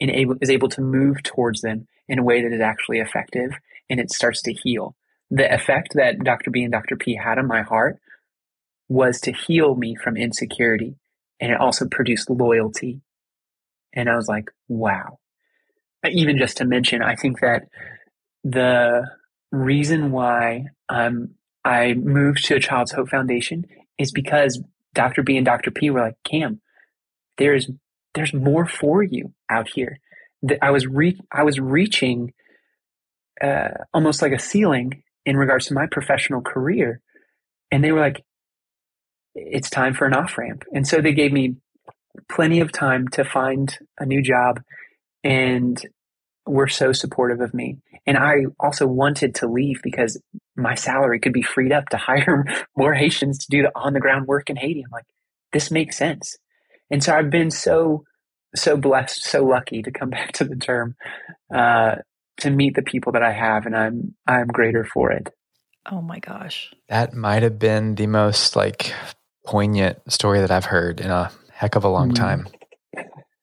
and 0.00 0.10
able, 0.10 0.36
is 0.40 0.50
able 0.50 0.68
to 0.70 0.80
move 0.80 1.22
towards 1.22 1.60
them 1.60 1.86
in 2.08 2.18
a 2.18 2.22
way 2.22 2.42
that 2.42 2.52
is 2.52 2.60
actually 2.60 2.98
effective 2.98 3.52
and 3.88 4.00
it 4.00 4.10
starts 4.10 4.42
to 4.42 4.52
heal. 4.52 4.96
The 5.30 5.52
effect 5.52 5.94
that 5.94 6.22
Dr. 6.22 6.50
B 6.50 6.62
and 6.62 6.72
Dr. 6.72 6.96
P 6.96 7.16
had 7.16 7.38
on 7.38 7.46
my 7.46 7.62
heart 7.62 7.98
was 8.88 9.20
to 9.22 9.32
heal 9.32 9.74
me 9.74 9.94
from 9.94 10.16
insecurity 10.16 10.96
and 11.40 11.52
it 11.52 11.60
also 11.60 11.86
produced 11.86 12.30
loyalty. 12.30 13.00
And 13.92 14.08
I 14.08 14.16
was 14.16 14.28
like, 14.28 14.50
wow. 14.68 15.18
Even 16.06 16.38
just 16.38 16.58
to 16.58 16.64
mention, 16.64 17.02
I 17.02 17.16
think 17.16 17.40
that 17.40 17.68
the 18.42 19.04
reason 19.54 20.10
why 20.10 20.66
um, 20.88 21.30
I 21.64 21.94
moved 21.94 22.44
to 22.46 22.60
Child's 22.60 22.92
Hope 22.92 23.08
Foundation 23.08 23.66
is 23.98 24.12
because 24.12 24.60
Dr. 24.94 25.22
B 25.22 25.36
and 25.36 25.46
Dr. 25.46 25.70
P 25.70 25.90
were 25.90 26.00
like, 26.00 26.16
Cam, 26.24 26.60
there's 27.38 27.68
there's 28.14 28.32
more 28.32 28.66
for 28.66 29.02
you 29.02 29.32
out 29.50 29.68
here. 29.68 29.98
I 30.62 30.70
was 30.70 30.86
re- 30.86 31.20
I 31.32 31.42
was 31.42 31.58
reaching 31.58 32.32
uh, 33.40 33.68
almost 33.92 34.22
like 34.22 34.32
a 34.32 34.38
ceiling 34.38 35.02
in 35.26 35.36
regards 35.36 35.66
to 35.66 35.74
my 35.74 35.86
professional 35.90 36.40
career, 36.40 37.00
and 37.70 37.82
they 37.82 37.92
were 37.92 38.00
like, 38.00 38.24
"It's 39.34 39.70
time 39.70 39.94
for 39.94 40.06
an 40.06 40.14
off 40.14 40.38
ramp." 40.38 40.64
And 40.72 40.86
so 40.86 41.00
they 41.00 41.12
gave 41.12 41.32
me 41.32 41.56
plenty 42.28 42.60
of 42.60 42.70
time 42.70 43.08
to 43.08 43.24
find 43.24 43.76
a 43.98 44.06
new 44.06 44.22
job, 44.22 44.60
and 45.24 45.82
were 46.46 46.68
so 46.68 46.92
supportive 46.92 47.40
of 47.40 47.54
me. 47.54 47.78
And 48.06 48.18
I 48.18 48.46
also 48.60 48.86
wanted 48.86 49.34
to 49.36 49.48
leave 49.48 49.80
because 49.82 50.20
my 50.56 50.74
salary 50.74 51.18
could 51.18 51.32
be 51.32 51.42
freed 51.42 51.72
up 51.72 51.88
to 51.90 51.96
hire 51.98 52.44
more 52.76 52.94
Haitians 52.94 53.38
to 53.38 53.46
do 53.50 53.62
the 53.62 53.72
on 53.74 53.92
the 53.92 54.00
ground 54.00 54.26
work 54.26 54.50
in 54.50 54.56
Haiti. 54.56 54.82
I'm 54.84 54.90
like, 54.92 55.06
this 55.52 55.70
makes 55.70 55.96
sense. 55.96 56.36
And 56.90 57.02
so 57.02 57.14
I've 57.14 57.30
been 57.30 57.50
so, 57.50 58.04
so 58.54 58.76
blessed, 58.76 59.22
so 59.24 59.44
lucky 59.44 59.82
to 59.82 59.90
come 59.90 60.10
back 60.10 60.32
to 60.32 60.44
the 60.44 60.56
term, 60.56 60.96
uh, 61.54 61.96
to 62.38 62.50
meet 62.50 62.74
the 62.74 62.82
people 62.82 63.12
that 63.12 63.22
I 63.22 63.32
have. 63.32 63.66
And 63.66 63.76
I'm, 63.76 64.14
I'm 64.26 64.48
greater 64.48 64.84
for 64.84 65.12
it. 65.12 65.28
Oh 65.90 66.00
my 66.00 66.18
gosh. 66.18 66.72
That 66.88 67.14
might 67.14 67.42
have 67.42 67.58
been 67.58 67.94
the 67.94 68.06
most 68.06 68.56
like 68.56 68.94
poignant 69.46 69.98
story 70.10 70.40
that 70.40 70.50
I've 70.50 70.64
heard 70.64 71.00
in 71.00 71.10
a 71.10 71.30
heck 71.52 71.76
of 71.76 71.84
a 71.84 71.88
long 71.88 72.10
mm. 72.10 72.16
time. 72.16 72.48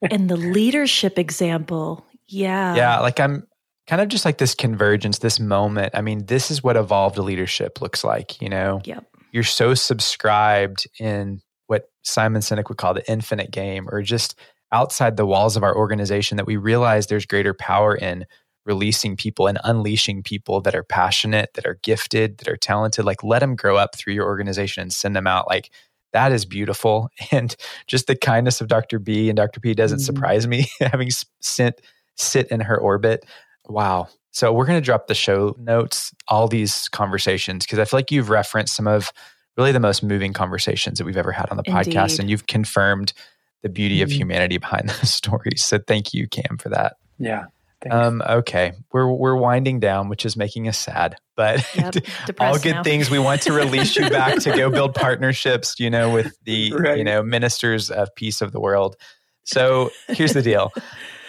and 0.09 0.27
the 0.27 0.37
leadership 0.37 1.19
example 1.19 2.03
yeah. 2.31 2.75
Yeah. 2.75 2.99
Like 2.99 3.19
I'm 3.19 3.47
kind 3.87 4.01
of 4.01 4.07
just 4.07 4.25
like 4.25 4.37
this 4.37 4.55
convergence, 4.55 5.19
this 5.19 5.39
moment. 5.39 5.91
I 5.95 6.01
mean, 6.01 6.25
this 6.25 6.51
is 6.51 6.63
what 6.63 6.77
evolved 6.77 7.17
leadership 7.17 7.81
looks 7.81 8.03
like, 8.03 8.41
you 8.41 8.49
know? 8.49 8.81
Yep. 8.85 9.05
You're 9.31 9.43
so 9.43 9.73
subscribed 9.73 10.87
in 10.99 11.41
what 11.67 11.89
Simon 12.03 12.41
Sinek 12.41 12.69
would 12.69 12.77
call 12.77 12.93
the 12.93 13.09
infinite 13.09 13.51
game, 13.51 13.87
or 13.89 14.01
just 14.01 14.37
outside 14.71 15.17
the 15.17 15.25
walls 15.25 15.55
of 15.55 15.63
our 15.63 15.75
organization 15.75 16.37
that 16.37 16.45
we 16.45 16.57
realize 16.57 17.07
there's 17.07 17.25
greater 17.25 17.53
power 17.53 17.95
in 17.95 18.25
releasing 18.65 19.15
people 19.15 19.47
and 19.47 19.57
unleashing 19.63 20.21
people 20.21 20.61
that 20.61 20.75
are 20.75 20.83
passionate, 20.83 21.53
that 21.55 21.65
are 21.65 21.79
gifted, 21.81 22.37
that 22.37 22.47
are 22.47 22.57
talented. 22.57 23.05
Like 23.05 23.23
let 23.23 23.39
them 23.39 23.55
grow 23.55 23.75
up 23.77 23.95
through 23.95 24.13
your 24.13 24.25
organization 24.25 24.81
and 24.81 24.93
send 24.93 25.15
them 25.15 25.27
out. 25.27 25.47
Like 25.47 25.71
that 26.13 26.31
is 26.31 26.45
beautiful. 26.45 27.09
And 27.31 27.55
just 27.87 28.07
the 28.07 28.15
kindness 28.15 28.61
of 28.61 28.67
Dr. 28.67 28.99
B 28.99 29.29
and 29.29 29.37
Dr. 29.37 29.59
P 29.59 29.73
doesn't 29.73 29.99
mm-hmm. 29.99 30.05
surprise 30.05 30.47
me, 30.47 30.67
having 30.79 31.09
sent 31.41 31.81
sit 32.21 32.47
in 32.47 32.59
her 32.61 32.77
orbit. 32.77 33.25
Wow. 33.67 34.07
So 34.31 34.53
we're 34.53 34.65
going 34.65 34.79
to 34.79 34.85
drop 34.85 35.07
the 35.07 35.15
show 35.15 35.55
notes, 35.59 36.13
all 36.27 36.47
these 36.47 36.87
conversations, 36.89 37.65
because 37.65 37.79
I 37.79 37.85
feel 37.85 37.97
like 37.97 38.11
you've 38.11 38.29
referenced 38.29 38.75
some 38.75 38.87
of 38.87 39.11
really 39.57 39.71
the 39.71 39.79
most 39.79 40.03
moving 40.03 40.33
conversations 40.33 40.97
that 40.97 41.05
we've 41.05 41.17
ever 41.17 41.31
had 41.31 41.49
on 41.49 41.57
the 41.57 41.63
Indeed. 41.65 41.93
podcast. 41.93 42.19
And 42.19 42.29
you've 42.29 42.47
confirmed 42.47 43.13
the 43.61 43.69
beauty 43.69 43.97
mm-hmm. 43.97 44.03
of 44.03 44.11
humanity 44.11 44.57
behind 44.57 44.89
those 44.89 45.13
stories. 45.13 45.63
So 45.63 45.79
thank 45.79 46.13
you, 46.13 46.27
Cam, 46.27 46.57
for 46.57 46.69
that. 46.69 46.95
Yeah. 47.19 47.45
Um, 47.89 48.21
okay, 48.21 48.73
we're 48.91 49.11
we're 49.11 49.35
winding 49.35 49.79
down, 49.79 50.07
which 50.07 50.23
is 50.23 50.37
making 50.37 50.67
us 50.67 50.77
sad. 50.77 51.15
But 51.35 51.65
yep, 51.75 51.95
all 52.39 52.59
good 52.59 52.75
now. 52.75 52.83
things. 52.83 53.09
We 53.09 53.17
want 53.17 53.41
to 53.43 53.53
release 53.53 53.95
you 53.95 54.07
back 54.07 54.37
to 54.41 54.55
go 54.55 54.69
build 54.69 54.93
partnerships. 54.93 55.79
You 55.79 55.89
know, 55.89 56.13
with 56.13 56.37
the 56.43 56.73
right. 56.73 56.99
you 56.99 57.03
know 57.03 57.23
ministers 57.23 57.89
of 57.89 58.13
peace 58.13 58.41
of 58.41 58.51
the 58.51 58.59
world. 58.59 58.97
So 59.45 59.89
here's 60.09 60.33
the 60.33 60.43
deal. 60.43 60.71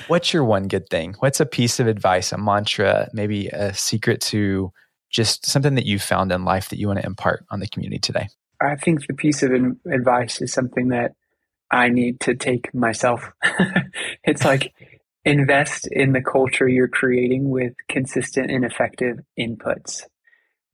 What's 0.09 0.33
your 0.33 0.45
one 0.45 0.69
good 0.69 0.89
thing? 0.89 1.15
What's 1.19 1.41
a 1.41 1.47
piece 1.47 1.81
of 1.81 1.87
advice, 1.87 2.33
a 2.33 2.39
mantra, 2.39 3.09
maybe 3.13 3.49
a 3.49 3.75
secret 3.75 4.21
to 4.23 4.73
just 5.11 5.47
something 5.47 5.75
that 5.75 5.87
you 5.87 5.99
found 5.99 6.33
in 6.33 6.45
life 6.45 6.69
that 6.71 6.79
you 6.79 6.87
want 6.87 7.01
to 7.01 7.07
impart 7.07 7.45
on 7.51 7.61
the 7.61 7.69
community 7.69 7.99
today? 7.99 8.29
I 8.61 8.77
think 8.77 9.07
the 9.07 9.15
piece 9.15 9.43
of 9.43 9.53
advice 9.91 10.41
is 10.41 10.53
something 10.53 10.89
that 10.89 11.13
I 11.71 11.89
need 11.89 12.21
to 12.21 12.35
take 12.35 12.73
myself. 12.75 13.33
it's 14.25 14.45
like 14.45 14.73
invest 15.25 15.89
in 15.91 16.13
the 16.13 16.23
culture 16.23 16.69
you're 16.69 16.89
creating 16.89 17.51
with 17.51 17.73
consistent 17.89 18.51
and 18.51 18.65
effective 18.65 19.19
inputs. 19.39 20.03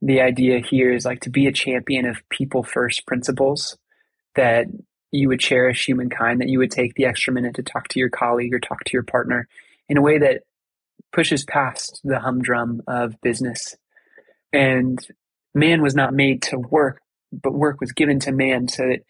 The 0.01 0.21
idea 0.21 0.61
here 0.61 0.93
is 0.93 1.05
like 1.05 1.21
to 1.21 1.31
be 1.31 1.47
a 1.47 1.53
champion 1.53 2.07
of 2.07 2.23
people 2.31 2.63
first 2.63 3.07
principles 3.07 3.77
that 4.35 4.67
you 5.11 5.29
would 5.29 5.41
cherish 5.41 5.87
humankind, 5.87 6.41
that 6.41 6.49
you 6.49 6.59
would 6.59 6.71
take 6.71 6.95
the 6.95 7.07
extra 7.07 7.33
minute 7.33 7.55
to 7.55 7.63
talk 7.63 7.89
to 7.89 7.99
your 7.99 8.11
colleague 8.11 8.55
or 8.55 8.61
talk 8.61 8.85
to 8.85 8.93
your 8.93 9.03
partner 9.03 9.49
in 9.89 9.97
a 9.97 10.03
way 10.03 10.19
that 10.19 10.43
pushes 11.13 11.45
past 11.45 12.01
the 12.05 12.21
humdrum 12.21 12.83
of 12.87 13.21
business. 13.23 13.77
And 14.53 14.99
man 15.55 15.83
was 15.83 15.95
not 15.95 16.15
made 16.15 16.43
to 16.43 16.59
work, 16.59 17.01
but 17.33 17.55
work 17.55 17.81
was 17.81 17.93
given 17.93 18.21
to 18.21 18.33
man 18.33 18.69
so 18.69 18.83
that 18.83 19.01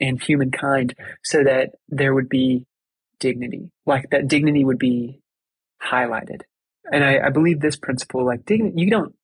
and 0.00 0.22
humankind 0.22 0.94
so 1.24 1.42
that 1.42 1.70
there 1.88 2.14
would 2.14 2.28
be 2.28 2.66
dignity. 3.18 3.70
Like 3.86 4.10
that 4.10 4.28
dignity 4.28 4.64
would 4.64 4.78
be 4.78 5.20
highlighted. 5.82 6.42
And 6.92 7.04
I, 7.04 7.26
I 7.26 7.30
believe 7.30 7.60
this 7.60 7.76
principle, 7.76 8.24
like 8.24 8.44
dignity, 8.44 8.80
you 8.80 8.90
don't, 8.90 9.14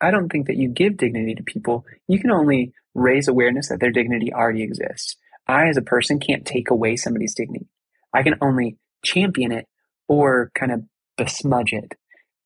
I 0.00 0.10
don't 0.10 0.28
think 0.28 0.46
that 0.46 0.56
you 0.56 0.68
give 0.68 0.96
dignity 0.96 1.34
to 1.34 1.42
people. 1.42 1.84
You 2.08 2.20
can 2.20 2.30
only 2.30 2.72
raise 2.94 3.28
awareness 3.28 3.68
that 3.68 3.80
their 3.80 3.90
dignity 3.90 4.32
already 4.32 4.62
exists. 4.62 5.16
I, 5.46 5.68
as 5.68 5.76
a 5.76 5.82
person, 5.82 6.18
can't 6.18 6.46
take 6.46 6.70
away 6.70 6.96
somebody's 6.96 7.34
dignity. 7.34 7.68
I 8.12 8.22
can 8.22 8.34
only 8.40 8.78
champion 9.04 9.52
it 9.52 9.66
or 10.08 10.50
kind 10.54 10.72
of 10.72 10.82
besmudge 11.16 11.72
it. 11.72 11.94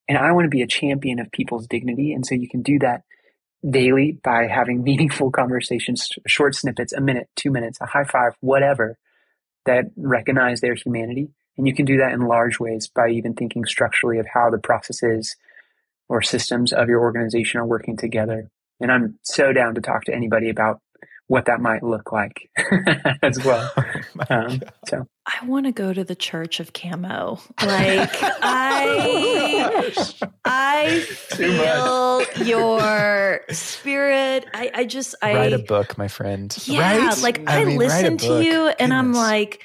And 0.09 0.19
I 0.19 0.33
want 0.33 0.47
to 0.47 0.51
be 0.51 0.63
a 0.63 0.67
champion 0.67 1.19
of 1.19 1.31
people's 1.31 1.67
dignity. 1.67 2.13
And 2.13 2.25
so 2.25 2.35
you 2.35 2.49
can 2.49 2.63
do 2.63 2.79
that 2.81 3.03
daily 3.69 4.19
by 4.23 4.47
having 4.47 4.83
meaningful 4.85 5.31
conversations, 5.31 6.09
short 6.27 6.55
snippets, 6.55 6.93
a 6.93 7.01
minute, 7.01 7.29
two 7.37 7.51
minutes, 7.51 7.79
a 7.81 7.87
high 7.87 8.05
five, 8.05 8.33
whatever, 8.41 8.99
that 9.67 9.85
recognize 9.97 10.61
their 10.61 10.75
humanity. 10.75 11.29
And 11.57 11.67
you 11.67 11.75
can 11.75 11.85
do 11.85 11.99
that 11.99 12.13
in 12.13 12.21
large 12.21 12.59
ways 12.59 12.89
by 12.89 13.11
even 13.11 13.35
thinking 13.35 13.65
structurally 13.65 14.19
of 14.19 14.27
how 14.33 14.49
the 14.51 14.59
processes 14.59 15.37
or 16.09 16.23
systems 16.23 16.73
of 16.73 16.89
your 16.89 17.01
organization 17.01 17.61
are 17.61 17.67
working 17.67 17.97
together. 17.97 18.51
And 18.81 18.93
I'm 18.93 19.19
so 19.23 19.53
down 19.53 19.75
to 19.75 19.81
talk 19.81 20.05
to 20.05 20.15
anybody 20.15 20.49
about 20.51 20.81
what 21.29 21.45
that 21.45 21.61
might 21.61 21.83
look 21.83 22.11
like 22.11 22.51
as 23.22 23.43
well. 23.45 23.72
Oh 24.31 24.35
um, 24.35 24.62
so 24.87 25.07
I 25.26 25.45
want 25.45 25.66
to 25.66 25.72
go 25.72 25.93
to 25.93 26.03
the 26.03 26.14
Church 26.14 26.61
of 26.61 26.72
Camo. 26.72 27.39
Like 27.62 28.11
I, 28.43 29.93
I 30.45 31.01
feel 31.01 32.22
your 32.45 33.41
spirit. 33.51 34.47
I, 34.53 34.70
I 34.74 34.85
just 34.85 35.14
I 35.22 35.35
write 35.35 35.53
a 35.53 35.59
book, 35.59 35.97
my 35.97 36.09
friend. 36.09 36.57
Yeah, 36.64 37.07
right? 37.07 37.22
like 37.22 37.49
I, 37.49 37.62
I 37.62 37.64
mean, 37.64 37.79
listen 37.79 38.16
to 38.18 38.43
you, 38.43 38.53
Goodness. 38.53 38.74
and 38.81 38.93
I'm 38.93 39.12
like, 39.12 39.62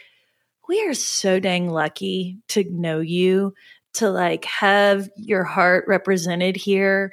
we 0.68 0.86
are 0.88 0.94
so 0.94 1.40
dang 1.40 1.70
lucky 1.70 2.38
to 2.50 2.64
know 2.70 3.00
you, 3.00 3.54
to 3.96 4.10
like 4.10 4.46
have 4.46 5.10
your 5.16 5.44
heart 5.44 5.86
represented 5.88 6.56
here 6.56 7.12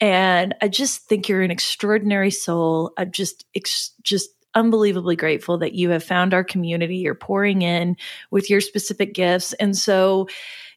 and 0.00 0.54
I 0.60 0.68
just 0.68 1.02
think 1.08 1.28
you're 1.28 1.42
an 1.42 1.50
extraordinary 1.50 2.30
soul. 2.30 2.92
I'm 2.96 3.10
just, 3.10 3.44
ex- 3.54 3.92
just 4.02 4.30
unbelievably 4.54 5.16
grateful 5.16 5.58
that 5.58 5.74
you 5.74 5.90
have 5.90 6.02
found 6.02 6.34
our 6.34 6.44
community. 6.44 6.96
You're 6.96 7.14
pouring 7.14 7.62
in 7.62 7.96
with 8.30 8.50
your 8.50 8.60
specific 8.60 9.14
gifts. 9.14 9.52
And 9.54 9.76
so, 9.76 10.28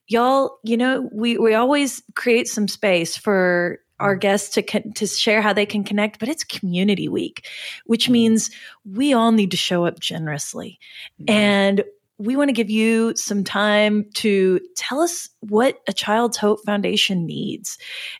y'all, 0.07 0.59
you 0.63 0.77
know, 0.77 1.09
we, 1.11 1.37
we 1.37 1.53
always 1.53 2.03
create 2.15 2.47
some 2.47 2.67
space 2.67 3.17
for 3.17 3.79
our 3.99 4.15
mm. 4.15 4.21
guests 4.21 4.49
to 4.55 4.91
to 4.93 5.07
share 5.07 5.41
how 5.41 5.51
they 5.51 5.65
can 5.65 5.83
connect 5.83 6.19
but 6.19 6.29
it's 6.29 6.45
community 6.45 7.09
week 7.09 7.47
which 7.85 8.07
mm. 8.07 8.11
means 8.11 8.49
we 8.85 9.13
all 9.13 9.33
need 9.33 9.51
to 9.51 9.57
show 9.57 9.85
up 9.85 9.99
generously 9.99 10.79
and 11.27 11.83
we 12.19 12.35
want 12.35 12.49
to 12.49 12.53
give 12.53 12.69
you 12.69 13.13
some 13.15 13.45
time 13.45 14.05
to 14.15 14.59
tell 14.75 14.99
us 14.99 15.29
what 15.39 15.79
a 15.87 15.93
Child's 15.93 16.35
Hope 16.35 16.59
Foundation 16.65 17.25
needs. 17.25 17.77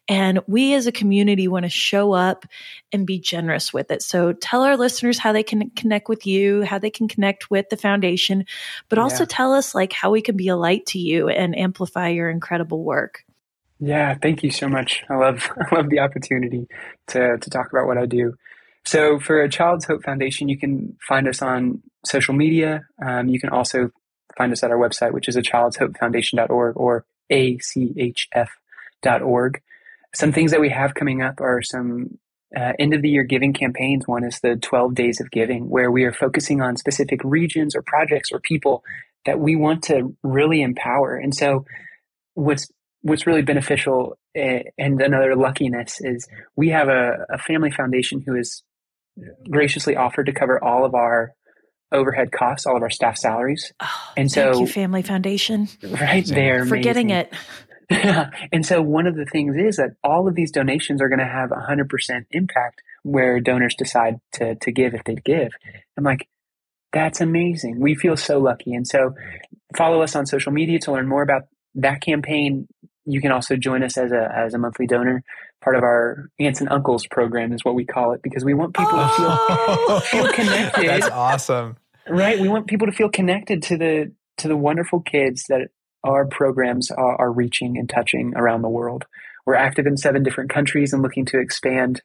And 0.07 0.39
we 0.47 0.73
as 0.73 0.87
a 0.87 0.91
community 0.91 1.49
want 1.49 1.63
to 1.63 1.69
show 1.69 2.13
up 2.13 2.45
and 2.93 3.05
be 3.05 3.19
generous 3.19 3.73
with 3.73 3.91
it. 3.91 4.01
So 4.01 4.31
tell 4.31 4.63
our 4.63 4.77
listeners 4.77 5.19
how 5.19 5.33
they 5.33 5.43
can 5.43 5.69
connect 5.71 6.07
with 6.07 6.25
you, 6.25 6.63
how 6.63 6.79
they 6.79 6.89
can 6.89 7.09
connect 7.09 7.51
with 7.51 7.69
the 7.69 7.75
foundation, 7.75 8.45
but 8.87 8.99
also 8.99 9.23
yeah. 9.23 9.29
tell 9.29 9.53
us 9.53 9.75
like 9.75 9.91
how 9.91 10.11
we 10.11 10.21
can 10.21 10.37
be 10.37 10.47
a 10.47 10.55
light 10.55 10.85
to 10.87 10.97
you 10.97 11.27
and 11.27 11.57
amplify 11.57 12.07
your 12.07 12.29
incredible 12.29 12.83
work. 12.85 13.25
Yeah, 13.81 14.15
thank 14.21 14.43
you 14.43 14.51
so 14.51 14.69
much. 14.69 15.03
I 15.09 15.15
love 15.15 15.49
I 15.71 15.75
love 15.75 15.89
the 15.89 15.99
opportunity 15.99 16.67
to 17.07 17.37
to 17.37 17.49
talk 17.49 17.71
about 17.71 17.85
what 17.85 17.97
I 17.97 18.05
do. 18.05 18.35
So 18.85 19.19
for 19.19 19.41
a 19.41 19.49
Child's 19.49 19.85
Hope 19.85 20.03
Foundation, 20.03 20.47
you 20.47 20.57
can 20.57 20.97
find 21.05 21.27
us 21.27 21.41
on 21.41 21.81
social 22.05 22.33
media. 22.33 22.81
Um, 23.05 23.27
you 23.29 23.39
can 23.39 23.49
also 23.49 23.91
find 24.37 24.51
us 24.51 24.63
at 24.63 24.71
our 24.71 24.77
website, 24.77 25.13
which 25.13 25.27
is 25.27 25.35
a 25.35 25.41
child'shopefoundation.org 25.41 26.77
or 26.77 27.05
achf.org. 27.31 28.41
Some 30.15 30.31
things 30.31 30.51
that 30.51 30.61
we 30.61 30.69
have 30.69 30.95
coming 30.95 31.21
up 31.21 31.39
are 31.39 31.61
some 31.61 32.17
uh, 32.55 32.73
end 32.79 32.93
of 32.93 33.01
the 33.01 33.09
year 33.09 33.23
giving 33.23 33.53
campaigns. 33.53 34.07
One 34.07 34.23
is 34.23 34.39
the 34.39 34.55
12 34.55 34.95
days 34.95 35.21
of 35.21 35.29
giving, 35.29 35.69
where 35.69 35.91
we 35.91 36.03
are 36.03 36.13
focusing 36.13 36.61
on 36.61 36.77
specific 36.77 37.21
regions 37.23 37.75
or 37.75 37.83
projects 37.83 38.31
or 38.31 38.39
people 38.39 38.83
that 39.25 39.39
we 39.39 39.55
want 39.55 39.83
to 39.83 40.15
really 40.23 40.61
empower. 40.61 41.15
And 41.15 41.35
so 41.35 41.65
what's 42.33 42.71
what's 43.01 43.25
really 43.27 43.43
beneficial 43.43 44.17
uh, 44.37 44.59
and 44.77 45.01
another 45.01 45.35
luckiness 45.35 45.99
is 46.01 46.27
we 46.55 46.69
have 46.69 46.89
a, 46.89 47.25
a 47.29 47.37
family 47.37 47.71
foundation 47.71 48.21
who 48.25 48.35
has 48.35 48.61
graciously 49.49 49.95
offered 49.95 50.25
to 50.25 50.33
cover 50.33 50.61
all 50.63 50.85
of 50.85 50.93
our 50.95 51.33
overhead 51.91 52.31
costs, 52.31 52.65
all 52.65 52.75
of 52.75 52.83
our 52.83 52.89
staff 52.89 53.17
salaries. 53.17 53.73
Oh, 53.79 54.13
and 54.17 54.31
so, 54.31 54.53
thank 54.53 54.59
you, 54.59 54.67
Family 54.67 55.01
Foundation. 55.01 55.67
Right 55.83 56.25
there, 56.25 56.65
forgetting 56.65 57.09
it. 57.09 57.33
and 57.89 58.65
so, 58.65 58.81
one 58.81 59.07
of 59.07 59.15
the 59.15 59.25
things 59.25 59.55
is 59.55 59.77
that 59.77 59.91
all 60.03 60.27
of 60.27 60.35
these 60.35 60.51
donations 60.51 61.01
are 61.01 61.09
going 61.09 61.19
to 61.19 61.25
have 61.25 61.49
100% 61.49 62.25
impact 62.31 62.81
where 63.03 63.39
donors 63.39 63.75
decide 63.75 64.19
to 64.33 64.55
to 64.55 64.71
give 64.71 64.93
if 64.93 65.03
they 65.05 65.15
give. 65.15 65.51
I'm 65.97 66.03
like, 66.03 66.27
that's 66.91 67.21
amazing. 67.21 67.79
We 67.79 67.95
feel 67.95 68.17
so 68.17 68.39
lucky. 68.39 68.73
And 68.73 68.87
so, 68.87 69.15
follow 69.75 70.01
us 70.01 70.15
on 70.15 70.25
social 70.25 70.51
media 70.51 70.79
to 70.79 70.91
learn 70.91 71.07
more 71.07 71.23
about 71.23 71.43
that 71.75 72.01
campaign. 72.01 72.67
You 73.05 73.21
can 73.21 73.31
also 73.31 73.55
join 73.55 73.83
us 73.83 73.97
as 73.97 74.11
a 74.11 74.31
as 74.35 74.53
a 74.53 74.59
monthly 74.59 74.85
donor 74.85 75.23
part 75.61 75.75
of 75.75 75.83
our 75.83 76.29
aunts 76.39 76.61
and 76.61 76.69
uncles 76.69 77.05
program 77.07 77.51
is 77.53 77.63
what 77.63 77.75
we 77.75 77.85
call 77.85 78.13
it 78.13 78.21
because 78.21 78.45
we 78.45 78.53
want 78.53 78.73
people 78.73 78.93
oh. 78.93 79.99
to 80.01 80.07
feel, 80.07 80.23
feel 80.23 80.33
connected. 80.33 80.87
That's 80.87 81.09
awesome. 81.09 81.77
Right. 82.07 82.39
We 82.39 82.47
want 82.47 82.67
people 82.67 82.87
to 82.87 82.93
feel 82.93 83.09
connected 83.09 83.61
to 83.63 83.77
the 83.77 84.11
to 84.37 84.47
the 84.47 84.57
wonderful 84.57 85.01
kids 85.01 85.45
that 85.49 85.69
our 86.03 86.25
programs 86.25 86.91
are, 86.91 87.15
are 87.19 87.31
reaching 87.31 87.77
and 87.77 87.89
touching 87.89 88.33
around 88.35 88.61
the 88.61 88.69
world. 88.69 89.05
We're 89.45 89.55
active 89.55 89.85
in 89.85 89.97
seven 89.97 90.23
different 90.23 90.49
countries 90.49 90.93
and 90.93 91.01
looking 91.01 91.25
to 91.25 91.39
expand. 91.39 92.01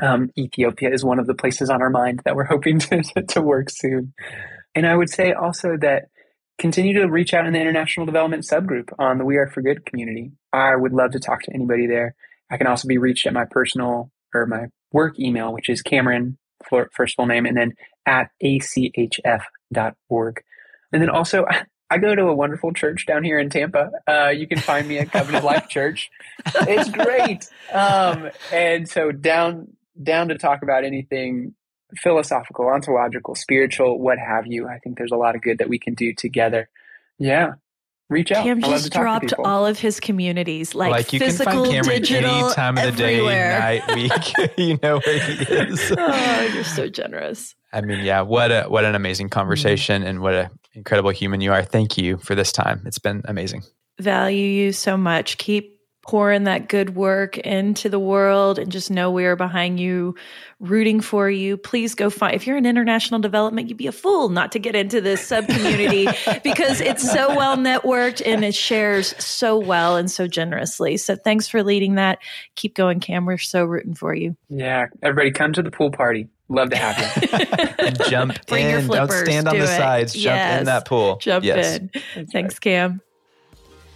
Um, 0.00 0.30
Ethiopia 0.38 0.92
is 0.92 1.04
one 1.04 1.18
of 1.18 1.26
the 1.26 1.34
places 1.34 1.70
on 1.70 1.82
our 1.82 1.90
mind 1.90 2.20
that 2.24 2.36
we're 2.36 2.44
hoping 2.44 2.78
to, 2.80 3.02
to 3.02 3.40
work 3.40 3.70
soon. 3.70 4.14
And 4.74 4.86
I 4.86 4.94
would 4.94 5.10
say 5.10 5.32
also 5.32 5.76
that 5.80 6.08
continue 6.58 6.94
to 7.00 7.06
reach 7.06 7.34
out 7.34 7.46
in 7.46 7.52
the 7.52 7.60
international 7.60 8.06
development 8.06 8.44
subgroup 8.44 8.90
on 8.98 9.18
the 9.18 9.24
We 9.24 9.36
Are 9.36 9.48
for 9.48 9.62
Good 9.62 9.86
community. 9.86 10.32
I 10.52 10.76
would 10.76 10.92
love 10.92 11.12
to 11.12 11.20
talk 11.20 11.42
to 11.42 11.52
anybody 11.52 11.86
there. 11.86 12.14
I 12.50 12.56
can 12.56 12.66
also 12.66 12.88
be 12.88 12.98
reached 12.98 13.26
at 13.26 13.32
my 13.32 13.44
personal 13.44 14.10
or 14.34 14.46
my 14.46 14.66
work 14.92 15.18
email, 15.18 15.52
which 15.52 15.68
is 15.68 15.82
Cameron, 15.82 16.38
first 16.92 17.16
full 17.16 17.26
name, 17.26 17.46
and 17.46 17.56
then 17.56 17.74
at 18.06 18.30
achf.org. 18.42 19.22
And 20.92 21.02
then 21.02 21.10
also, 21.10 21.46
I 21.90 21.98
go 21.98 22.14
to 22.14 22.22
a 22.22 22.34
wonderful 22.34 22.72
church 22.72 23.06
down 23.06 23.22
here 23.22 23.38
in 23.38 23.48
Tampa. 23.48 23.90
Uh, 24.08 24.28
you 24.30 24.48
can 24.48 24.58
find 24.58 24.88
me 24.88 24.98
at 24.98 25.12
Covenant 25.12 25.44
Life 25.44 25.68
Church. 25.70 26.10
It's 26.46 26.90
great. 26.90 27.48
Um, 27.72 28.30
and 28.52 28.88
so 28.88 29.12
down 29.12 29.68
down 30.02 30.28
to 30.28 30.36
talk 30.36 30.62
about 30.62 30.84
anything 30.84 31.54
philosophical, 31.98 32.66
ontological, 32.66 33.34
spiritual, 33.34 33.98
what 33.98 34.18
have 34.18 34.46
you. 34.46 34.68
I 34.68 34.78
think 34.78 34.98
there's 34.98 35.12
a 35.12 35.16
lot 35.16 35.36
of 35.36 35.42
good 35.42 35.58
that 35.58 35.68
we 35.68 35.78
can 35.78 35.94
do 35.94 36.12
together. 36.12 36.68
Yeah. 37.18 37.54
Reach 38.08 38.30
out. 38.30 38.44
Cam 38.44 38.60
just 38.60 38.92
dropped 38.92 39.32
all 39.34 39.66
of 39.66 39.80
his 39.80 39.98
communities, 39.98 40.76
like, 40.76 40.92
like 40.92 41.12
you 41.12 41.18
physical, 41.18 41.52
can 41.52 41.64
find 41.64 41.72
Cameron 41.72 42.02
digital, 42.02 42.30
any 42.30 42.54
time 42.54 42.78
of 42.78 42.96
the 42.96 43.04
everywhere. 43.04 43.60
day, 43.60 43.82
night, 43.86 43.94
week. 44.36 44.50
you 44.56 44.78
know 44.80 45.00
where 45.04 45.18
he 45.18 45.54
is. 45.54 45.92
oh, 45.98 46.50
you're 46.54 46.62
so 46.62 46.88
generous. 46.88 47.56
I 47.72 47.80
mean, 47.80 48.04
yeah, 48.04 48.20
what 48.20 48.52
a 48.52 48.64
what 48.64 48.84
an 48.84 48.94
amazing 48.94 49.28
conversation, 49.30 50.02
mm-hmm. 50.02 50.08
and 50.08 50.20
what 50.20 50.34
an 50.34 50.50
incredible 50.74 51.10
human 51.10 51.40
you 51.40 51.52
are. 51.52 51.64
Thank 51.64 51.98
you 51.98 52.18
for 52.18 52.36
this 52.36 52.52
time. 52.52 52.82
It's 52.86 53.00
been 53.00 53.22
amazing. 53.24 53.64
Value 54.00 54.46
you 54.46 54.72
so 54.72 54.96
much. 54.96 55.36
Keep 55.38 55.75
pouring 56.08 56.44
that 56.44 56.68
good 56.68 56.94
work 56.94 57.36
into 57.38 57.88
the 57.88 57.98
world 57.98 58.58
and 58.58 58.70
just 58.70 58.90
know 58.90 59.10
we 59.10 59.24
are 59.24 59.36
behind 59.36 59.80
you, 59.80 60.14
rooting 60.60 61.00
for 61.00 61.28
you. 61.28 61.56
Please 61.56 61.94
go 61.94 62.10
find, 62.10 62.34
if 62.34 62.46
you're 62.46 62.56
in 62.56 62.66
international 62.66 63.20
development, 63.20 63.68
you'd 63.68 63.78
be 63.78 63.86
a 63.86 63.92
fool 63.92 64.28
not 64.28 64.52
to 64.52 64.58
get 64.58 64.76
into 64.76 65.00
this 65.00 65.26
sub 65.26 65.46
community 65.46 66.06
because 66.44 66.80
it's 66.80 67.10
so 67.10 67.36
well 67.36 67.56
networked 67.56 68.22
and 68.24 68.44
it 68.44 68.54
shares 68.54 69.14
so 69.22 69.58
well 69.58 69.96
and 69.96 70.10
so 70.10 70.26
generously. 70.26 70.96
So 70.96 71.16
thanks 71.16 71.48
for 71.48 71.62
leading 71.62 71.96
that. 71.96 72.18
Keep 72.54 72.74
going, 72.74 73.00
Cam. 73.00 73.26
We're 73.26 73.38
so 73.38 73.64
rooting 73.64 73.94
for 73.94 74.14
you. 74.14 74.36
Yeah. 74.48 74.86
Everybody 75.02 75.32
come 75.32 75.52
to 75.54 75.62
the 75.62 75.70
pool 75.70 75.90
party. 75.90 76.28
Love 76.48 76.70
to 76.70 76.76
have 76.76 76.96
you. 76.98 77.90
jump 78.08 78.46
Bring 78.46 78.66
in. 78.66 78.86
Don't 78.86 79.10
stand 79.10 79.48
on 79.48 79.58
the 79.58 79.64
it. 79.64 79.66
sides. 79.66 80.12
Jump 80.12 80.24
yes. 80.24 80.60
in 80.60 80.66
that 80.66 80.86
pool. 80.86 81.16
Jump 81.16 81.44
yes. 81.44 81.80
in. 82.14 82.26
Thanks, 82.28 82.60
Cam. 82.60 83.00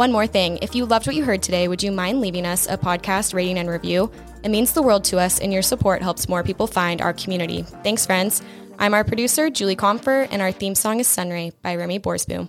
One 0.00 0.12
more 0.12 0.26
thing 0.26 0.56
if 0.62 0.74
you 0.74 0.86
loved 0.86 1.06
what 1.06 1.14
you 1.14 1.26
heard 1.26 1.42
today, 1.42 1.68
would 1.68 1.82
you 1.82 1.92
mind 1.92 2.22
leaving 2.22 2.46
us 2.46 2.66
a 2.66 2.78
podcast 2.78 3.34
rating 3.34 3.58
and 3.58 3.68
review? 3.68 4.10
It 4.42 4.48
means 4.48 4.72
the 4.72 4.80
world 4.80 5.04
to 5.04 5.18
us, 5.18 5.38
and 5.40 5.52
your 5.52 5.60
support 5.60 6.00
helps 6.00 6.26
more 6.26 6.42
people 6.42 6.66
find 6.66 7.02
our 7.02 7.12
community. 7.12 7.66
Thanks, 7.84 8.06
friends. 8.06 8.40
I'm 8.78 8.94
our 8.94 9.04
producer, 9.04 9.50
Julie 9.50 9.76
Comfer, 9.76 10.26
and 10.30 10.40
our 10.40 10.52
theme 10.52 10.74
song 10.74 11.00
is 11.00 11.06
Sunray 11.06 11.52
by 11.60 11.76
Remy 11.76 12.00
Borsboom. 12.00 12.48